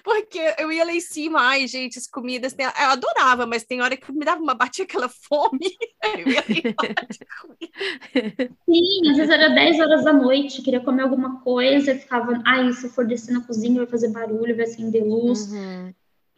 Porque 0.04 0.40
eu 0.58 0.72
ia 0.72 0.84
lá 0.84 0.92
em 0.92 1.00
cima, 1.00 1.40
ai, 1.40 1.68
gente, 1.68 2.00
as 2.00 2.08
comidas. 2.08 2.54
Tem... 2.54 2.66
Eu 2.66 2.90
adorava, 2.90 3.46
mas 3.46 3.64
tem 3.64 3.80
hora 3.82 3.96
que 3.96 4.12
me 4.12 4.26
dava 4.26 4.42
uma 4.42 4.56
batia 4.56 4.86
aquela 4.86 5.08
fome. 5.08 5.60
Eu 6.18 6.28
ia 6.28 6.42
Sim, 8.66 9.12
às 9.12 9.18
vezes 9.18 9.30
era 9.30 9.50
10 9.50 9.80
horas 9.80 10.04
da 10.04 10.12
noite, 10.12 10.64
queria 10.64 10.80
comer 10.80 11.04
alguma 11.04 11.42
coisa, 11.42 11.94
ficava, 11.96 12.42
ai, 12.46 12.74
se 12.74 12.88
eu 12.88 12.90
for 12.90 13.06
descer 13.06 13.34
na 13.34 13.42
cozinha, 13.42 13.78
vai 13.78 13.86
fazer 13.88 14.08
barulho, 14.10 14.56
vai 14.56 14.66
acender 14.66 15.04
luz. 15.04 15.52
Uhum. 15.52 15.94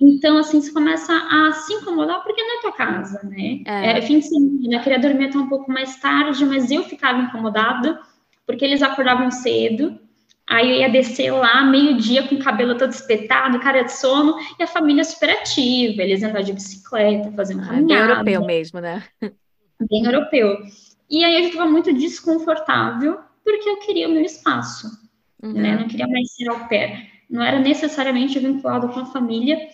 Então, 0.06 0.38
assim, 0.38 0.60
você 0.60 0.70
começa 0.72 1.14
a 1.14 1.54
se 1.54 1.74
incomodar 1.74 2.22
porque 2.24 2.44
não 2.44 2.58
é 2.58 2.62
tua 2.62 2.74
casa, 2.74 3.22
né? 3.24 3.62
É. 3.66 3.92
Era 3.92 4.02
fim 4.02 4.20
de 4.20 4.28
semana, 4.28 4.76
eu 4.76 4.82
queria 4.82 5.00
dormir 5.00 5.28
até 5.28 5.38
um 5.38 5.48
pouco 5.48 5.72
mais 5.72 5.96
tarde, 5.96 6.46
mas 6.46 6.70
eu 6.70 6.84
ficava 6.84 7.22
incomodada 7.22 8.02
porque 8.46 8.66
eles 8.66 8.82
acordavam 8.82 9.32
cedo. 9.32 9.98
Aí 10.46 10.70
eu 10.70 10.78
ia 10.80 10.90
descer 10.90 11.32
lá, 11.32 11.64
meio-dia, 11.64 12.28
com 12.28 12.36
o 12.36 12.44
cabelo 12.44 12.78
todo 12.78 12.92
espetado, 12.92 13.62
cara 13.62 13.84
de 13.84 13.94
sono, 13.94 14.36
e 14.60 14.64
a 14.64 14.68
família 14.68 15.06
super 15.06 15.30
ativa. 15.30 16.02
Eles 16.02 16.22
andavam 16.22 16.44
de 16.44 16.52
bicicleta, 16.52 17.32
fazendo 17.32 17.62
ah, 17.62 17.68
caminhada. 17.68 18.24
Bem 18.24 18.34
europeu 18.34 18.46
mesmo, 18.46 18.80
né? 18.82 19.04
Bem 19.90 20.04
europeu. 20.04 20.58
E 21.10 21.24
aí 21.24 21.44
eu 21.44 21.48
estava 21.48 21.70
muito 21.70 21.94
desconfortável, 21.94 23.20
porque 23.42 23.70
eu 23.70 23.78
queria 23.78 24.10
o 24.10 24.12
meu 24.12 24.24
espaço, 24.24 24.88
uhum. 25.42 25.54
né? 25.54 25.76
Eu 25.76 25.80
não 25.80 25.88
queria 25.88 26.08
mais 26.08 26.34
ser 26.34 26.50
ao 26.50 26.68
pé. 26.68 27.08
Não 27.30 27.42
era 27.42 27.58
necessariamente 27.58 28.38
vinculado 28.38 28.90
com 28.90 29.00
a 29.00 29.06
família, 29.06 29.70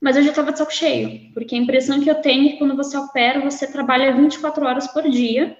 mas 0.00 0.16
eu 0.16 0.22
já 0.22 0.30
estava 0.30 0.52
de 0.52 0.58
saco 0.58 0.72
cheio, 0.72 1.32
porque 1.32 1.54
a 1.54 1.58
impressão 1.58 2.00
que 2.00 2.10
eu 2.10 2.16
tenho 2.16 2.48
é 2.48 2.52
que 2.52 2.58
quando 2.58 2.76
você 2.76 2.96
opera, 2.96 3.40
você 3.40 3.66
trabalha 3.66 4.14
24 4.14 4.66
horas 4.66 4.86
por 4.88 5.08
dia, 5.08 5.56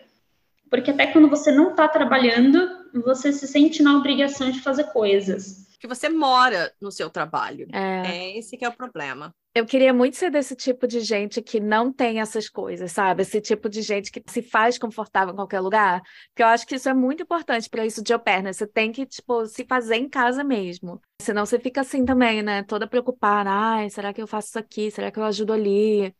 porque 0.70 0.90
até 0.90 1.06
quando 1.06 1.28
você 1.28 1.52
não 1.52 1.70
está 1.70 1.86
trabalhando, 1.88 2.68
você 3.04 3.32
se 3.32 3.46
sente 3.46 3.82
na 3.82 3.96
obrigação 3.96 4.50
de 4.50 4.60
fazer 4.60 4.84
coisas. 4.84 5.64
Que 5.84 5.88
você 5.88 6.08
mora 6.08 6.72
no 6.80 6.90
seu 6.90 7.10
trabalho. 7.10 7.66
É, 7.70 8.06
é 8.06 8.38
esse 8.38 8.56
que 8.56 8.64
é 8.64 8.68
o 8.70 8.72
problema. 8.72 9.34
Eu 9.54 9.66
queria 9.66 9.92
muito 9.92 10.16
ser 10.16 10.30
desse 10.30 10.56
tipo 10.56 10.86
de 10.86 11.00
gente 11.00 11.42
que 11.42 11.60
não 11.60 11.92
tem 11.92 12.22
essas 12.22 12.48
coisas, 12.48 12.90
sabe? 12.90 13.20
Esse 13.20 13.38
tipo 13.38 13.68
de 13.68 13.82
gente 13.82 14.10
que 14.10 14.22
se 14.26 14.40
faz 14.40 14.78
confortável 14.78 15.34
em 15.34 15.36
qualquer 15.36 15.60
lugar. 15.60 16.00
Porque 16.28 16.42
eu 16.42 16.46
acho 16.46 16.66
que 16.66 16.76
isso 16.76 16.88
é 16.88 16.94
muito 16.94 17.22
importante 17.22 17.68
para 17.68 17.84
isso 17.84 18.02
de 18.02 18.14
au 18.14 18.18
pair, 18.18 18.42
né? 18.42 18.50
Você 18.50 18.66
tem 18.66 18.92
que, 18.92 19.04
tipo, 19.04 19.44
se 19.44 19.66
fazer 19.66 19.96
em 19.96 20.08
casa 20.08 20.42
mesmo. 20.42 21.02
Senão 21.20 21.44
você 21.44 21.60
fica 21.60 21.82
assim 21.82 22.02
também, 22.06 22.42
né? 22.42 22.62
Toda 22.62 22.88
preocupada. 22.88 23.50
Ai, 23.50 23.90
será 23.90 24.10
que 24.14 24.22
eu 24.22 24.26
faço 24.26 24.48
isso 24.48 24.58
aqui? 24.58 24.90
Será 24.90 25.12
que 25.12 25.18
eu 25.18 25.24
ajudo 25.24 25.52
ali? 25.52 26.16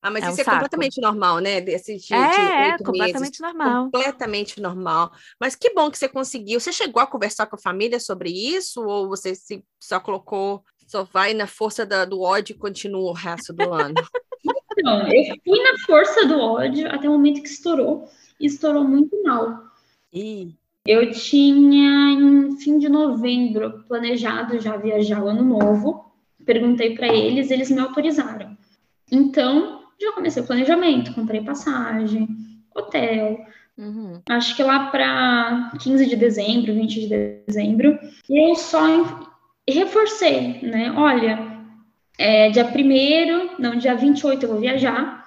Ah, 0.00 0.10
mas 0.10 0.22
é 0.22 0.28
isso 0.28 0.38
um 0.38 0.40
é 0.40 0.44
saco. 0.44 0.56
completamente 0.56 1.00
normal, 1.00 1.38
né? 1.38 1.60
Desse 1.60 1.96
de, 1.96 2.14
é, 2.14 2.30
de 2.30 2.40
é 2.40 2.78
completamente 2.78 3.20
meses. 3.20 3.40
normal. 3.40 3.84
Completamente 3.84 4.60
normal. 4.60 5.12
Mas 5.40 5.56
que 5.56 5.70
bom 5.74 5.90
que 5.90 5.98
você 5.98 6.08
conseguiu. 6.08 6.60
Você 6.60 6.72
chegou 6.72 7.02
a 7.02 7.06
conversar 7.06 7.46
com 7.46 7.56
a 7.56 7.60
família 7.60 7.98
sobre 7.98 8.30
isso? 8.30 8.80
Ou 8.82 9.08
você 9.08 9.34
se, 9.34 9.64
só 9.80 9.98
colocou 9.98 10.62
só 10.88 11.04
vai 11.04 11.34
na 11.34 11.46
força 11.46 11.84
da, 11.84 12.06
do 12.06 12.22
ódio 12.22 12.54
e 12.54 12.58
continua 12.58 13.10
o 13.10 13.14
resto 13.14 13.52
do 13.52 13.72
ano. 13.72 13.94
Não, 14.82 15.02
eu 15.08 15.34
fui 15.44 15.62
na 15.62 15.78
força 15.84 16.26
do 16.26 16.40
ódio 16.40 16.88
até 16.88 17.08
o 17.08 17.12
momento 17.12 17.42
que 17.42 17.48
estourou. 17.48 18.08
E 18.40 18.46
estourou 18.46 18.84
muito 18.84 19.22
mal. 19.22 19.64
E... 20.12 20.54
Eu 20.86 21.10
tinha, 21.10 22.12
em 22.12 22.56
fim 22.58 22.78
de 22.78 22.88
novembro, 22.88 23.84
planejado 23.86 24.58
já 24.58 24.76
viajar 24.76 25.22
o 25.22 25.28
ano 25.28 25.44
novo. 25.44 26.10
Perguntei 26.46 26.94
para 26.94 27.08
eles, 27.08 27.50
eles 27.50 27.70
me 27.70 27.80
autorizaram. 27.80 28.56
Então, 29.10 29.77
já 30.00 30.12
comecei 30.12 30.42
o 30.42 30.46
planejamento, 30.46 31.14
comprei 31.14 31.40
passagem, 31.40 32.28
hotel. 32.74 33.44
Uhum. 33.76 34.20
Acho 34.28 34.56
que 34.56 34.62
lá 34.62 34.90
para 34.90 35.72
15 35.80 36.06
de 36.06 36.16
dezembro, 36.16 36.74
20 36.74 37.00
de 37.00 37.42
dezembro. 37.46 37.98
E 38.28 38.50
eu 38.50 38.54
só 38.56 38.80
reforcei, 39.68 40.60
né? 40.62 40.92
Olha, 40.96 41.38
é, 42.18 42.50
dia 42.50 42.64
1 42.64 43.60
não, 43.60 43.76
dia 43.76 43.94
28 43.94 44.44
eu 44.44 44.48
vou 44.48 44.60
viajar, 44.60 45.18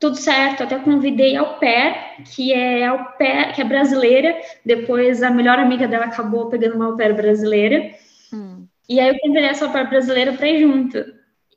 tudo 0.00 0.16
certo, 0.16 0.62
até 0.62 0.78
convidei 0.78 1.36
ao 1.36 1.58
pé, 1.58 2.16
que 2.32 2.52
é 2.52 2.88
pé, 3.18 3.52
que 3.52 3.60
é 3.60 3.64
brasileira, 3.64 4.34
depois 4.64 5.22
a 5.22 5.30
melhor 5.30 5.58
amiga 5.58 5.88
dela 5.88 6.04
acabou 6.06 6.48
pegando 6.48 6.76
uma 6.76 6.86
au 6.86 6.96
pair 6.96 7.14
brasileira, 7.14 7.90
hum. 8.32 8.64
e 8.88 9.00
aí 9.00 9.08
eu 9.08 9.18
convidei 9.18 9.44
essa 9.44 9.66
au 9.66 9.72
pair 9.72 9.88
brasileira 9.88 10.32
para 10.32 10.48
ir 10.48 10.60
junto. 10.60 10.98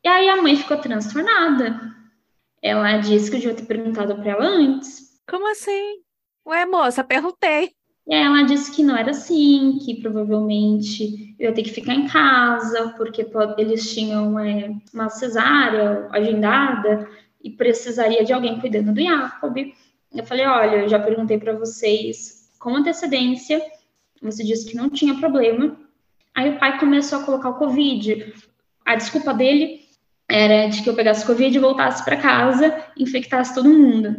E 0.04 0.08
aí 0.08 0.28
a 0.28 0.42
mãe 0.42 0.56
ficou 0.56 0.78
transtornada. 0.78 1.80
Ela 2.62 2.98
disse 2.98 3.30
que 3.30 3.38
eu 3.38 3.42
devia 3.42 3.56
ter 3.56 3.66
perguntado 3.66 4.16
para 4.16 4.32
ela 4.32 4.46
antes. 4.46 5.20
Como 5.28 5.50
assim? 5.52 6.02
Ué, 6.46 6.66
moça, 6.66 7.04
perguntei. 7.04 7.72
E 8.08 8.14
aí 8.14 8.24
ela 8.24 8.44
disse 8.44 8.72
que 8.72 8.84
não 8.84 8.98
era 8.98 9.12
assim, 9.12 9.78
que 9.84 10.02
provavelmente 10.02 11.36
eu 11.40 11.50
ia 11.50 11.56
ter 11.56 11.64
que 11.64 11.72
ficar 11.72 11.94
em 11.94 12.08
casa, 12.08 12.94
porque 12.98 13.26
eles 13.58 13.94
tinham 13.94 14.38
é, 14.40 14.76
uma 14.94 15.10
cesárea 15.10 16.08
agendada 16.12 17.08
e 17.44 17.50
precisaria 17.50 18.24
de 18.24 18.34
alguém 18.34 18.60
cuidando 18.60 18.94
do 18.94 19.02
Jacob. 19.02 19.58
Eu 20.14 20.26
falei, 20.26 20.46
olha, 20.46 20.78
eu 20.78 20.90
já 20.90 21.00
perguntei 21.00 21.38
para 21.38 21.54
vocês 21.54 22.52
com 22.60 22.76
antecedência, 22.76 23.62
você 24.22 24.44
disse 24.44 24.70
que 24.70 24.76
não 24.76 24.90
tinha 24.90 25.20
problema. 25.20 25.78
Aí 26.36 26.50
o 26.50 26.60
pai 26.60 26.80
começou 26.80 27.20
a 27.20 27.24
colocar 27.24 27.50
o 27.50 27.58
Covid. 27.58 28.34
A 28.86 28.96
desculpa 28.96 29.34
dele 29.34 29.81
era 30.32 30.68
de 30.68 30.82
que 30.82 30.90
eu 30.90 30.96
pegasse 30.96 31.26
Covid 31.26 31.56
e 31.56 31.60
voltasse 31.60 32.04
para 32.06 32.16
casa, 32.16 32.86
infectasse 32.98 33.54
todo 33.54 33.68
mundo. 33.68 34.16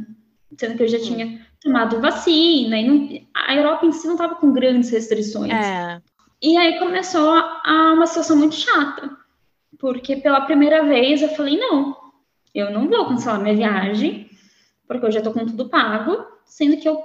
Sendo 0.59 0.77
que 0.77 0.83
eu 0.83 0.89
já 0.89 0.99
hum. 0.99 1.03
tinha 1.03 1.47
tomado 1.61 2.01
vacina, 2.01 2.79
e 2.79 2.87
não, 2.87 3.27
a 3.35 3.55
Europa 3.55 3.87
em 3.87 3.93
si 3.93 4.07
não 4.07 4.15
estava 4.15 4.35
com 4.35 4.53
grandes 4.53 4.91
restrições. 4.91 5.53
É. 5.53 6.01
E 6.43 6.57
aí 6.57 6.79
começou 6.79 7.31
a, 7.31 7.93
uma 7.95 8.07
situação 8.07 8.37
muito 8.37 8.57
chata, 8.57 9.11
porque 9.79 10.17
pela 10.17 10.41
primeira 10.41 10.85
vez 10.85 11.23
eu 11.23 11.29
falei, 11.29 11.57
não, 11.57 11.97
eu 12.55 12.71
não 12.71 12.89
vou 12.89 13.07
cancelar 13.07 13.41
minha 13.41 13.55
viagem, 13.55 14.29
porque 14.89 15.07
eu 15.07 15.13
já 15.13 15.21
estou 15.21 15.33
com 15.33 15.47
tudo 15.47 15.69
pago, 15.69 16.27
sendo 16.45 16.77
que 16.77 16.89
eu 16.89 17.01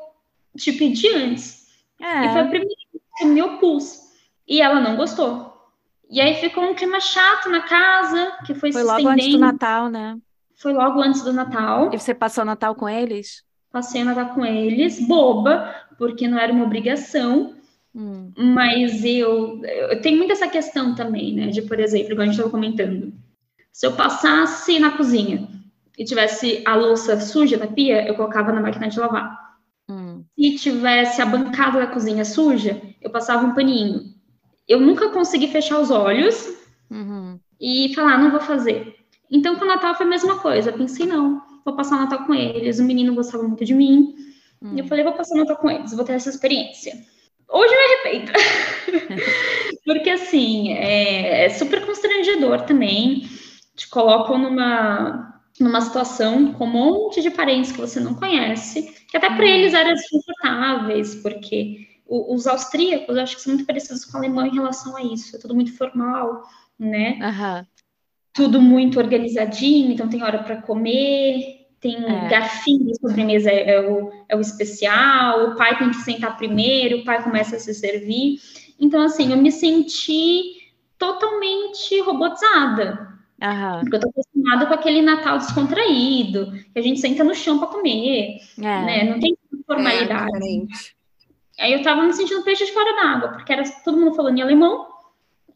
te 0.58 0.74
pedi 0.74 1.08
antes. 1.10 1.68
É. 2.01 2.26
E 2.26 2.30
foi 2.30 2.41
a 2.41 2.47
primeira 2.47 2.76
vez 2.91 3.03
que 3.16 3.24
eu 3.24 3.28
me 3.30 3.41
opus. 3.43 4.08
E 4.47 4.62
ela 4.62 4.80
não 4.80 4.95
gostou. 4.95 5.57
E 6.10 6.22
aí 6.22 6.36
ficou 6.36 6.64
um 6.64 6.74
clima 6.74 6.99
chato 6.99 7.49
na 7.49 7.62
casa, 7.62 8.38
que 8.45 8.53
foi, 8.53 8.72
foi 8.72 8.82
se 8.82 8.88
logo 8.88 9.08
antes 9.08 9.32
do 9.32 9.39
Natal, 9.39 9.89
né? 9.89 10.18
Foi 10.55 10.74
logo 10.74 11.01
antes 11.01 11.22
do 11.22 11.34
Natal. 11.34 11.93
E 11.93 11.99
você 11.99 12.14
passou 12.14 12.43
o 12.43 12.45
Natal 12.47 12.74
com 12.76 12.88
eles? 12.88 13.45
passei 13.78 14.01
a 14.01 14.05
nadar 14.05 14.34
com 14.34 14.45
eles, 14.45 15.05
boba, 15.08 15.74
porque 15.97 16.28
não 16.28 16.39
era 16.39 16.51
uma 16.51 16.66
obrigação. 16.66 17.53
Hum. 17.93 18.32
Mas 18.36 19.03
eu, 19.03 19.62
eu 19.64 20.01
tenho 20.01 20.18
muito 20.18 20.32
essa 20.32 20.47
questão 20.47 20.95
também, 20.95 21.34
né? 21.34 21.47
De, 21.47 21.62
por 21.62 21.80
exemplo, 21.80 22.12
igual 22.12 22.24
a 22.24 22.26
gente 22.26 22.36
estava 22.36 22.49
comentando. 22.49 23.14
Se 23.72 23.86
eu 23.86 23.93
passasse 23.93 24.80
na 24.80 24.91
cozinha 24.91 25.47
e 25.97 26.03
tivesse 26.03 26.64
a 26.66 26.76
louça 26.76 27.20
suja 27.20 27.58
na 27.58 27.68
pia, 27.68 28.08
eu 28.08 28.16
colocava 28.16 28.51
na 28.51 28.62
máquina 28.62 28.88
de 28.88 28.99
lavar. 28.99 29.58
Hum. 29.89 30.24
Se 30.38 30.55
tivesse 30.58 31.22
a 31.22 31.26
bancada 31.26 31.80
da 31.80 31.88
cozinha 31.88 32.26
suja, 32.26 32.82
eu 33.01 33.10
passava 33.10 33.45
um 33.45 33.53
paninho. 33.53 34.16
Eu 34.68 34.80
nunca 34.80 35.09
consegui 35.09 35.47
fechar 35.47 35.80
os 35.80 35.91
olhos 35.91 36.53
uhum. 36.91 37.39
e 37.59 37.93
falar, 37.95 38.18
não 38.18 38.32
vou 38.32 38.41
fazer. 38.41 38.95
Então, 39.30 39.55
com 39.55 39.65
o 39.65 39.68
Natal 39.68 39.95
foi 39.95 40.05
a 40.05 40.09
mesma 40.09 40.39
coisa. 40.39 40.70
Eu 40.70 40.78
pensei, 40.78 41.05
não, 41.05 41.41
vou 41.63 41.76
passar 41.76 41.97
o 41.97 41.99
Natal 41.99 42.26
com 42.26 42.34
eles. 42.34 42.80
O 42.80 42.84
menino 42.84 43.15
gostava 43.15 43.43
muito 43.43 43.63
de 43.63 43.74
mim. 43.74 44.15
Hum. 44.61 44.74
E 44.76 44.80
eu 44.80 44.88
falei, 44.88 45.03
vou 45.03 45.13
passar 45.13 45.36
o 45.36 45.39
Natal 45.39 45.57
com 45.57 45.70
eles, 45.70 45.93
vou 45.93 46.05
ter 46.05 46.13
essa 46.13 46.30
experiência. 46.30 46.93
Hoje 47.49 47.74
eu 47.74 47.80
me 47.80 48.18
arrependo. 48.18 48.32
Porque, 49.86 50.09
assim, 50.09 50.74
é, 50.74 51.45
é, 51.45 51.49
super 51.49 51.86
constrangedor 51.86 52.61
também. 52.61 53.28
Te 53.76 53.88
colocam 53.89 54.38
numa, 54.38 55.41
numa 55.59 55.82
situação 55.82 56.51
com 56.53 56.65
um 56.65 56.72
monte 56.72 57.22
de 57.22 57.30
parentes 57.30 57.72
que 57.72 57.80
você 57.80 57.99
não 57.99 58.15
conhece, 58.15 58.91
que 59.09 59.15
até 59.15 59.30
para 59.30 59.45
hum. 59.45 59.49
eles 59.49 59.74
eram 59.74 59.93
desconfortáveis, 59.93 61.15
porque 61.15 61.88
os 62.10 62.47
austríacos, 62.47 63.16
eu 63.16 63.24
acho 63.24 63.36
que 63.36 63.41
são 63.41 63.53
muito 63.53 63.68
parecidos 63.68 64.05
com 64.05 64.16
o 64.16 64.18
alemão 64.18 64.45
em 64.45 64.53
relação 64.53 64.95
a 64.95 65.03
isso. 65.03 65.36
É 65.36 65.39
tudo 65.39 65.55
muito 65.55 65.76
formal, 65.76 66.43
né? 66.80 67.20
Uhum. 67.22 67.66
Tudo 68.34 68.62
muito 68.62 68.99
organizadinho, 68.99 69.91
então 69.91 70.08
tem 70.08 70.24
hora 70.24 70.43
para 70.43 70.62
comer, 70.62 71.68
tem 71.80 71.95
é. 71.95 72.28
garfinho 72.30 72.95
sobremesa 72.99 73.49
é, 73.49 73.76
é, 73.76 73.82
o, 73.82 74.12
é 74.30 74.36
o 74.36 74.41
especial, 74.41 75.49
o 75.49 75.55
pai 75.55 75.78
tem 75.78 75.89
que 75.89 75.97
sentar 75.97 76.38
primeiro, 76.38 76.99
o 76.99 77.03
pai 77.03 77.24
começa 77.24 77.55
a 77.55 77.60
se 77.60 77.74
servir. 77.74 78.39
Então, 78.80 79.01
assim, 79.01 79.32
eu 79.32 79.38
me 79.38 79.51
senti 79.51 80.74
totalmente 80.97 81.99
robotizada. 82.01 83.08
Uhum. 83.41 83.82
Porque 83.82 83.95
eu 83.95 83.99
tô 83.99 84.10
acostumada 84.10 84.66
com 84.66 84.74
aquele 84.74 85.01
Natal 85.01 85.38
descontraído, 85.38 86.51
que 86.51 86.80
a 86.80 86.82
gente 86.82 86.99
senta 86.99 87.24
no 87.24 87.36
chão 87.36 87.60
para 87.60 87.68
comer, 87.68 88.38
é. 88.58 88.62
né? 88.62 89.03
Não 89.03 89.20
tem 89.20 89.38
formalidade. 89.66 90.68
Aí 91.60 91.74
eu 91.74 91.82
tava 91.82 92.03
me 92.03 92.14
sentindo 92.14 92.43
peixe 92.43 92.66
de 92.66 92.72
fora 92.72 92.95
d'água, 92.95 93.30
porque 93.30 93.51
era 93.51 93.64
todo 93.84 93.97
mundo 93.97 94.16
falando 94.16 94.38
em 94.38 94.41
alemão, 94.41 94.88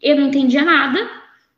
eu 0.01 0.15
não 0.15 0.27
entendia 0.27 0.63
nada. 0.63 1.09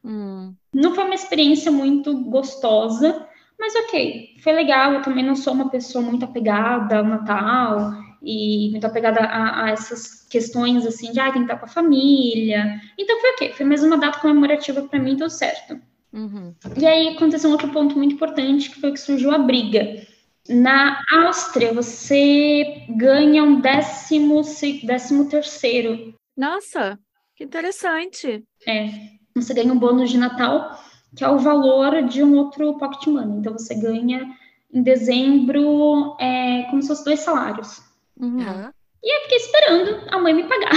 Hum. 0.03 0.53
Não 0.73 0.93
foi 0.93 1.05
uma 1.05 1.15
experiência 1.15 1.71
muito 1.71 2.13
gostosa. 2.25 3.27
Mas 3.59 3.75
ok, 3.75 4.35
foi 4.43 4.53
legal. 4.53 4.93
Eu 4.93 5.01
também 5.01 5.23
não 5.23 5.35
sou 5.35 5.53
uma 5.53 5.69
pessoa 5.69 6.03
muito 6.03 6.25
apegada 6.25 6.97
ao 6.97 7.03
Natal. 7.05 7.93
e 8.21 8.69
muito 8.71 8.85
apegada 8.85 9.19
a, 9.21 9.65
a, 9.65 9.69
essas 9.71 10.25
questões 10.29 10.85
assim 10.85 11.11
de 11.11 11.19
ah, 11.19 11.31
tem 11.31 11.45
que 11.45 11.51
estar 11.51 11.57
com 11.57 11.65
a 11.65 11.69
família. 11.69 12.81
Então 12.97 13.19
foi 13.19 13.31
o 13.31 13.35
quê? 13.35 13.51
Foi 13.55 13.65
mais 13.65 13.83
uma 13.83 13.97
data 13.97 14.19
comemorativa 14.19 14.81
para 14.81 14.99
mim, 14.99 15.15
deu 15.15 15.29
certo. 15.29 15.79
Uhum. 16.11 16.53
E 16.77 16.85
aí 16.85 17.09
aconteceu 17.09 17.49
um 17.49 17.53
outro 17.53 17.69
ponto 17.69 17.97
muito 17.97 18.15
importante 18.15 18.69
que 18.69 18.79
foi 18.79 18.91
que 18.91 18.99
surgiu 18.99 19.31
a 19.31 19.37
briga. 19.37 20.05
Na 20.47 21.01
Áustria, 21.09 21.73
você 21.73 22.85
ganha 22.89 23.43
um 23.43 23.61
décimo, 23.61 24.41
décimo 24.83 25.29
terceiro. 25.29 26.13
Nossa, 26.35 26.99
que 27.35 27.45
interessante. 27.45 28.43
É, 28.67 28.89
você 29.33 29.53
ganha 29.53 29.71
um 29.71 29.79
bônus 29.79 30.09
de 30.09 30.17
Natal, 30.17 30.77
que 31.15 31.23
é 31.23 31.29
o 31.29 31.39
valor 31.39 32.03
de 32.03 32.21
um 32.23 32.35
outro 32.35 32.77
pocket 32.77 33.07
money. 33.07 33.39
Então, 33.39 33.53
você 33.53 33.73
ganha 33.75 34.35
em 34.73 34.81
dezembro, 34.81 36.17
é, 36.19 36.63
como 36.69 36.81
se 36.81 36.89
fossem 36.89 37.05
dois 37.05 37.19
salários. 37.21 37.81
Uhum. 38.19 38.69
E 39.01 39.17
eu 39.17 39.21
fiquei 39.23 39.37
esperando 39.37 40.09
a 40.09 40.19
mãe 40.19 40.33
me 40.33 40.43
pagar. 40.43 40.71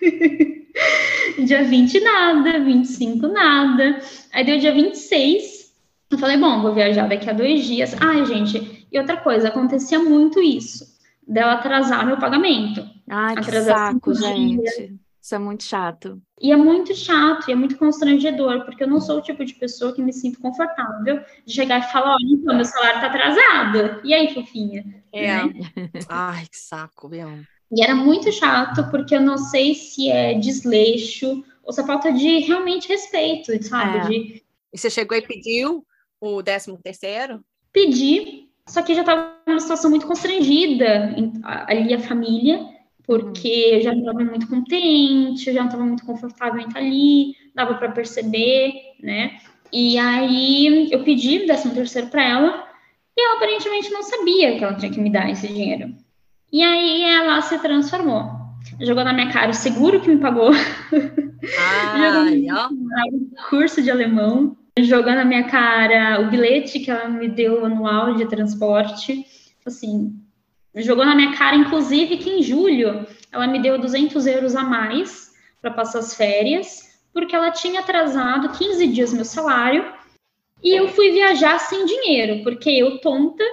dia 1.44 1.64
20 1.64 2.00
nada, 2.00 2.60
25 2.60 3.26
nada. 3.28 4.00
Aí 4.32 4.44
deu 4.44 4.58
dia 4.58 4.72
26. 4.72 5.72
Eu 6.10 6.18
falei, 6.18 6.36
bom, 6.36 6.60
vou 6.60 6.74
viajar 6.74 7.08
daqui 7.08 7.28
a 7.28 7.32
dois 7.32 7.64
dias. 7.64 7.96
Ai, 8.00 8.24
gente, 8.26 8.71
e 8.92 8.98
outra 8.98 9.16
coisa, 9.16 9.48
acontecia 9.48 9.98
muito 9.98 10.40
isso. 10.40 10.92
Dela 11.26 11.54
atrasar 11.54 12.06
meu 12.06 12.18
pagamento. 12.18 12.84
Ai, 13.08 13.36
que 13.36 13.62
saco, 13.62 14.14
gente. 14.14 14.98
Isso 15.22 15.36
é 15.36 15.38
muito 15.38 15.62
chato. 15.62 16.20
E 16.40 16.50
é 16.50 16.56
muito 16.56 16.94
chato, 16.96 17.48
e 17.48 17.52
é 17.52 17.54
muito 17.54 17.78
constrangedor, 17.78 18.64
porque 18.64 18.82
eu 18.82 18.88
não 18.88 19.00
sou 19.00 19.18
o 19.18 19.22
tipo 19.22 19.44
de 19.44 19.54
pessoa 19.54 19.94
que 19.94 20.02
me 20.02 20.12
sinto 20.12 20.40
confortável 20.40 21.22
de 21.46 21.52
chegar 21.54 21.78
e 21.78 21.92
falar, 21.92 22.14
olha, 22.14 22.26
então, 22.26 22.56
meu 22.56 22.64
salário 22.64 23.00
tá 23.00 23.06
atrasado. 23.06 24.00
E 24.04 24.12
aí, 24.12 24.34
fofinha? 24.34 24.84
É. 25.12 25.44
Né? 25.44 25.52
Ai, 26.08 26.44
que 26.50 26.56
saco, 26.56 27.08
meu. 27.08 27.28
E 27.70 27.82
era 27.82 27.94
muito 27.94 28.32
chato, 28.32 28.90
porque 28.90 29.14
eu 29.14 29.20
não 29.20 29.38
sei 29.38 29.74
se 29.76 30.10
é 30.10 30.34
desleixo 30.34 31.44
ou 31.62 31.72
se 31.72 31.80
é 31.80 31.86
falta 31.86 32.12
de 32.12 32.40
realmente 32.40 32.88
respeito, 32.88 33.62
sabe? 33.62 33.98
É. 33.98 34.00
De... 34.08 34.44
E 34.72 34.78
você 34.78 34.90
chegou 34.90 35.16
e 35.16 35.22
pediu 35.22 35.86
o 36.20 36.42
décimo 36.42 36.80
terceiro? 36.82 37.44
Pedi, 37.72 38.41
só 38.66 38.82
que 38.82 38.94
já 38.94 39.00
estava 39.00 39.34
numa 39.46 39.60
situação 39.60 39.90
muito 39.90 40.06
constrangida 40.06 41.14
ali 41.66 41.94
a 41.94 42.00
família, 42.00 42.60
porque 43.04 43.70
eu 43.72 43.80
já 43.82 43.92
não 43.92 44.00
estava 44.00 44.24
muito 44.24 44.48
contente, 44.48 45.48
eu 45.48 45.54
já 45.54 45.60
não 45.60 45.66
estava 45.66 45.84
muito 45.84 46.04
confortável 46.04 46.60
em 46.60 46.66
estar 46.66 46.78
ali, 46.78 47.34
dava 47.54 47.74
para 47.74 47.90
perceber, 47.90 48.72
né? 49.02 49.38
E 49.72 49.98
aí 49.98 50.88
eu 50.92 51.02
pedi 51.02 51.38
o 51.38 51.46
décimo 51.46 51.74
terceiro 51.74 52.08
para 52.08 52.22
ela, 52.22 52.68
e 53.16 53.24
ela 53.24 53.36
aparentemente 53.36 53.90
não 53.90 54.02
sabia 54.02 54.56
que 54.56 54.64
ela 54.64 54.74
tinha 54.74 54.92
que 54.92 55.00
me 55.00 55.10
dar 55.10 55.30
esse 55.30 55.48
dinheiro. 55.48 55.94
E 56.52 56.62
aí 56.62 57.02
ela 57.02 57.40
se 57.42 57.58
transformou. 57.58 58.42
Jogou 58.80 59.04
na 59.04 59.12
minha 59.12 59.32
cara 59.32 59.50
o 59.50 59.54
seguro 59.54 60.00
que 60.00 60.08
me 60.08 60.20
pagou. 60.20 60.50
Ai, 61.58 62.46
ó. 62.50 62.68
curso 63.48 63.82
de 63.82 63.90
alemão. 63.90 64.56
Jogou 64.78 65.12
na 65.12 65.24
minha 65.24 65.44
cara 65.48 66.20
o 66.20 66.30
bilhete 66.30 66.80
que 66.80 66.90
ela 66.90 67.08
me 67.08 67.28
deu 67.28 67.64
anual 67.64 68.14
de 68.14 68.26
transporte. 68.26 69.26
Assim, 69.66 70.18
jogou 70.76 71.04
na 71.04 71.14
minha 71.14 71.36
cara, 71.36 71.56
inclusive, 71.56 72.16
que 72.16 72.30
em 72.30 72.42
julho 72.42 73.06
ela 73.30 73.46
me 73.46 73.60
deu 73.60 73.78
200 73.78 74.26
euros 74.26 74.56
a 74.56 74.62
mais 74.62 75.32
para 75.60 75.70
passar 75.70 75.98
as 75.98 76.14
férias, 76.14 77.00
porque 77.12 77.36
ela 77.36 77.50
tinha 77.50 77.80
atrasado 77.80 78.56
15 78.56 78.86
dias 78.88 79.12
meu 79.12 79.24
salário 79.24 79.92
e 80.62 80.70
eu 80.74 80.88
fui 80.88 81.10
viajar 81.10 81.58
sem 81.58 81.84
dinheiro, 81.84 82.42
porque 82.42 82.70
eu, 82.70 82.98
tonta, 82.98 83.44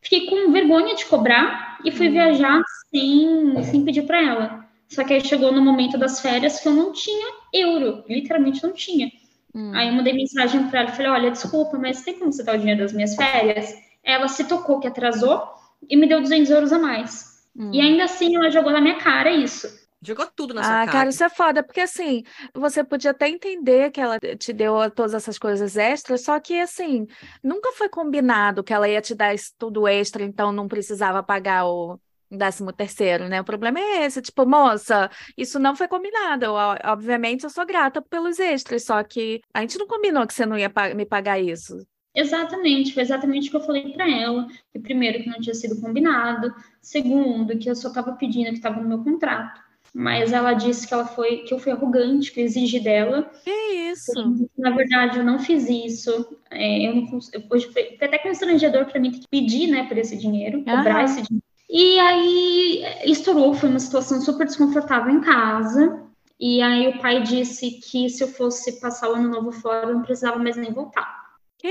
fiquei 0.00 0.26
com 0.26 0.52
vergonha 0.52 0.94
de 0.94 1.06
cobrar 1.06 1.78
e 1.84 1.90
fui 1.90 2.08
viajar 2.08 2.62
sem, 2.90 3.62
sem 3.64 3.84
pedir 3.84 4.02
para 4.02 4.22
ela. 4.22 4.68
Só 4.88 5.02
que 5.02 5.14
aí 5.14 5.20
chegou 5.22 5.50
no 5.50 5.62
momento 5.62 5.98
das 5.98 6.20
férias 6.20 6.60
que 6.60 6.68
eu 6.68 6.72
não 6.72 6.92
tinha 6.92 7.32
euro, 7.52 8.04
literalmente 8.08 8.62
não 8.62 8.72
tinha. 8.72 9.10
Hum. 9.54 9.72
Aí 9.74 9.88
eu 9.88 9.94
mandei 9.94 10.12
mensagem 10.12 10.68
para 10.68 10.80
ela 10.80 10.90
e 10.90 10.96
falei: 10.96 11.10
Olha, 11.10 11.30
desculpa, 11.30 11.78
mas 11.78 12.02
tem 12.02 12.18
como 12.18 12.32
você 12.32 12.42
dar 12.42 12.54
o 12.54 12.58
dinheiro 12.58 12.80
das 12.80 12.92
minhas 12.92 13.14
férias? 13.14 13.74
Ela 14.02 14.28
se 14.28 14.44
tocou 14.44 14.80
que 14.80 14.88
atrasou 14.88 15.42
e 15.88 15.96
me 15.96 16.08
deu 16.08 16.20
200 16.20 16.50
euros 16.50 16.72
a 16.72 16.78
mais. 16.78 17.46
Hum. 17.56 17.70
E 17.72 17.80
ainda 17.80 18.04
assim 18.04 18.34
ela 18.36 18.50
jogou 18.50 18.72
na 18.72 18.80
minha 18.80 18.96
cara 18.96 19.30
isso. 19.30 19.68
Jogou 20.04 20.26
tudo 20.34 20.52
na 20.52 20.64
sua 20.64 20.72
ah, 20.72 20.78
cara. 20.78 20.90
Ah, 20.90 20.92
cara, 20.92 21.10
isso 21.10 21.22
é 21.22 21.28
foda, 21.30 21.62
porque 21.62 21.80
assim, 21.80 22.24
você 22.52 22.82
podia 22.82 23.12
até 23.12 23.28
entender 23.28 23.92
que 23.92 24.00
ela 24.00 24.18
te 24.18 24.52
deu 24.52 24.90
todas 24.90 25.14
essas 25.14 25.38
coisas 25.38 25.76
extras, 25.76 26.24
só 26.24 26.40
que 26.40 26.60
assim, 26.60 27.06
nunca 27.42 27.70
foi 27.72 27.88
combinado 27.88 28.64
que 28.64 28.72
ela 28.72 28.88
ia 28.88 29.00
te 29.00 29.14
dar 29.14 29.32
isso 29.32 29.52
tudo 29.56 29.86
extra, 29.86 30.24
então 30.24 30.50
não 30.50 30.66
precisava 30.66 31.22
pagar 31.22 31.66
o 31.66 32.00
décimo 32.36 32.72
terceiro, 32.72 33.28
né? 33.28 33.40
O 33.40 33.44
problema 33.44 33.78
é 33.78 34.04
esse, 34.04 34.20
tipo, 34.22 34.46
moça, 34.46 35.10
isso 35.36 35.58
não 35.58 35.76
foi 35.76 35.88
combinado. 35.88 36.44
Eu, 36.44 36.54
obviamente, 36.84 37.44
eu 37.44 37.50
sou 37.50 37.66
grata 37.66 38.02
pelos 38.02 38.38
extras, 38.38 38.84
só 38.84 39.02
que 39.02 39.40
a 39.54 39.60
gente 39.60 39.78
não 39.78 39.86
combinou 39.86 40.26
que 40.26 40.34
você 40.34 40.46
não 40.46 40.58
ia 40.58 40.72
me 40.94 41.06
pagar 41.06 41.38
isso. 41.38 41.76
Exatamente, 42.14 42.92
foi 42.92 43.02
exatamente 43.02 43.48
o 43.48 43.50
que 43.50 43.56
eu 43.56 43.62
falei 43.62 43.92
para 43.92 44.10
ela. 44.10 44.46
Que 44.70 44.78
primeiro 44.78 45.22
que 45.22 45.30
não 45.30 45.40
tinha 45.40 45.54
sido 45.54 45.80
combinado, 45.80 46.54
segundo 46.80 47.58
que 47.58 47.70
eu 47.70 47.74
só 47.74 47.88
estava 47.88 48.12
pedindo 48.12 48.50
que 48.50 48.56
estava 48.56 48.80
no 48.80 48.88
meu 48.88 49.02
contrato. 49.02 49.60
Mas 49.94 50.32
ela 50.32 50.54
disse 50.54 50.88
que 50.88 50.94
ela 50.94 51.06
foi 51.06 51.38
que 51.38 51.52
eu 51.52 51.58
fui 51.58 51.70
arrogante, 51.70 52.32
que 52.32 52.40
eu 52.40 52.44
exigi 52.44 52.80
dela. 52.80 53.30
Que 53.44 53.50
isso? 53.90 54.12
na 54.56 54.70
verdade, 54.70 55.18
eu 55.18 55.24
não 55.24 55.38
fiz 55.38 55.68
isso. 55.68 56.38
É, 56.50 56.88
eu 56.88 56.94
não, 56.94 57.08
hoje 57.50 57.70
foi, 57.70 57.98
até 58.00 58.18
constrangedor 58.18 58.86
para 58.86 59.00
mim 59.00 59.10
ter 59.10 59.20
que 59.20 59.28
pedir, 59.28 59.68
né, 59.68 59.86
por 59.86 59.98
esse 59.98 60.16
dinheiro, 60.16 60.64
cobrar 60.64 61.04
esse 61.04 61.22
dinheiro. 61.22 61.44
E 61.74 61.98
aí 61.98 62.84
estourou, 63.06 63.54
foi 63.54 63.70
uma 63.70 63.78
situação 63.78 64.20
super 64.20 64.46
desconfortável 64.46 65.10
em 65.10 65.22
casa. 65.22 66.02
E 66.38 66.60
aí 66.60 66.88
o 66.88 66.98
pai 66.98 67.22
disse 67.22 67.80
que 67.80 68.10
se 68.10 68.22
eu 68.22 68.28
fosse 68.28 68.78
passar 68.78 69.08
o 69.08 69.14
ano 69.14 69.30
novo 69.30 69.50
fora, 69.50 69.88
eu 69.88 69.94
não 69.94 70.02
precisava 70.02 70.38
mais 70.38 70.54
nem 70.54 70.70
voltar. 70.70 71.22
Que 71.56 71.68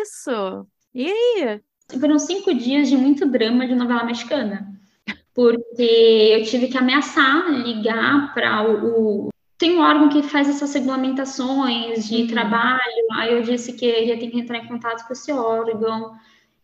isso? 0.00 0.64
E 0.94 1.10
aí? 1.10 1.60
Foram 1.98 2.16
cinco 2.20 2.54
dias 2.54 2.88
de 2.88 2.96
muito 2.96 3.26
drama 3.26 3.66
de 3.66 3.74
novela 3.74 4.04
mexicana. 4.04 4.68
Porque 5.34 5.82
eu 5.82 6.44
tive 6.44 6.68
que 6.68 6.78
ameaçar 6.78 7.50
ligar 7.50 8.32
para 8.32 8.62
o, 8.62 9.26
o, 9.26 9.28
Tem 9.58 9.76
um 9.76 9.82
órgão 9.82 10.08
que 10.08 10.22
faz 10.22 10.48
essas 10.48 10.72
regulamentações 10.74 12.06
de 12.08 12.22
uhum. 12.22 12.26
trabalho. 12.28 13.06
Aí 13.14 13.34
eu 13.34 13.42
disse 13.42 13.72
que 13.72 13.84
ele 13.84 14.12
ia 14.12 14.18
ter 14.18 14.30
que 14.30 14.38
entrar 14.38 14.58
em 14.58 14.68
contato 14.68 15.04
com 15.08 15.12
esse 15.12 15.32
órgão. 15.32 16.12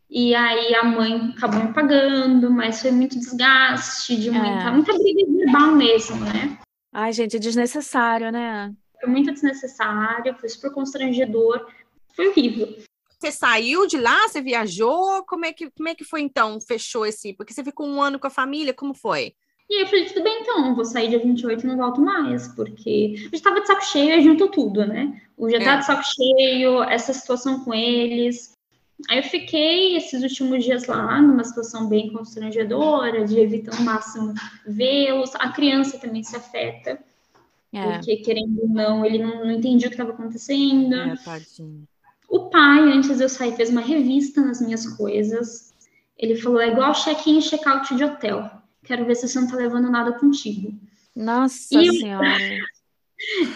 E 0.08 0.34
aí 0.34 0.74
a 0.74 0.84
mãe 0.84 1.34
acabou 1.36 1.64
me 1.64 1.72
pagando, 1.72 2.50
mas 2.50 2.80
foi 2.80 2.90
muito 2.90 3.18
desgaste, 3.18 4.16
de 4.16 4.30
muita, 4.30 4.68
é. 4.68 4.70
muita 4.70 4.92
briga 4.92 5.32
verbal 5.32 5.72
mesmo, 5.72 6.20
né? 6.20 6.58
Ai, 6.92 7.12
gente, 7.12 7.36
é 7.36 7.40
desnecessário, 7.40 8.30
né? 8.30 8.72
Foi 9.00 9.10
muito 9.10 9.32
desnecessário, 9.32 10.34
foi 10.38 10.48
super 10.48 10.70
constrangedor. 10.70 11.66
Foi 12.14 12.28
horrível. 12.28 12.76
Você 13.18 13.32
saiu 13.32 13.86
de 13.86 13.98
lá? 13.98 14.28
Você 14.28 14.40
viajou? 14.40 15.24
Como 15.24 15.44
é 15.44 15.52
que, 15.52 15.70
como 15.70 15.88
é 15.88 15.94
que 15.94 16.04
foi 16.04 16.20
então? 16.20 16.60
Fechou 16.60 17.04
esse? 17.04 17.32
Porque 17.32 17.52
você 17.52 17.64
ficou 17.64 17.86
um 17.86 18.00
ano 18.00 18.18
com 18.18 18.26
a 18.26 18.30
família, 18.30 18.72
como 18.72 18.94
foi? 18.94 19.34
E 19.68 19.74
aí 19.74 19.82
eu 19.82 19.86
falei, 19.88 20.04
tudo 20.04 20.22
bem 20.22 20.42
então, 20.42 20.74
vou 20.76 20.84
sair 20.84 21.08
dia 21.08 21.18
28 21.18 21.64
e 21.64 21.66
não 21.66 21.76
volto 21.76 22.00
mais, 22.00 22.46
porque 22.54 23.16
eu 23.24 23.30
estava 23.32 23.60
de 23.60 23.66
saco 23.66 23.84
cheio 23.84 24.14
e 24.14 24.22
juntou 24.22 24.48
tudo, 24.48 24.86
né? 24.86 25.20
O 25.36 25.50
já 25.50 25.56
é. 25.56 25.76
de 25.76 25.84
saco 25.84 26.04
cheio, 26.04 26.82
essa 26.84 27.12
situação 27.12 27.64
com 27.64 27.74
eles. 27.74 28.55
Aí 29.10 29.18
eu 29.18 29.22
fiquei 29.22 29.96
esses 29.96 30.22
últimos 30.22 30.64
dias 30.64 30.86
lá, 30.86 31.20
numa 31.20 31.44
situação 31.44 31.86
bem 31.86 32.10
constrangedora, 32.12 33.26
de 33.26 33.38
evitar 33.38 33.78
o 33.78 33.82
máximo 33.82 34.32
vê-los. 34.66 35.34
A 35.34 35.50
criança 35.50 35.98
também 35.98 36.22
se 36.22 36.34
afeta, 36.34 36.98
é. 37.72 37.92
porque 37.92 38.16
querendo 38.16 38.62
ou 38.62 38.68
não, 38.68 39.04
ele 39.04 39.18
não, 39.18 39.44
não 39.44 39.50
entendia 39.50 39.88
o 39.88 39.90
que 39.90 39.96
estava 39.96 40.12
acontecendo. 40.12 40.94
É, 40.94 41.16
tadinho. 41.16 41.86
O 42.28 42.48
pai, 42.48 42.80
antes 42.90 43.16
de 43.16 43.22
eu 43.22 43.28
sair, 43.28 43.54
fez 43.54 43.68
uma 43.68 43.82
revista 43.82 44.40
nas 44.40 44.60
minhas 44.60 44.86
coisas. 44.96 45.74
Ele 46.16 46.34
falou: 46.34 46.60
é 46.60 46.68
igual 46.68 46.94
check-in 46.94 47.38
e 47.38 47.42
check-out 47.42 47.94
de 47.94 48.02
hotel. 48.02 48.50
Quero 48.82 49.04
ver 49.04 49.14
se 49.14 49.28
você 49.28 49.38
não 49.38 49.48
tá 49.48 49.56
levando 49.56 49.90
nada 49.90 50.12
contigo. 50.12 50.72
Nossa 51.14 51.80
e 51.80 51.98
Senhora. 51.98 52.26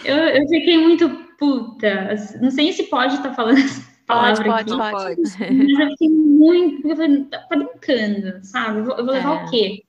Eu, 0.03 0.17
eu 0.17 0.47
fiquei 0.47 0.75
muito 0.79 1.07
puta. 1.37 2.15
Não 2.41 2.49
sei 2.49 2.73
se 2.73 2.85
pode 2.85 3.13
estar 3.13 3.29
tá 3.29 3.35
falando 3.35 3.59
pode, 4.11 4.41
aqui. 4.41 4.77
Pode, 4.77 4.91
pode. 4.91 5.21
Mas 5.55 5.79
eu 5.79 5.89
fiquei 5.91 6.09
muito. 6.09 6.87
Eu 6.87 6.95
falei, 6.95 7.23
tá, 7.25 7.39
tá 7.39 7.55
brincando, 7.55 8.39
sabe? 8.43 8.79
Eu 8.79 8.85
vou, 8.85 8.97
eu 8.97 9.05
vou 9.05 9.13
levar 9.13 9.41
é. 9.41 9.45
o 9.45 9.49
quê? 9.49 9.83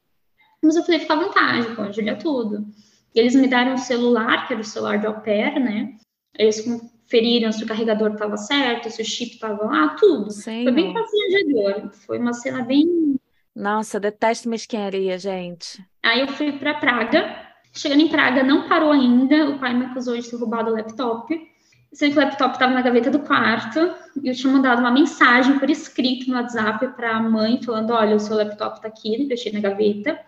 Mas 0.63 0.77
eu 0.77 0.85
falei: 0.85 1.01
fica 1.01 1.15
à 1.15 1.17
vontade, 1.17 1.75
pode 1.75 2.01
olhar 2.01 2.19
tudo. 2.19 2.67
E 3.15 3.21
eles 3.21 3.35
me 3.35 3.49
deram 3.49 3.75
um 3.75 3.79
celular, 3.79 4.47
que 4.47 4.53
era 4.53 4.63
o 4.63 4.65
celular 4.65 4.99
de 4.99 5.07
au 5.07 5.21
pair, 5.21 5.61
né? 5.61 5.97
Eles 6.39 6.61
conferiram 6.61 7.53
se 7.53 7.63
o 7.65 7.67
carregador 7.67 8.13
estava 8.13 8.37
certo, 8.37 8.91
se 8.91 9.03
o 9.03 9.05
chip 9.05 9.33
estava 9.33 9.65
lá, 9.65 9.97
tudo. 9.99 10.31
Sim. 10.31 10.63
Foi 10.63 10.73
bem 10.73 10.95
constrangedor. 10.95 11.91
Foi 12.07 12.19
uma 12.19 12.33
cena 12.33 12.63
bem. 12.63 13.17
Nossa, 13.55 14.01
detesto 14.01 14.49
mesquinharia, 14.49 15.19
gente. 15.19 15.85
Aí 16.03 16.21
eu 16.21 16.29
fui 16.29 16.53
para 16.53 16.75
Praga. 16.75 17.53
Chegando 17.75 18.01
em 18.01 18.09
Praga, 18.09 18.43
não 18.43 18.69
parou 18.69 18.93
ainda. 18.93 19.51
O 19.51 19.59
pai 19.59 19.75
me 19.75 19.87
acusou 19.87 20.17
de 20.17 20.29
ter 20.29 20.37
roubado 20.37 20.71
o 20.71 20.75
laptop. 20.75 21.52
Sendo 21.93 22.13
que 22.13 22.19
o 22.19 22.23
laptop 22.23 22.55
estava 22.55 22.73
na 22.73 22.81
gaveta 22.81 23.11
do 23.11 23.19
quarto. 23.21 23.95
E 24.23 24.29
eu 24.29 24.35
tinha 24.35 24.53
mandado 24.53 24.81
uma 24.81 24.91
mensagem 24.91 25.59
por 25.59 25.69
escrito 25.69 26.29
no 26.29 26.37
WhatsApp 26.37 26.89
para 26.97 27.17
a 27.17 27.23
mãe, 27.23 27.61
falando: 27.63 27.91
Olha, 27.93 28.17
o 28.17 28.21
seu 28.21 28.37
laptop 28.37 28.77
está 28.77 28.89
aqui, 28.89 29.27
deixei 29.27 29.53
na 29.53 29.61
gaveta. 29.61 30.19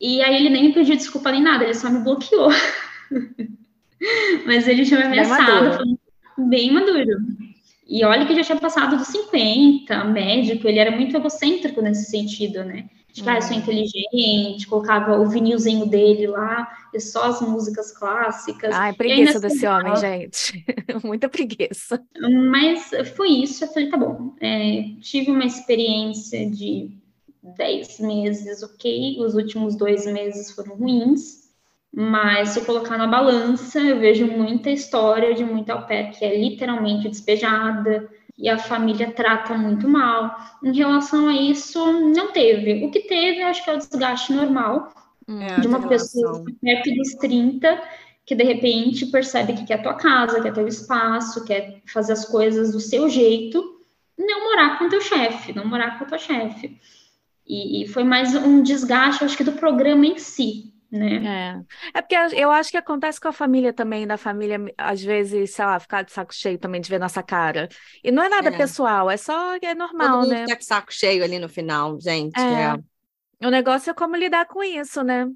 E 0.00 0.22
aí 0.22 0.36
ele 0.36 0.48
nem 0.48 0.64
me 0.64 0.74
pediu 0.74 0.96
desculpa 0.96 1.30
nem 1.30 1.42
nada, 1.42 1.64
ele 1.64 1.74
só 1.74 1.90
me 1.90 2.00
bloqueou. 2.00 2.48
Mas 4.46 4.66
ele 4.66 4.84
tinha 4.84 5.00
me 5.00 5.06
ameaçado, 5.06 5.44
bem 5.46 5.70
maduro. 5.70 5.98
bem 6.38 6.72
maduro. 6.72 7.18
E 7.86 8.04
olha 8.04 8.26
que 8.26 8.34
já 8.34 8.42
tinha 8.42 8.58
passado 8.58 8.96
dos 8.96 9.08
50, 9.08 10.04
médico, 10.04 10.66
ele 10.66 10.78
era 10.78 10.90
muito 10.90 11.16
egocêntrico 11.16 11.82
nesse 11.82 12.10
sentido, 12.10 12.64
né? 12.64 12.88
De 13.12 13.22
que, 13.22 13.28
ah, 13.28 13.36
eu 13.36 13.42
sou 13.42 13.52
uhum. 13.52 13.58
inteligente, 13.58 14.66
colocava 14.66 15.18
o 15.18 15.28
vinilzinho 15.28 15.84
dele 15.86 16.26
lá, 16.26 16.66
e 16.94 16.98
só 16.98 17.24
as 17.24 17.42
músicas 17.42 17.92
clássicas. 17.92 18.74
Ai, 18.74 18.94
preguiça 18.94 19.38
desse 19.38 19.66
homem, 19.66 19.94
gente. 19.96 20.64
Muita 21.04 21.28
preguiça. 21.28 22.02
Mas 22.50 22.90
foi 23.14 23.28
isso, 23.28 23.64
eu 23.64 23.68
falei, 23.68 23.90
tá 23.90 23.98
bom. 23.98 24.34
É, 24.40 24.84
tive 25.00 25.30
uma 25.30 25.44
experiência 25.44 26.48
de 26.50 26.90
10 27.42 28.00
meses, 28.00 28.62
ok. 28.62 29.18
Os 29.20 29.34
últimos 29.34 29.76
dois 29.76 30.06
meses 30.06 30.50
foram 30.50 30.76
ruins. 30.76 31.42
Mas 31.94 32.50
se 32.50 32.60
eu 32.60 32.64
colocar 32.64 32.96
na 32.96 33.06
balança, 33.06 33.78
eu 33.78 33.98
vejo 33.98 34.26
muita 34.26 34.70
história 34.70 35.34
de 35.34 35.44
muita 35.44 35.74
au 35.74 35.86
pair 35.86 36.10
que 36.10 36.24
é 36.24 36.40
literalmente 36.40 37.06
despejada, 37.06 38.08
e 38.38 38.48
a 38.48 38.58
família 38.58 39.12
trata 39.12 39.54
muito 39.54 39.88
mal. 39.88 40.34
Em 40.62 40.74
relação 40.74 41.28
a 41.28 41.32
isso, 41.34 41.92
não 42.14 42.32
teve. 42.32 42.84
O 42.84 42.90
que 42.90 43.00
teve, 43.00 43.40
eu 43.40 43.46
acho 43.46 43.62
que 43.62 43.70
é 43.70 43.74
o 43.74 43.78
desgaste 43.78 44.32
normal 44.32 44.92
é, 45.28 45.60
de 45.60 45.66
uma 45.66 45.86
pessoa 45.86 46.44
perto 46.60 46.94
dos 46.94 47.14
30 47.14 47.80
que 48.24 48.34
de 48.34 48.44
repente 48.44 49.06
percebe 49.06 49.52
que 49.52 49.64
quer 49.64 49.74
a 49.74 49.82
tua 49.82 49.94
casa, 49.94 50.40
quer 50.40 50.52
teu 50.52 50.66
espaço, 50.66 51.44
quer 51.44 51.82
fazer 51.86 52.12
as 52.12 52.24
coisas 52.24 52.72
do 52.72 52.80
seu 52.80 53.08
jeito, 53.08 53.80
não 54.16 54.44
morar 54.44 54.78
com 54.78 54.88
teu 54.88 55.00
chefe, 55.00 55.52
não 55.52 55.66
morar 55.66 55.98
com 55.98 56.04
a 56.04 56.06
tua 56.06 56.18
chefe. 56.18 56.78
E, 57.44 57.82
e, 57.82 57.88
foi 57.88 58.04
mais 58.04 58.34
um 58.36 58.62
desgaste, 58.62 59.24
acho 59.24 59.36
que 59.36 59.42
do 59.42 59.52
programa 59.52 60.06
em 60.06 60.16
si, 60.16 60.71
né? 60.92 61.64
É. 61.94 61.98
é 61.98 62.02
porque 62.02 62.14
eu 62.36 62.50
acho 62.50 62.70
que 62.70 62.76
acontece 62.76 63.18
com 63.18 63.28
a 63.28 63.32
família 63.32 63.72
também, 63.72 64.06
da 64.06 64.18
família, 64.18 64.58
às 64.76 65.02
vezes, 65.02 65.54
sei 65.54 65.64
lá, 65.64 65.80
ficar 65.80 66.02
de 66.02 66.12
saco 66.12 66.34
cheio 66.34 66.58
também 66.58 66.82
de 66.82 66.90
ver 66.90 67.00
nossa 67.00 67.22
cara. 67.22 67.68
E 68.04 68.12
não 68.12 68.22
é 68.22 68.28
nada 68.28 68.50
é. 68.50 68.56
pessoal, 68.56 69.10
é 69.10 69.16
só 69.16 69.56
é 69.56 69.74
normal, 69.74 70.08
Todo 70.08 70.20
mundo 70.20 70.30
né? 70.30 70.44
Fica 70.44 70.58
de 70.58 70.64
saco 70.66 70.92
cheio 70.92 71.24
ali 71.24 71.38
no 71.38 71.48
final, 71.48 71.98
gente. 71.98 72.38
É. 72.38 72.74
é. 73.40 73.46
O 73.46 73.50
negócio 73.50 73.90
é 73.90 73.94
como 73.94 74.14
lidar 74.16 74.46
com 74.46 74.62
isso, 74.62 75.02
né? 75.02 75.26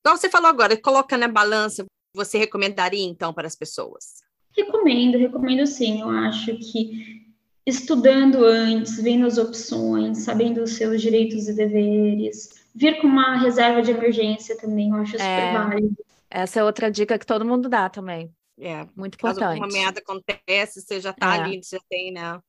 Então 0.00 0.14
você 0.14 0.28
falou 0.28 0.48
agora, 0.48 0.76
colocando 0.76 1.24
a 1.24 1.28
balança, 1.28 1.86
você 2.14 2.36
recomendaria 2.36 3.04
então 3.04 3.32
para 3.32 3.46
as 3.46 3.56
pessoas? 3.56 4.18
Recomendo, 4.54 5.16
recomendo 5.16 5.66
sim. 5.66 6.02
Eu 6.02 6.10
acho 6.10 6.54
que 6.58 7.26
estudando 7.64 8.44
antes, 8.44 9.00
vendo 9.02 9.26
as 9.26 9.38
opções, 9.38 10.18
sabendo 10.18 10.62
os 10.62 10.72
seus 10.72 11.00
direitos 11.00 11.48
e 11.48 11.54
deveres, 11.54 12.57
vir 12.74 13.00
com 13.00 13.06
uma 13.06 13.36
reserva 13.36 13.82
de 13.82 13.90
emergência 13.90 14.56
também, 14.56 14.90
eu 14.90 14.96
acho 14.96 15.12
super 15.12 15.24
é, 15.24 15.52
válido. 15.52 15.96
Essa 16.30 16.60
é 16.60 16.64
outra 16.64 16.90
dica 16.90 17.18
que 17.18 17.26
todo 17.26 17.44
mundo 17.44 17.68
dá 17.68 17.88
também. 17.88 18.30
É, 18.60 18.86
muito 18.96 19.14
importante. 19.14 19.60
Caso 19.60 19.60
uma 19.60 19.68
merda 19.68 20.00
acontece, 20.00 20.80
você 20.80 21.00
já 21.00 21.12
tá 21.12 21.36
é. 21.36 21.40
ali, 21.40 21.62
você 21.62 21.76
já 21.76 21.82
tem, 21.88 22.12
né? 22.12 22.40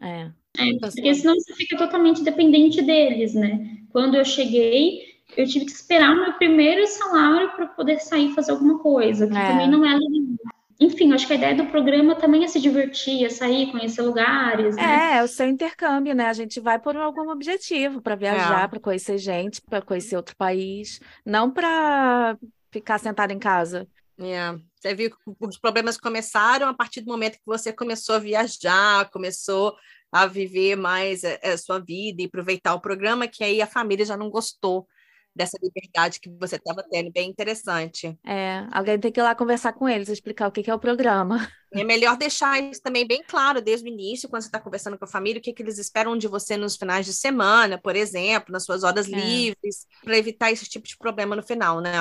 É. 0.00 0.30
é. 0.58 0.66
Então, 0.66 0.90
porque 0.90 1.08
assim, 1.08 1.20
senão 1.20 1.34
você 1.34 1.54
fica 1.54 1.76
totalmente 1.76 2.22
dependente 2.22 2.82
deles, 2.82 3.34
né? 3.34 3.78
Quando 3.90 4.14
eu 4.14 4.24
cheguei, 4.24 5.00
eu 5.36 5.46
tive 5.46 5.64
que 5.64 5.72
esperar 5.72 6.14
meu 6.14 6.34
primeiro 6.34 6.86
salário 6.86 7.50
para 7.52 7.66
poder 7.66 7.98
sair 8.00 8.34
fazer 8.34 8.52
alguma 8.52 8.78
coisa, 8.78 9.26
que 9.26 9.36
é. 9.36 9.48
também 9.48 9.70
não 9.70 9.84
é 9.84 9.94
legal 9.94 10.53
enfim, 10.80 11.12
acho 11.12 11.26
que 11.26 11.32
a 11.32 11.36
ideia 11.36 11.54
do 11.54 11.66
programa 11.66 12.16
também 12.16 12.44
é 12.44 12.48
se 12.48 12.60
divertir, 12.60 13.24
é 13.24 13.28
sair, 13.28 13.70
conhecer 13.70 14.02
lugares. 14.02 14.74
Né? 14.76 15.16
É, 15.16 15.22
o 15.22 15.28
seu 15.28 15.48
intercâmbio, 15.48 16.14
né? 16.14 16.26
A 16.26 16.32
gente 16.32 16.60
vai 16.60 16.78
por 16.78 16.96
algum 16.96 17.30
objetivo, 17.30 18.02
para 18.02 18.16
viajar, 18.16 18.64
é. 18.64 18.68
para 18.68 18.80
conhecer 18.80 19.18
gente, 19.18 19.62
para 19.62 19.80
conhecer 19.80 20.16
outro 20.16 20.36
país, 20.36 21.00
não 21.24 21.50
para 21.50 22.36
ficar 22.72 22.98
sentado 22.98 23.30
em 23.30 23.38
casa. 23.38 23.86
É. 24.18 24.54
Você 24.80 24.94
viu 24.94 25.10
que 25.10 25.16
os 25.40 25.58
problemas 25.58 25.96
começaram 25.96 26.68
a 26.68 26.74
partir 26.74 27.00
do 27.00 27.10
momento 27.10 27.34
que 27.34 27.46
você 27.46 27.72
começou 27.72 28.16
a 28.16 28.20
viajar, 28.20 29.10
começou 29.10 29.74
a 30.10 30.26
viver 30.26 30.76
mais 30.76 31.24
a, 31.24 31.30
é, 31.30 31.40
a 31.42 31.48
é, 31.50 31.56
sua 31.56 31.78
vida 31.78 32.22
e 32.22 32.26
aproveitar 32.26 32.74
o 32.74 32.80
programa, 32.80 33.26
que 33.26 33.42
aí 33.42 33.60
a 33.62 33.66
família 33.66 34.04
já 34.04 34.16
não 34.16 34.30
gostou 34.30 34.86
dessa 35.34 35.58
liberdade 35.60 36.20
que 36.20 36.30
você 36.38 36.56
estava 36.56 36.84
tendo, 36.88 37.10
bem 37.10 37.28
interessante. 37.28 38.16
É, 38.24 38.66
alguém 38.70 38.98
tem 38.98 39.10
que 39.10 39.18
ir 39.18 39.22
lá 39.22 39.34
conversar 39.34 39.72
com 39.72 39.88
eles, 39.88 40.08
explicar 40.08 40.48
o 40.48 40.52
que, 40.52 40.62
que 40.62 40.70
é 40.70 40.74
o 40.74 40.78
programa. 40.78 41.48
É 41.72 41.82
melhor 41.82 42.16
deixar 42.16 42.62
isso 42.62 42.80
também 42.80 43.04
bem 43.04 43.22
claro 43.26 43.60
desde 43.60 43.88
o 43.88 43.92
início, 43.92 44.28
quando 44.28 44.42
você 44.42 44.48
está 44.48 44.60
conversando 44.60 44.96
com 44.96 45.04
a 45.04 45.08
família, 45.08 45.40
o 45.40 45.42
que, 45.42 45.52
que 45.52 45.62
eles 45.62 45.76
esperam 45.76 46.16
de 46.16 46.28
você 46.28 46.56
nos 46.56 46.76
finais 46.76 47.04
de 47.04 47.12
semana, 47.12 47.76
por 47.76 47.96
exemplo, 47.96 48.52
nas 48.52 48.64
suas 48.64 48.84
horas 48.84 49.12
é. 49.12 49.16
livres, 49.16 49.86
para 50.04 50.16
evitar 50.16 50.52
esse 50.52 50.68
tipo 50.68 50.86
de 50.86 50.96
problema 50.96 51.34
no 51.34 51.42
final, 51.42 51.80
né? 51.80 51.92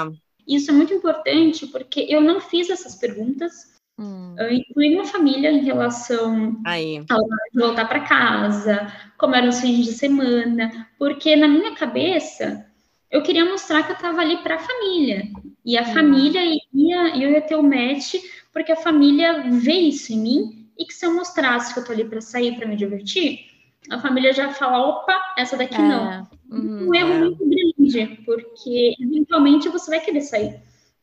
Isso 0.47 0.69
é 0.69 0.73
muito 0.73 0.93
importante, 0.93 1.65
porque 1.67 2.05
eu 2.07 2.21
não 2.21 2.39
fiz 2.39 2.69
essas 2.69 2.95
perguntas. 2.95 3.73
Hum. 3.97 4.35
Eu 4.37 4.51
incluí 4.51 4.93
uma 4.95 5.05
família 5.05 5.51
em 5.51 5.63
relação 5.63 6.61
Aí. 6.65 7.03
a 7.09 7.17
voltar 7.59 7.85
para 7.85 8.01
casa, 8.01 8.91
como 9.17 9.35
eram 9.35 9.49
os 9.49 9.59
fins 9.59 9.85
de 9.85 9.93
semana, 9.93 10.87
porque 10.97 11.35
na 11.35 11.47
minha 11.47 11.75
cabeça 11.75 12.65
eu 13.13 13.21
queria 13.21 13.45
mostrar 13.45 13.83
que 13.83 13.91
eu 13.91 13.95
estava 13.95 14.21
ali 14.21 14.37
para 14.37 14.55
a 14.55 14.59
família. 14.59 15.29
E 15.63 15.77
a 15.77 15.83
hum. 15.83 15.93
família 15.93 16.41
ia, 16.73 17.15
eu 17.15 17.29
ia 17.29 17.41
ter 17.41 17.55
o 17.55 17.61
match, 17.61 18.15
porque 18.51 18.71
a 18.71 18.75
família 18.75 19.43
vê 19.51 19.73
isso 19.73 20.11
em 20.11 20.19
mim, 20.19 20.67
e 20.77 20.83
que 20.83 20.93
se 20.93 21.05
eu 21.05 21.13
mostrasse 21.13 21.71
que 21.71 21.79
eu 21.79 21.81
estou 21.81 21.93
ali 21.93 22.05
para 22.05 22.19
sair, 22.19 22.55
para 22.55 22.67
me 22.67 22.75
divertir, 22.75 23.45
a 23.91 23.99
família 23.99 24.33
já 24.33 24.51
fala, 24.51 24.79
opa, 24.79 25.15
essa 25.37 25.55
daqui 25.55 25.75
é. 25.75 25.77
não. 25.77 26.27
Uhum, 26.49 26.89
um 26.89 26.95
erro 26.95 27.13
é. 27.13 27.19
muito 27.19 27.45
grande, 27.47 28.23
porque 28.25 28.95
eventualmente 28.99 29.69
você 29.69 29.91
vai 29.91 29.99
querer 29.99 30.21
sair. 30.21 30.59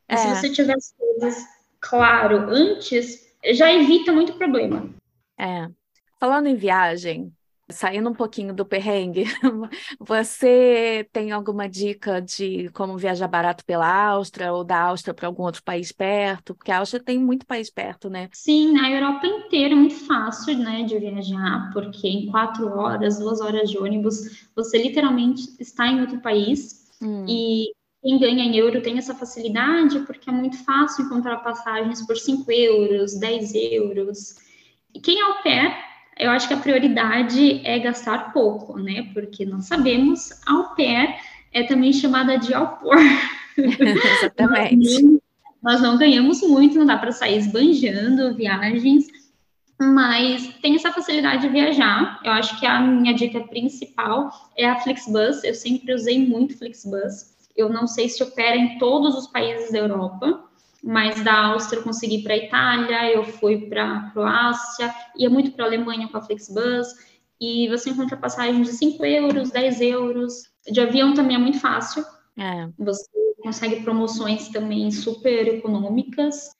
É. 0.09 0.17
Se 0.17 0.27
você 0.27 0.49
tiver 0.49 0.75
as 0.75 0.93
coisas 0.97 1.45
claro 1.79 2.49
antes, 2.49 3.33
já 3.53 3.71
evita 3.71 4.11
muito 4.11 4.33
problema. 4.33 4.89
É. 5.39 5.69
Falando 6.19 6.47
em 6.47 6.55
viagem, 6.55 7.31
Saindo 7.71 8.09
um 8.09 8.13
pouquinho 8.13 8.53
do 8.53 8.65
perrengue, 8.65 9.25
você 9.99 11.07
tem 11.11 11.31
alguma 11.31 11.67
dica 11.67 12.21
de 12.21 12.69
como 12.73 12.97
viajar 12.97 13.27
barato 13.27 13.65
pela 13.65 13.87
Áustria 13.87 14.53
ou 14.53 14.63
da 14.63 14.81
Áustria 14.81 15.13
para 15.13 15.27
algum 15.27 15.43
outro 15.43 15.63
país 15.63 15.91
perto? 15.91 16.55
Porque 16.55 16.71
a 16.71 16.79
Áustria 16.79 17.03
tem 17.03 17.17
muito 17.17 17.45
país 17.45 17.69
perto, 17.69 18.09
né? 18.09 18.29
Sim, 18.33 18.73
na 18.73 18.89
Europa 18.91 19.25
inteira 19.27 19.73
é 19.73 19.77
muito 19.77 19.95
fácil, 20.05 20.57
né, 20.57 20.83
de 20.83 20.97
viajar, 20.99 21.69
porque 21.73 22.07
em 22.07 22.29
quatro 22.29 22.67
horas, 22.77 23.19
duas 23.19 23.41
horas 23.41 23.69
de 23.69 23.77
ônibus, 23.77 24.47
você 24.55 24.77
literalmente 24.81 25.41
está 25.59 25.87
em 25.87 26.01
outro 26.01 26.19
país 26.21 26.89
hum. 27.01 27.25
e 27.27 27.71
quem 28.01 28.17
ganha 28.17 28.43
em 28.43 28.57
euro 28.57 28.81
tem 28.81 28.97
essa 28.97 29.13
facilidade 29.13 29.99
porque 30.01 30.29
é 30.29 30.33
muito 30.33 30.57
fácil 30.63 31.05
encontrar 31.05 31.37
passagens 31.37 32.05
por 32.05 32.17
5 32.17 32.51
euros, 32.51 33.13
10 33.19 33.53
euros. 33.53 34.35
E 34.93 34.99
quem 34.99 35.19
é 35.19 35.23
au 35.23 35.43
pair 35.43 35.90
eu 36.21 36.29
acho 36.29 36.47
que 36.47 36.53
a 36.53 36.57
prioridade 36.57 37.61
é 37.65 37.79
gastar 37.79 38.31
pouco, 38.31 38.77
né? 38.77 39.09
Porque 39.11 39.43
nós 39.43 39.65
sabemos, 39.65 40.29
au 40.45 40.75
pair 40.75 41.15
é 41.51 41.63
também 41.63 41.91
chamada 41.91 42.37
de 42.37 42.53
au 42.53 42.77
por. 42.77 42.95
Exatamente. 43.57 45.19
nós 45.63 45.81
não 45.81 45.97
ganhamos 45.97 46.41
muito, 46.41 46.77
não 46.77 46.85
dá 46.85 46.95
para 46.95 47.11
sair 47.11 47.37
esbanjando 47.37 48.35
viagens, 48.35 49.07
mas 49.79 50.47
tem 50.61 50.75
essa 50.75 50.91
facilidade 50.91 51.41
de 51.41 51.49
viajar. 51.49 52.19
Eu 52.23 52.33
acho 52.33 52.59
que 52.59 52.67
a 52.67 52.79
minha 52.79 53.15
dica 53.15 53.39
principal 53.39 54.31
é 54.55 54.69
a 54.69 54.79
Flixbus. 54.79 55.43
Eu 55.43 55.55
sempre 55.55 55.91
usei 55.91 56.23
muito 56.23 56.55
Flixbus. 56.55 57.31
Eu 57.57 57.67
não 57.67 57.87
sei 57.87 58.07
se 58.07 58.21
opera 58.21 58.55
em 58.55 58.77
todos 58.77 59.15
os 59.15 59.25
países 59.25 59.71
da 59.71 59.79
Europa, 59.79 60.50
mas 60.83 61.23
da 61.23 61.47
Áustria 61.47 61.79
eu 61.79 61.83
consegui 61.83 62.23
para 62.23 62.33
a 62.33 62.37
Itália, 62.37 63.13
eu 63.13 63.23
fui 63.23 63.69
para 63.69 63.83
a 63.83 64.09
Croácia, 64.11 64.93
ia 65.15 65.29
muito 65.29 65.51
para 65.51 65.65
a 65.65 65.67
Alemanha 65.67 66.07
com 66.07 66.17
a 66.17 66.21
Flixbus, 66.21 66.87
e 67.39 67.67
você 67.69 67.89
encontra 67.89 68.17
passagens 68.17 68.67
de 68.67 68.73
5 68.73 69.03
euros, 69.05 69.51
10 69.51 69.81
euros. 69.81 70.51
De 70.71 70.79
avião 70.79 71.13
também 71.13 71.35
é 71.35 71.39
muito 71.39 71.59
fácil. 71.59 72.03
É. 72.37 72.69
Você 72.77 73.09
consegue 73.41 73.81
promoções 73.81 74.49
também 74.49 74.91
super 74.91 75.47
econômicas. 75.47 76.51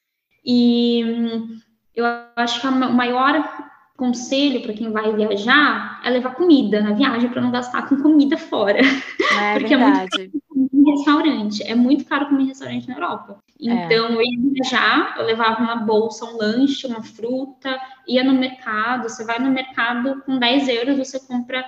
E 0.44 1.04
hum, 1.06 1.60
eu 1.96 2.06
acho 2.36 2.62
que 2.62 2.68
o 2.68 2.72
maior 2.72 3.72
conselho 3.96 4.64
para 4.64 4.74
quem 4.74 4.92
vai 4.92 5.16
viajar 5.16 6.02
é 6.04 6.10
levar 6.10 6.34
comida 6.34 6.82
na 6.82 6.94
viagem 6.94 7.30
para 7.30 7.42
não 7.42 7.52
gastar 7.52 7.88
com 7.88 8.02
comida 8.02 8.36
fora. 8.38 8.80
É 8.80 9.54
Porque 9.54 9.76
verdade. 9.76 10.10
é 10.24 10.30
muito 10.56 10.76
em 10.76 10.98
restaurante. 10.98 11.64
É 11.64 11.76
muito 11.76 12.06
caro 12.06 12.28
comer 12.28 12.44
em 12.44 12.48
restaurante 12.48 12.88
na 12.88 12.96
Europa. 12.96 13.38
É. 13.62 13.86
Então, 13.86 14.07
é. 14.07 14.14
eu 14.14 14.22
ia 14.22 14.51
viajar, 14.53 15.16
eu 15.18 15.26
levava 15.26 15.62
uma 15.62 15.76
bolsa, 15.76 16.26
um 16.26 16.38
lanche, 16.38 16.88
uma 16.88 17.03
fruta, 17.03 17.80
ia 18.07 18.24
no 18.24 18.34
mercado. 18.34 19.03
Você 19.03 19.24
vai 19.24 19.39
no 19.39 19.51
mercado 19.51 20.22
com 20.26 20.39
10 20.39 20.68
euros, 20.70 20.97
você 20.97 21.20
compra 21.20 21.64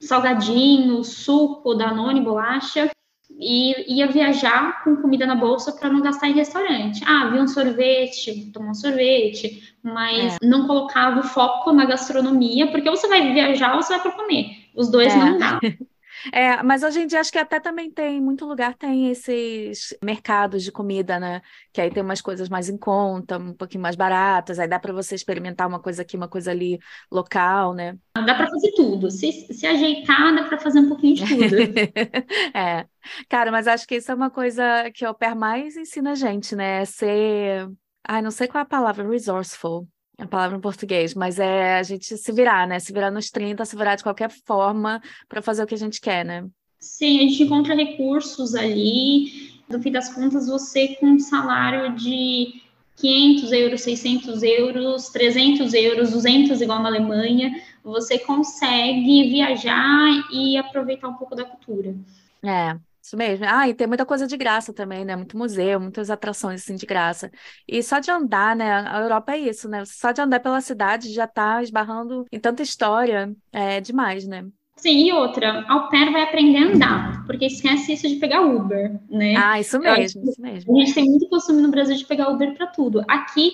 salgadinho, 0.00 1.02
suco, 1.02 1.74
danone, 1.74 2.20
bolacha. 2.20 2.90
E 3.44 3.96
ia 3.96 4.06
viajar 4.06 4.84
com 4.84 4.94
comida 4.96 5.26
na 5.26 5.34
bolsa 5.34 5.72
para 5.72 5.88
não 5.88 6.00
gastar 6.00 6.28
em 6.28 6.34
restaurante. 6.34 7.02
Ah, 7.04 7.28
vi 7.28 7.40
um 7.40 7.48
sorvete, 7.48 8.52
tomar 8.52 8.70
um 8.70 8.74
sorvete, 8.74 9.74
mas 9.82 10.34
é. 10.34 10.46
não 10.46 10.66
colocava 10.66 11.18
o 11.18 11.24
foco 11.24 11.72
na 11.72 11.84
gastronomia, 11.84 12.70
porque 12.70 12.88
ou 12.88 12.96
você 12.96 13.08
vai 13.08 13.32
viajar 13.32 13.74
ou 13.74 13.82
você 13.82 13.94
vai 13.94 14.02
para 14.02 14.12
comer. 14.12 14.68
Os 14.76 14.90
dois 14.90 15.12
é. 15.12 15.16
não 15.16 15.38
dá. 15.38 15.58
É, 16.32 16.62
mas 16.62 16.82
hoje 16.82 17.00
em 17.00 17.06
dia 17.06 17.20
acho 17.20 17.32
que 17.32 17.38
até 17.38 17.58
também 17.58 17.90
tem, 17.90 18.20
muito 18.20 18.44
lugar 18.44 18.74
tem 18.74 19.10
esses 19.10 19.96
mercados 20.02 20.62
de 20.62 20.70
comida, 20.70 21.18
né? 21.18 21.40
Que 21.72 21.80
aí 21.80 21.90
tem 21.90 22.02
umas 22.02 22.20
coisas 22.20 22.48
mais 22.48 22.68
em 22.68 22.76
conta, 22.76 23.38
um 23.38 23.54
pouquinho 23.54 23.82
mais 23.82 23.96
baratas, 23.96 24.58
aí 24.58 24.68
dá 24.68 24.78
para 24.78 24.92
você 24.92 25.14
experimentar 25.14 25.66
uma 25.66 25.80
coisa 25.80 26.02
aqui, 26.02 26.16
uma 26.16 26.28
coisa 26.28 26.50
ali 26.50 26.78
local, 27.10 27.74
né? 27.74 27.96
Dá 28.14 28.34
para 28.34 28.48
fazer 28.48 28.72
tudo. 28.72 29.10
Se, 29.10 29.32
se 29.32 29.66
ajeitar, 29.66 30.34
dá 30.34 30.44
para 30.44 30.58
fazer 30.58 30.80
um 30.80 30.88
pouquinho 30.88 31.14
de 31.16 31.26
tudo. 31.26 31.56
é. 32.54 32.86
Cara, 33.28 33.50
mas 33.50 33.66
acho 33.66 33.86
que 33.86 33.96
isso 33.96 34.12
é 34.12 34.14
uma 34.14 34.30
coisa 34.30 34.90
que 34.92 35.04
o 35.04 35.08
au 35.08 35.36
mais 35.36 35.76
ensina 35.76 36.12
a 36.12 36.14
gente, 36.14 36.54
né? 36.54 36.82
É 36.82 36.84
ser. 36.84 37.70
Ai, 38.06 38.20
não 38.22 38.30
sei 38.30 38.46
qual 38.48 38.60
é 38.60 38.62
a 38.62 38.68
palavra, 38.68 39.08
resourceful 39.08 39.88
a 40.18 40.26
palavra 40.26 40.56
em 40.56 40.60
português, 40.60 41.14
mas 41.14 41.38
é 41.38 41.78
a 41.78 41.82
gente 41.82 42.16
se 42.16 42.32
virar, 42.32 42.66
né? 42.66 42.78
Se 42.78 42.92
virar 42.92 43.10
nos 43.10 43.30
30, 43.30 43.64
se 43.64 43.76
virar 43.76 43.96
de 43.96 44.02
qualquer 44.02 44.30
forma 44.46 45.00
para 45.28 45.42
fazer 45.42 45.62
o 45.62 45.66
que 45.66 45.74
a 45.74 45.78
gente 45.78 46.00
quer, 46.00 46.24
né? 46.24 46.46
Sim, 46.78 47.18
a 47.18 47.22
gente 47.22 47.42
encontra 47.44 47.74
recursos 47.74 48.54
ali. 48.54 49.60
No 49.68 49.80
fim 49.80 49.90
das 49.90 50.12
contas, 50.12 50.48
você 50.48 50.96
com 50.96 51.06
um 51.06 51.18
salário 51.18 51.94
de 51.94 52.60
500 52.96 53.52
euros, 53.52 53.80
600 53.82 54.42
euros, 54.42 55.08
300 55.08 55.74
euros, 55.74 56.10
200 56.10 56.60
igual 56.60 56.82
na 56.82 56.88
Alemanha, 56.88 57.60
você 57.82 58.18
consegue 58.18 59.28
viajar 59.30 60.28
e 60.32 60.56
aproveitar 60.56 61.08
um 61.08 61.14
pouco 61.14 61.34
da 61.34 61.44
cultura. 61.44 61.94
É, 62.44 62.76
isso 63.02 63.16
mesmo. 63.16 63.44
Ah, 63.48 63.68
e 63.68 63.74
tem 63.74 63.86
muita 63.86 64.06
coisa 64.06 64.26
de 64.26 64.36
graça 64.36 64.72
também, 64.72 65.04
né? 65.04 65.16
Muito 65.16 65.36
museu, 65.36 65.80
muitas 65.80 66.08
atrações 66.08 66.62
assim 66.62 66.76
de 66.76 66.86
graça. 66.86 67.30
E 67.66 67.82
só 67.82 67.98
de 67.98 68.10
andar, 68.10 68.54
né? 68.54 68.88
A 68.88 69.00
Europa 69.00 69.32
é 69.32 69.38
isso, 69.38 69.68
né? 69.68 69.84
Só 69.84 70.12
de 70.12 70.20
andar 70.20 70.40
pela 70.40 70.60
cidade 70.60 71.12
já 71.12 71.26
tá 71.26 71.62
esbarrando 71.62 72.24
em 72.30 72.38
tanta 72.38 72.62
história. 72.62 73.34
É 73.52 73.80
demais, 73.80 74.26
né? 74.26 74.44
Sim, 74.76 75.06
e 75.06 75.12
outra, 75.12 75.64
ao 75.68 75.88
pair 75.88 76.10
vai 76.10 76.22
aprender 76.22 76.58
a 76.58 76.68
andar, 76.72 77.26
porque 77.26 77.46
esquece 77.46 77.92
isso 77.92 78.08
de 78.08 78.16
pegar 78.16 78.40
Uber, 78.40 78.98
né? 79.08 79.34
Ah, 79.36 79.60
isso 79.60 79.78
mesmo, 79.78 80.24
isso 80.28 80.40
mesmo. 80.40 80.74
A 80.74 80.80
gente 80.80 80.94
tem 80.94 81.04
muito 81.04 81.28
costume 81.28 81.62
no 81.62 81.70
Brasil 81.70 81.96
de 81.96 82.04
pegar 82.04 82.30
Uber 82.30 82.54
para 82.56 82.66
tudo. 82.68 83.04
Aqui 83.06 83.52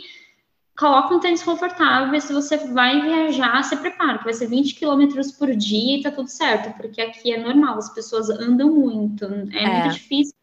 coloca 0.78 1.12
um 1.12 1.18
tênis 1.18 1.42
confortável. 1.42 2.18
Se 2.20 2.32
você 2.32 2.56
vai 2.56 3.02
viajar, 3.02 3.62
se 3.64 3.76
prepara, 3.76 4.18
que 4.18 4.24
vai 4.24 4.32
ser 4.32 4.46
20 4.46 4.76
quilômetros 4.76 5.32
por 5.32 5.54
dia 5.54 5.98
e 5.98 6.02
tá 6.02 6.10
tudo 6.10 6.28
certo, 6.28 6.74
porque 6.76 7.00
aqui 7.00 7.32
é 7.32 7.42
normal, 7.42 7.78
as 7.78 7.92
pessoas 7.92 8.30
andam 8.30 8.72
muito. 8.72 9.24
É, 9.52 9.64
é. 9.64 9.80
muito 9.80 9.94
difícil 9.94 10.34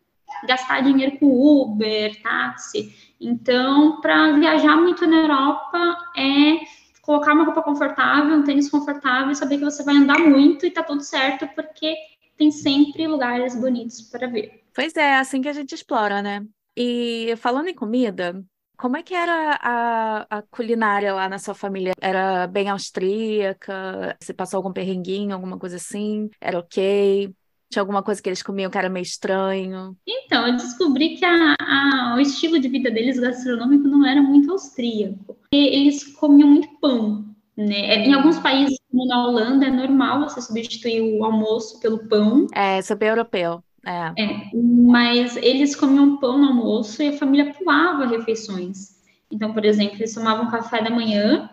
gastar 0.46 0.82
dinheiro 0.82 1.18
com 1.18 1.28
Uber, 1.28 2.22
táxi. 2.22 2.94
Então, 3.20 4.02
para 4.02 4.34
viajar 4.34 4.76
muito 4.76 5.08
na 5.08 5.22
Europa, 5.22 5.98
é 6.18 6.60
colocar 7.02 7.34
uma 7.34 7.46
roupa 7.46 7.62
confortável, 7.62 8.36
um 8.36 8.44
tênis 8.44 8.70
confortável 8.70 9.32
e 9.32 9.36
saber 9.36 9.58
que 9.58 9.64
você 9.64 9.84
vai 9.84 9.96
andar 9.96 10.20
muito 10.20 10.66
e 10.66 10.72
tá 10.72 10.84
tudo 10.84 11.02
certo, 11.02 11.48
porque 11.56 11.96
tem 12.36 12.52
sempre 12.52 13.08
lugares 13.08 13.56
bonitos 13.56 14.02
para 14.02 14.28
ver. 14.28 14.64
Pois 14.74 14.96
é, 14.98 15.12
é 15.12 15.18
assim 15.18 15.42
que 15.42 15.48
a 15.48 15.54
gente 15.54 15.74
explora, 15.74 16.22
né? 16.22 16.46
E 16.76 17.34
falando 17.38 17.70
em 17.70 17.74
comida, 17.74 18.44
como 18.78 18.98
é 18.98 19.04
que 19.04 19.14
era 19.14 19.58
a, 19.62 20.38
a 20.38 20.42
culinária 20.44 21.14
lá 21.14 21.28
na 21.30 21.40
sua 21.40 21.54
família? 21.54 21.94
Era 22.00 22.48
bem 22.48 22.70
austríaca? 22.70 24.16
Você 24.20 24.34
passou 24.34 24.58
algum 24.58 24.74
perrenguinho, 24.74 25.34
alguma 25.34 25.58
coisa 25.58 25.78
assim? 25.78 26.30
Era 26.40 26.60
ok? 26.60 27.34
Tinha 27.70 27.82
alguma 27.82 28.04
coisa 28.04 28.22
que 28.22 28.30
eles 28.30 28.44
comiam 28.44 28.70
que 28.70 28.78
era 28.78 28.90
meio 28.90 29.04
estranho? 29.04 29.98
Então, 30.08 30.48
eu 30.48 30.56
descobri 30.56 31.16
que 31.16 31.26
a, 31.26 31.56
a, 31.60 32.16
o 32.16 32.20
estilo 32.20 32.60
de 32.60 32.70
vida 32.70 32.92
deles 32.92 33.20
gastronômico 33.20 33.88
não 33.88 34.06
era 34.06 34.22
muito 34.22 34.52
austríaco. 34.52 35.38
Eles 35.52 36.04
comiam 36.16 36.50
muito 36.50 36.70
pão, 36.80 37.26
né? 37.58 38.06
Em 38.06 38.14
alguns 38.14 38.38
países, 38.40 38.78
como 38.92 39.08
na 39.08 39.26
Holanda, 39.26 39.66
é 39.66 39.72
normal 39.72 40.22
você 40.22 40.42
substituir 40.42 41.02
o 41.02 41.24
almoço 41.24 41.80
pelo 41.80 42.08
pão. 42.08 42.48
É, 42.54 42.82
super 42.82 43.10
europeu. 43.10 43.64
É. 43.86 44.14
é. 44.20 44.50
mas 44.54 45.38
eles 45.38 45.76
comiam 45.76 46.18
pão 46.18 46.40
no 46.40 46.48
almoço 46.48 47.04
e 47.04 47.10
a 47.10 47.18
família 47.18 47.54
pulava 47.54 48.08
refeições. 48.08 48.96
Então, 49.32 49.54
por 49.54 49.64
exemplo, 49.64 49.98
eles 49.98 50.14
tomavam 50.14 50.50
café 50.50 50.82
da 50.82 50.90
manhã 50.90 51.50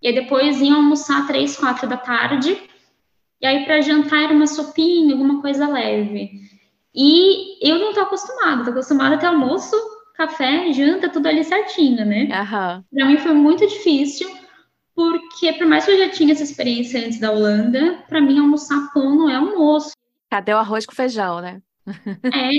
e 0.00 0.08
aí 0.08 0.14
depois 0.14 0.60
iam 0.60 0.76
almoçar 0.76 1.26
três, 1.26 1.56
quatro 1.56 1.88
da 1.88 1.96
tarde. 1.96 2.56
E 3.40 3.46
aí 3.46 3.64
para 3.64 3.80
jantar 3.80 4.24
era 4.24 4.32
uma 4.32 4.46
sopinha, 4.46 5.14
alguma 5.14 5.40
coisa 5.40 5.68
leve. 5.68 6.30
E 6.94 7.66
eu 7.66 7.78
não 7.78 7.92
tô 7.92 8.00
acostumada, 8.00 8.64
tô 8.64 8.70
acostumada 8.70 9.14
a 9.14 9.18
ter 9.18 9.26
almoço, 9.26 9.74
café, 10.14 10.72
janta, 10.72 11.08
tudo 11.08 11.26
ali 11.26 11.42
certinho, 11.42 12.04
né? 12.04 12.24
Uhum. 12.24 12.84
Para 12.92 13.06
mim 13.06 13.16
foi 13.18 13.32
muito 13.32 13.66
difícil, 13.66 14.30
porque 14.94 15.52
por 15.54 15.66
mais 15.66 15.84
que 15.84 15.92
eu 15.92 15.98
já 15.98 16.10
tinha 16.10 16.32
essa 16.32 16.42
experiência 16.42 17.04
antes 17.04 17.18
da 17.18 17.30
Holanda, 17.32 18.04
para 18.08 18.20
mim 18.20 18.38
almoçar 18.38 18.92
pão 18.92 19.16
não 19.16 19.28
é 19.28 19.36
almoço. 19.36 19.92
Cadê 20.30 20.52
o 20.52 20.58
arroz 20.58 20.84
com 20.84 20.94
feijão, 20.94 21.40
né? 21.40 21.62
É, 22.24 22.50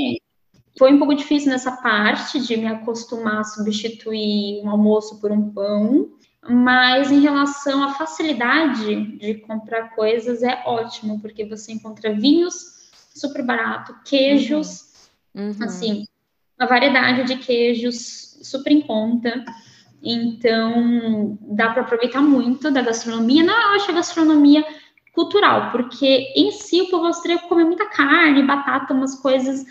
foi 0.78 0.94
um 0.94 0.98
pouco 0.98 1.14
difícil 1.14 1.52
nessa 1.52 1.72
parte 1.72 2.40
de 2.40 2.58
me 2.58 2.68
acostumar 2.68 3.42
a 3.42 3.44
substituir 3.44 4.62
um 4.64 4.70
almoço 4.70 5.20
por 5.22 5.32
um 5.32 5.52
pão, 5.52 6.10
mas 6.50 7.12
em 7.12 7.22
relação 7.22 7.84
à 7.84 7.94
facilidade 7.94 9.18
de 9.18 9.36
comprar 9.36 9.96
coisas 9.96 10.42
é 10.44 10.64
ótimo, 10.66 11.22
porque 11.22 11.46
você 11.46 11.72
encontra 11.72 12.14
vinhos 12.14 12.92
super 13.16 13.46
barato, 13.46 13.96
queijos, 14.04 14.94
uhum. 15.34 15.52
Uhum. 15.52 15.64
assim, 15.64 16.08
uma 16.60 16.68
variedade 16.68 17.24
de 17.26 17.38
queijos 17.38 18.40
super 18.42 18.72
em 18.72 18.82
conta. 18.82 19.44
Então, 20.02 21.38
dá 21.42 21.70
para 21.72 21.84
aproveitar 21.84 22.22
muito 22.22 22.70
da 22.70 22.82
gastronomia. 22.82 23.44
Não, 23.44 23.54
eu 23.54 23.76
acho 23.76 23.90
a 23.92 23.96
gastronomia 23.96 24.66
cultural, 25.14 25.72
porque 25.72 26.34
em 26.36 26.52
si 26.52 26.82
o 26.82 26.90
povo 26.90 27.06
austríaco 27.06 27.48
come 27.48 27.64
muita 27.64 27.88
carne, 27.88 28.44
batata, 28.44 28.94
umas 28.94 29.16
coisas 29.22 29.64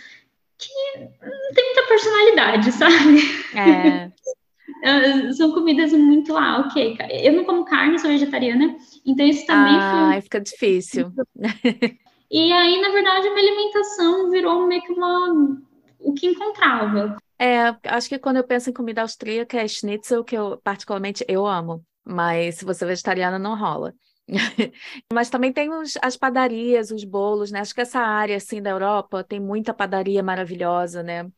que 0.57 0.99
não 0.99 1.55
tem 1.55 1.64
muita 1.64 1.88
personalidade, 1.88 2.72
sabe? 2.72 3.20
É. 3.55 4.12
São 5.32 5.53
comidas 5.53 5.93
muito, 5.93 6.36
ah, 6.36 6.61
ok, 6.61 6.97
eu 7.11 7.32
não 7.34 7.45
como 7.45 7.64
carne, 7.64 7.99
sou 7.99 8.11
vegetariana, 8.11 8.76
então 9.05 9.26
isso 9.26 9.47
também 9.47 9.76
ah, 9.76 10.11
foi... 10.12 10.22
fica 10.22 10.40
difícil. 10.40 11.12
E 12.34 12.51
aí, 12.51 12.80
na 12.80 12.88
verdade, 12.88 13.28
a 13.28 13.34
minha 13.34 13.47
alimentação 13.47 14.30
virou 14.30 14.66
meio 14.66 14.80
que 14.80 14.90
uma... 14.90 15.59
o 16.01 16.14
que 16.14 16.26
encontrava. 16.26 17.18
É, 17.38 17.76
acho 17.84 18.09
que 18.09 18.18
quando 18.18 18.38
eu 18.38 18.45
penso 18.45 18.70
em 18.70 18.72
comida 18.72 19.03
austríaca 19.03 19.59
é 19.59 19.68
schnitzel, 19.68 20.24
que 20.24 20.34
eu 20.34 20.59
particularmente 20.64 21.22
eu 21.28 21.47
amo, 21.47 21.84
mas 22.03 22.55
se 22.55 22.64
você 22.64 22.84
é 22.84 22.88
vegetariana 22.88 23.38
não 23.38 23.55
rola. 23.55 23.93
Mas 25.12 25.29
também 25.29 25.53
tem 25.53 25.70
os, 25.70 25.99
as 26.01 26.16
padarias, 26.16 26.91
os 26.91 27.05
bolos, 27.05 27.51
né? 27.51 27.61
Acho 27.61 27.75
que 27.75 27.81
essa 27.81 28.01
área 28.01 28.37
assim 28.37 28.62
da 28.62 28.70
Europa 28.70 29.25
tem 29.25 29.41
muita 29.41 29.75
padaria 29.75 30.23
maravilhosa, 30.23 31.03
né? 31.03 31.31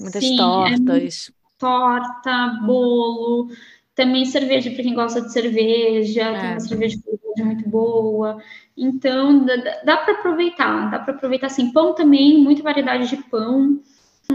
Muitas 0.00 0.22
Sim, 0.22 0.34
é 0.34 0.38
tortas. 0.38 1.30
É 1.30 1.44
torta, 1.58 2.60
bolo, 2.64 3.48
também 3.94 4.24
cerveja 4.24 4.70
para 4.70 4.82
quem 4.82 4.94
gosta 4.94 5.22
de 5.22 5.32
cerveja, 5.32 6.22
é. 6.22 6.40
tem 6.40 6.50
uma 6.50 6.60
cerveja 6.60 6.98
muito 7.38 7.68
boa. 7.68 8.38
Então, 8.76 9.44
dá, 9.44 9.56
dá 9.84 9.96
para 9.98 10.14
aproveitar, 10.14 10.90
dá 10.90 10.98
para 10.98 11.14
aproveitar 11.14 11.46
assim, 11.46 11.72
pão 11.72 11.94
também, 11.94 12.42
muita 12.42 12.62
variedade 12.62 13.08
de 13.08 13.16
pão. 13.24 13.80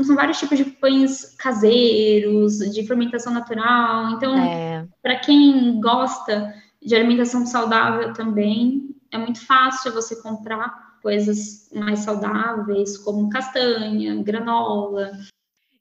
São 0.04 0.16
vários 0.16 0.40
tipos 0.40 0.58
de 0.58 0.66
pães 0.66 1.36
caseiros, 1.36 2.60
de 2.60 2.86
fermentação 2.86 3.34
natural. 3.34 4.12
Então, 4.12 4.38
é. 4.38 4.88
para 5.02 5.18
quem 5.18 5.80
gosta 5.82 6.54
de 6.82 6.96
alimentação 6.96 7.46
saudável 7.46 8.14
também. 8.14 8.96
É 9.12 9.18
muito 9.18 9.46
fácil 9.46 9.92
você 9.92 10.22
comprar 10.22 11.00
coisas 11.02 11.70
mais 11.74 12.00
saudáveis, 12.00 12.98
como 12.98 13.30
castanha, 13.30 14.22
granola. 14.22 15.12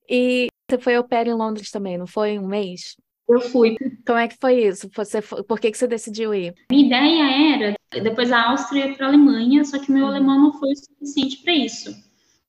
E 0.08 0.48
você 0.70 0.78
foi 0.78 0.94
ao 0.94 1.04
pair 1.04 1.28
em 1.28 1.34
Londres 1.34 1.70
também, 1.70 1.98
não 1.98 2.06
foi? 2.06 2.38
Um 2.38 2.46
mês? 2.46 2.96
Eu 3.28 3.40
fui. 3.40 3.76
Como 4.06 4.18
é 4.18 4.26
que 4.26 4.38
foi 4.40 4.64
isso? 4.64 4.88
Você 4.96 5.20
foi... 5.20 5.42
Por 5.42 5.60
que, 5.60 5.70
que 5.70 5.76
você 5.76 5.86
decidiu 5.86 6.34
ir? 6.34 6.54
Minha 6.70 6.86
ideia 6.86 7.54
era, 7.56 8.02
depois 8.02 8.30
da 8.30 8.50
Áustria, 8.50 8.94
para 8.96 9.06
a 9.06 9.08
Alemanha, 9.10 9.64
só 9.64 9.78
que 9.78 9.92
meu 9.92 10.04
uhum. 10.04 10.10
alemão 10.10 10.40
não 10.40 10.52
foi 10.58 10.72
o 10.72 10.76
suficiente 10.76 11.42
para 11.42 11.52
isso. 11.52 11.94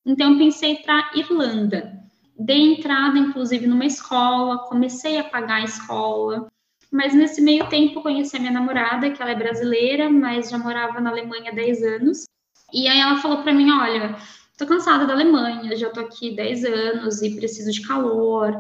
Então, 0.06 0.32
eu 0.32 0.38
pensei 0.38 0.78
para 0.78 1.12
Irlanda. 1.16 2.00
Dei 2.38 2.74
entrada, 2.74 3.20
inclusive, 3.20 3.68
numa 3.68 3.86
escola, 3.86 4.60
comecei 4.70 5.18
a 5.18 5.24
pagar 5.26 5.56
a 5.56 5.66
escola. 5.66 6.48
Mas 6.92 7.14
nesse 7.14 7.42
meio 7.42 7.68
tempo 7.70 8.02
conheci 8.02 8.36
a 8.36 8.40
minha 8.40 8.52
namorada, 8.52 9.12
que 9.12 9.22
ela 9.22 9.32
é 9.32 9.36
brasileira, 9.36 10.10
mas 10.10 10.50
já 10.50 10.58
morava 10.58 11.00
na 11.00 11.12
Alemanha 11.12 11.52
há 11.52 11.56
10 11.56 11.84
anos. 11.84 12.26
E 12.74 12.88
aí 12.88 13.00
ela 13.00 13.18
falou 13.18 13.44
para 13.44 13.54
mim, 13.54 13.70
olha, 13.72 14.16
tô 14.58 14.66
cansada 14.66 15.06
da 15.06 15.14
Alemanha, 15.14 15.76
já 15.76 15.90
tô 15.90 16.00
aqui 16.00 16.36
10 16.36 16.66
anos 16.66 17.22
e 17.22 17.36
preciso 17.36 17.72
de 17.72 17.88
calor. 17.88 18.54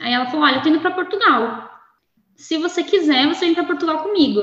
Aí 0.00 0.12
ela 0.12 0.26
falou, 0.26 0.46
olha, 0.46 0.56
eu 0.56 0.62
tô 0.62 0.68
indo 0.68 0.80
para 0.80 0.90
Portugal. 0.90 1.70
Se 2.36 2.58
você 2.58 2.82
quiser, 2.82 3.26
você 3.26 3.46
vem 3.46 3.54
para 3.54 3.64
Portugal 3.64 4.02
comigo. 4.02 4.40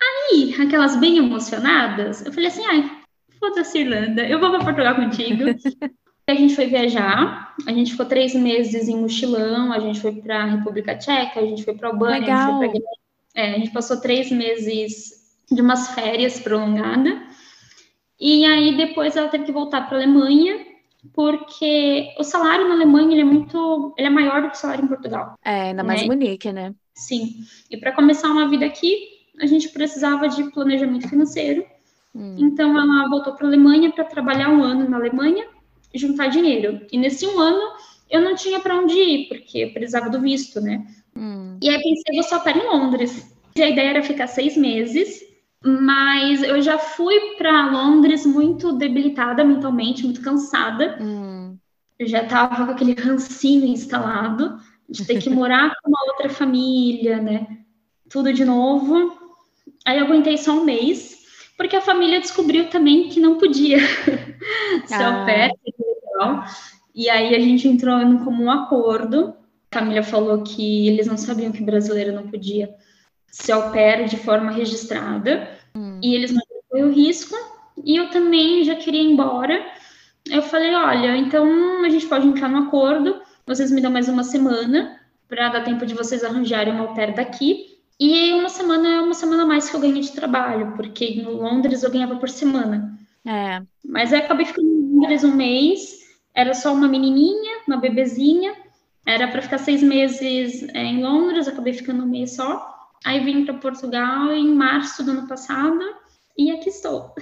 Aí, 0.00 0.54
aquelas 0.60 0.96
bem 0.96 1.18
emocionadas, 1.18 2.24
eu 2.24 2.32
falei 2.32 2.48
assim, 2.48 2.64
ai, 2.66 3.02
foda-se 3.40 3.78
Irlanda, 3.78 4.26
eu 4.28 4.38
vou 4.38 4.50
para 4.50 4.64
Portugal 4.64 4.94
contigo. 4.94 5.44
A 6.28 6.34
gente 6.34 6.56
foi 6.56 6.66
viajar, 6.66 7.54
a 7.68 7.72
gente 7.72 7.92
ficou 7.92 8.04
três 8.04 8.34
meses 8.34 8.88
em 8.88 8.96
mochilão, 8.96 9.72
a 9.72 9.78
gente 9.78 10.00
foi 10.00 10.12
para 10.12 10.42
a 10.42 10.46
República 10.46 10.96
Tcheca, 10.96 11.38
a 11.38 11.46
gente 11.46 11.62
foi 11.62 11.74
para 11.74 11.88
Albânia, 11.88 12.18
Legal. 12.18 12.60
a 12.60 12.66
gente, 12.66 12.84
é, 13.32 13.54
a 13.54 13.58
gente 13.58 13.70
passou 13.70 14.00
três 14.00 14.28
meses 14.32 15.38
de 15.50 15.60
umas 15.60 15.94
férias 15.94 16.40
prolongadas. 16.40 17.14
E 18.18 18.44
aí 18.44 18.76
depois 18.76 19.14
ela 19.14 19.28
teve 19.28 19.44
que 19.44 19.52
voltar 19.52 19.82
para 19.82 19.98
a 19.98 20.00
Alemanha, 20.00 20.66
porque 21.14 22.12
o 22.18 22.24
salário 22.24 22.66
na 22.66 22.74
Alemanha 22.74 23.12
ele 23.12 23.20
é 23.20 23.24
muito, 23.24 23.94
ele 23.96 24.08
é 24.08 24.10
maior 24.10 24.42
do 24.42 24.50
que 24.50 24.56
o 24.56 24.58
salário 24.58 24.84
em 24.84 24.88
Portugal. 24.88 25.38
É, 25.44 25.68
ainda 25.68 25.84
mais 25.84 26.00
né? 26.00 26.08
Munique, 26.08 26.50
né? 26.50 26.74
Sim. 26.92 27.36
E 27.70 27.76
para 27.76 27.92
começar 27.92 28.28
uma 28.30 28.48
vida 28.48 28.66
aqui, 28.66 28.96
a 29.40 29.46
gente 29.46 29.68
precisava 29.68 30.28
de 30.28 30.42
planejamento 30.50 31.08
financeiro. 31.08 31.64
Hum. 32.12 32.34
Então 32.36 32.76
ela 32.76 33.08
voltou 33.08 33.34
para 33.34 33.46
a 33.46 33.48
Alemanha 33.48 33.92
para 33.92 34.02
trabalhar 34.02 34.48
um 34.48 34.60
ano 34.60 34.88
na 34.88 34.96
Alemanha 34.96 35.54
juntar 35.94 36.28
dinheiro. 36.28 36.80
E 36.90 36.98
nesse 36.98 37.26
um 37.26 37.38
ano 37.38 37.76
eu 38.10 38.20
não 38.20 38.34
tinha 38.34 38.60
para 38.60 38.78
onde 38.78 38.94
ir, 38.94 39.28
porque 39.28 39.58
eu 39.58 39.72
precisava 39.72 40.08
do 40.10 40.20
visto, 40.20 40.60
né? 40.60 40.86
Hum. 41.16 41.58
E 41.62 41.68
aí 41.68 41.82
pensei, 41.82 42.14
vou 42.14 42.22
só 42.22 42.38
para 42.38 42.58
em 42.58 42.66
Londres. 42.66 43.34
E 43.56 43.62
a 43.62 43.68
ideia 43.68 43.90
era 43.90 44.02
ficar 44.02 44.26
seis 44.26 44.56
meses, 44.56 45.22
mas 45.64 46.42
eu 46.42 46.60
já 46.60 46.78
fui 46.78 47.18
para 47.36 47.70
Londres 47.70 48.26
muito 48.26 48.72
debilitada 48.72 49.44
mentalmente, 49.44 50.04
muito 50.04 50.20
cansada. 50.20 50.98
Hum. 51.00 51.56
Eu 51.98 52.06
já 52.06 52.22
estava 52.22 52.66
com 52.66 52.72
aquele 52.72 52.92
rancinho 52.92 53.66
instalado 53.66 54.58
de 54.88 55.04
ter 55.04 55.20
que 55.20 55.30
morar 55.30 55.74
com 55.82 55.88
uma 55.88 56.12
outra 56.12 56.28
família, 56.28 57.20
né? 57.20 57.58
Tudo 58.08 58.32
de 58.32 58.44
novo. 58.44 59.16
Aí 59.84 59.98
eu 59.98 60.04
aguentei 60.04 60.36
só 60.36 60.52
um 60.52 60.64
mês, 60.64 61.15
porque 61.56 61.76
a 61.76 61.80
família 61.80 62.20
descobriu 62.20 62.68
também 62.68 63.08
que 63.08 63.20
não 63.20 63.38
podia 63.38 63.78
ser 64.86 64.94
Ah. 64.94 65.20
au 65.20 65.26
pair, 65.26 65.52
legal. 65.64 66.44
E 66.94 67.08
aí 67.10 67.34
a 67.34 67.40
gente 67.40 67.68
entrou 67.68 67.98
em 68.00 68.06
um 68.06 68.24
comum 68.24 68.50
acordo. 68.50 69.34
A 69.70 69.78
família 69.78 70.02
falou 70.02 70.42
que 70.42 70.88
eles 70.88 71.06
não 71.06 71.16
sabiam 71.16 71.52
que 71.52 71.62
brasileiro 71.62 72.12
não 72.12 72.28
podia 72.28 72.74
ser 73.30 73.52
au 73.52 73.70
pair 73.70 74.06
de 74.06 74.16
forma 74.16 74.50
registrada. 74.50 75.48
Hum. 75.74 76.00
E 76.02 76.14
eles 76.14 76.32
não 76.32 76.42
o 76.84 76.90
risco. 76.90 77.34
E 77.84 77.96
eu 77.96 78.10
também 78.10 78.64
já 78.64 78.74
queria 78.74 79.00
ir 79.02 79.12
embora. 79.12 79.64
Eu 80.30 80.42
falei, 80.42 80.74
olha, 80.74 81.16
então 81.16 81.84
a 81.84 81.88
gente 81.88 82.06
pode 82.06 82.26
entrar 82.26 82.48
no 82.48 82.66
acordo. 82.68 83.20
Vocês 83.46 83.70
me 83.70 83.80
dão 83.80 83.90
mais 83.90 84.08
uma 84.08 84.24
semana 84.24 84.98
para 85.28 85.48
dar 85.48 85.64
tempo 85.64 85.86
de 85.86 85.94
vocês 85.94 86.22
arranjarem 86.24 86.74
uma 86.74 86.84
au 86.88 86.94
pair 86.94 87.14
daqui. 87.14 87.75
E 87.98 88.32
uma 88.34 88.48
semana 88.48 88.88
é 88.96 89.00
uma 89.00 89.14
semana 89.14 89.44
a 89.44 89.46
mais 89.46 89.70
que 89.70 89.76
eu 89.76 89.80
ganho 89.80 90.00
de 90.00 90.12
trabalho, 90.12 90.74
porque 90.76 91.22
no 91.22 91.32
Londres 91.32 91.82
eu 91.82 91.90
ganhava 91.90 92.16
por 92.16 92.28
semana. 92.28 92.98
É. 93.26 93.62
Mas 93.84 94.12
aí 94.12 94.20
acabei 94.20 94.44
ficando 94.46 94.68
em 94.68 94.94
Londres 95.00 95.24
um 95.24 95.34
mês, 95.34 96.00
era 96.34 96.52
só 96.54 96.72
uma 96.74 96.86
menininha, 96.88 97.62
uma 97.66 97.78
bebezinha, 97.78 98.54
era 99.06 99.28
para 99.28 99.40
ficar 99.40 99.58
seis 99.58 99.82
meses 99.82 100.62
é, 100.74 100.82
em 100.82 101.02
Londres, 101.02 101.48
acabei 101.48 101.72
ficando 101.72 102.02
um 102.04 102.08
mês 102.08 102.36
só. 102.36 102.74
Aí 103.04 103.20
vim 103.20 103.44
para 103.44 103.54
Portugal 103.54 104.32
em 104.32 104.52
março 104.52 105.02
do 105.04 105.12
ano 105.12 105.28
passado 105.28 105.78
e 106.36 106.50
aqui 106.50 106.68
estou, 106.68 107.14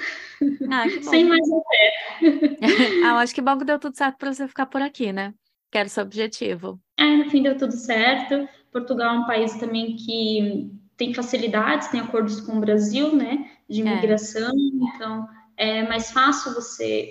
Ah, 0.70 0.84
sem 1.02 1.24
mais 1.24 1.46
pair. 1.48 2.58
ah, 3.04 3.18
acho 3.18 3.34
que 3.34 3.42
bom 3.42 3.56
que 3.58 3.64
deu 3.64 3.78
tudo 3.78 3.96
certo 3.96 4.16
para 4.18 4.32
você 4.32 4.48
ficar 4.48 4.66
por 4.66 4.82
aqui, 4.82 5.12
né? 5.12 5.32
Que 5.70 5.78
era 5.78 5.86
o 5.86 5.90
seu 5.90 6.02
objetivo. 6.04 6.80
É, 6.96 7.04
no 7.16 7.30
fim 7.30 7.42
deu 7.42 7.56
tudo 7.56 7.72
certo. 7.72 8.48
Portugal 8.74 9.14
é 9.14 9.18
um 9.20 9.24
país 9.24 9.54
também 9.54 9.94
que 9.94 10.68
tem 10.96 11.14
facilidades, 11.14 11.86
tem 11.88 12.00
acordos 12.00 12.40
com 12.40 12.56
o 12.56 12.60
Brasil, 12.60 13.14
né, 13.14 13.48
de 13.70 13.80
É. 13.80 13.84
imigração, 13.86 14.52
então 14.56 15.28
é 15.56 15.86
mais 15.86 16.10
fácil 16.10 16.52
você 16.54 17.08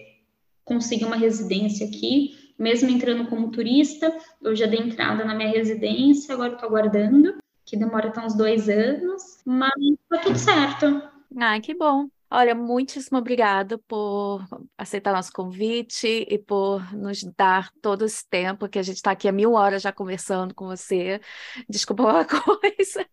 conseguir 0.65 1.05
uma 1.05 1.15
residência 1.15 1.87
aqui, 1.87 2.53
mesmo 2.59 2.89
entrando 2.89 3.27
como 3.29 3.49
turista. 3.49 4.13
Eu 4.41 4.53
já 4.53 4.65
dei 4.65 4.79
entrada 4.79 5.23
na 5.23 5.33
minha 5.33 5.49
residência, 5.49 6.33
agora 6.33 6.53
estou 6.53 6.67
aguardando, 6.67 7.35
que 7.65 7.77
demora 7.77 8.09
até 8.09 8.19
uns 8.19 8.35
dois 8.35 8.67
anos, 8.67 9.23
mas 9.45 9.71
tá 10.09 10.17
tudo 10.17 10.37
certo. 10.37 11.01
Ah, 11.37 11.59
que 11.61 11.73
bom. 11.73 12.09
Olha, 12.35 12.55
muitíssimo 12.55 13.19
obrigada 13.19 13.77
por 13.87 14.43
aceitar 14.75 15.13
nosso 15.13 15.31
convite 15.31 16.25
e 16.27 16.39
por 16.39 16.91
nos 16.91 17.23
dar 17.37 17.69
todo 17.79 18.05
esse 18.05 18.27
tempo 18.27 18.67
que 18.67 18.79
a 18.79 18.81
gente 18.81 18.95
está 18.95 19.11
aqui 19.11 19.27
há 19.27 19.31
mil 19.31 19.53
horas 19.53 19.83
já 19.83 19.91
conversando 19.91 20.51
com 20.55 20.65
você. 20.65 21.21
Desculpa 21.69 22.01
uma 22.09 22.25
coisa. 22.25 23.05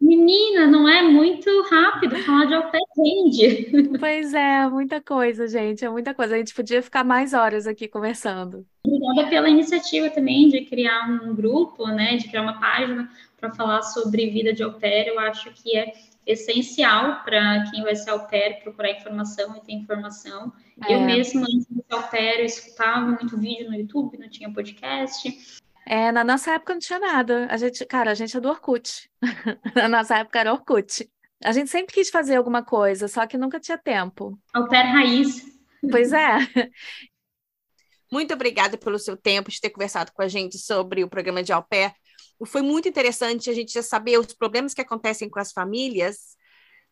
Menina, 0.00 0.66
não 0.66 0.88
é 0.88 1.02
muito 1.02 1.50
rápido 1.70 2.16
falar 2.20 2.46
de 2.46 2.70
pair 2.70 2.82
rende. 2.96 3.98
Pois 4.00 4.32
é, 4.32 4.66
muita 4.66 5.02
coisa, 5.02 5.46
gente, 5.46 5.84
é 5.84 5.90
muita 5.90 6.14
coisa. 6.14 6.34
A 6.34 6.38
gente 6.38 6.54
podia 6.54 6.80
ficar 6.80 7.04
mais 7.04 7.34
horas 7.34 7.66
aqui 7.66 7.86
conversando. 7.86 8.64
Obrigada 8.86 9.28
pela 9.28 9.50
iniciativa 9.50 10.08
também 10.08 10.48
de 10.48 10.64
criar 10.64 11.10
um 11.10 11.34
grupo, 11.34 11.86
né, 11.88 12.16
de 12.16 12.26
criar 12.26 12.40
uma 12.40 12.58
página 12.58 13.10
para 13.38 13.50
falar 13.50 13.82
sobre 13.82 14.30
vida 14.30 14.54
de 14.54 14.62
au 14.62 14.72
pair. 14.72 15.08
Eu 15.08 15.20
acho 15.20 15.52
que 15.52 15.76
é 15.76 15.92
essencial 16.26 17.22
para 17.24 17.64
quem 17.70 17.82
vai 17.82 17.96
ser 17.96 18.10
au 18.10 18.26
pair 18.26 18.62
procurar 18.62 18.90
informação 18.92 19.56
e 19.56 19.60
ter 19.60 19.72
informação. 19.72 20.52
Eu 20.88 20.98
É. 20.98 21.06
mesma, 21.06 21.42
antes 21.42 21.66
de 21.68 21.82
ser 21.82 21.94
au 21.94 22.02
pair, 22.08 22.40
eu 22.40 22.46
escutava 22.46 23.06
muito 23.06 23.38
vídeo 23.38 23.68
no 23.68 23.76
YouTube, 23.76 24.18
não 24.18 24.28
tinha 24.28 24.52
podcast. 24.52 25.60
É, 25.86 26.12
na 26.12 26.22
nossa 26.22 26.52
época 26.52 26.74
não 26.74 26.80
tinha 26.80 26.98
nada. 26.98 27.46
A 27.50 27.56
gente, 27.56 27.84
cara, 27.86 28.12
a 28.12 28.14
gente 28.14 28.36
é 28.36 28.40
do 28.40 28.48
Orkut. 28.48 29.10
Na 29.74 29.88
nossa 29.88 30.18
época 30.18 30.38
era 30.38 30.52
Orkut. 30.52 31.10
A 31.42 31.50
gente 31.50 31.70
sempre 31.70 31.92
quis 31.92 32.08
fazer 32.08 32.36
alguma 32.36 32.62
coisa, 32.62 33.08
só 33.08 33.26
que 33.26 33.36
nunca 33.36 33.58
tinha 33.58 33.76
tempo. 33.76 34.38
Au 34.54 34.68
pair 34.68 34.86
raiz. 34.86 35.42
Pois 35.90 36.12
é. 36.12 36.38
Muito 38.12 38.32
obrigada 38.32 38.78
pelo 38.78 38.98
seu 38.98 39.16
tempo 39.16 39.50
de 39.50 39.60
ter 39.60 39.70
conversado 39.70 40.12
com 40.12 40.22
a 40.22 40.28
gente 40.28 40.58
sobre 40.58 41.02
o 41.02 41.08
programa 41.08 41.42
de 41.42 41.52
au 41.52 41.62
pair. 41.62 41.92
Foi 42.46 42.62
muito 42.62 42.88
interessante 42.88 43.50
a 43.50 43.52
gente 43.52 43.72
já 43.72 43.82
saber 43.82 44.18
os 44.18 44.32
problemas 44.32 44.74
que 44.74 44.80
acontecem 44.80 45.28
com 45.28 45.38
as 45.38 45.52
famílias, 45.52 46.36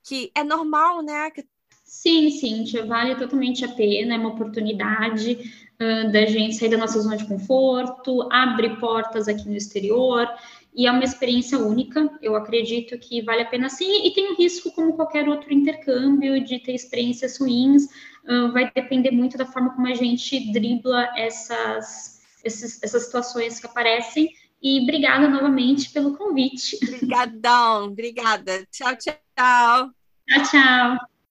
que 0.03 0.31
é 0.35 0.45
normal, 0.45 1.03
né? 1.03 1.31
Que 1.31 1.45
Sim, 1.91 2.31
Cíntia, 2.31 2.87
vale 2.87 3.17
totalmente 3.17 3.65
a 3.65 3.69
pena, 3.69 4.15
é 4.15 4.19
uma 4.19 4.29
oportunidade 4.29 5.33
uh, 5.75 6.13
da 6.13 6.25
gente 6.25 6.55
sair 6.55 6.69
da 6.69 6.77
nossa 6.79 7.01
zona 7.01 7.17
de 7.17 7.27
conforto, 7.27 8.29
abre 8.31 8.77
portas 8.77 9.27
aqui 9.27 9.49
no 9.49 9.57
exterior, 9.57 10.25
e 10.73 10.87
é 10.87 10.91
uma 10.93 11.03
experiência 11.03 11.59
única, 11.59 12.09
eu 12.23 12.37
acredito 12.37 12.97
que 12.97 13.21
vale 13.23 13.43
a 13.43 13.47
pena 13.47 13.69
sim, 13.69 14.07
e 14.07 14.13
tem 14.13 14.31
um 14.31 14.37
risco 14.37 14.71
como 14.71 14.93
qualquer 14.93 15.29
outro 15.29 15.53
intercâmbio 15.53 16.45
de 16.45 16.61
ter 16.61 16.75
experiências 16.75 17.39
ruins, 17.39 17.87
uh, 17.87 18.53
vai 18.53 18.71
depender 18.73 19.11
muito 19.11 19.37
da 19.37 19.45
forma 19.45 19.75
como 19.75 19.89
a 19.89 19.95
gente 19.95 20.53
dribla 20.53 21.11
essas, 21.17 22.21
esses, 22.45 22.81
essas 22.85 23.07
situações 23.07 23.59
que 23.59 23.67
aparecem, 23.67 24.33
e 24.63 24.81
obrigada 24.83 25.29
novamente 25.29 25.91
pelo 25.91 26.17
convite. 26.17 26.79
Obrigadão, 26.83 27.87
obrigada. 27.87 28.67
Tchau, 28.71 28.97
tchau. 28.97 29.17
Tchau, 29.37 30.43
tchau. 30.51 31.11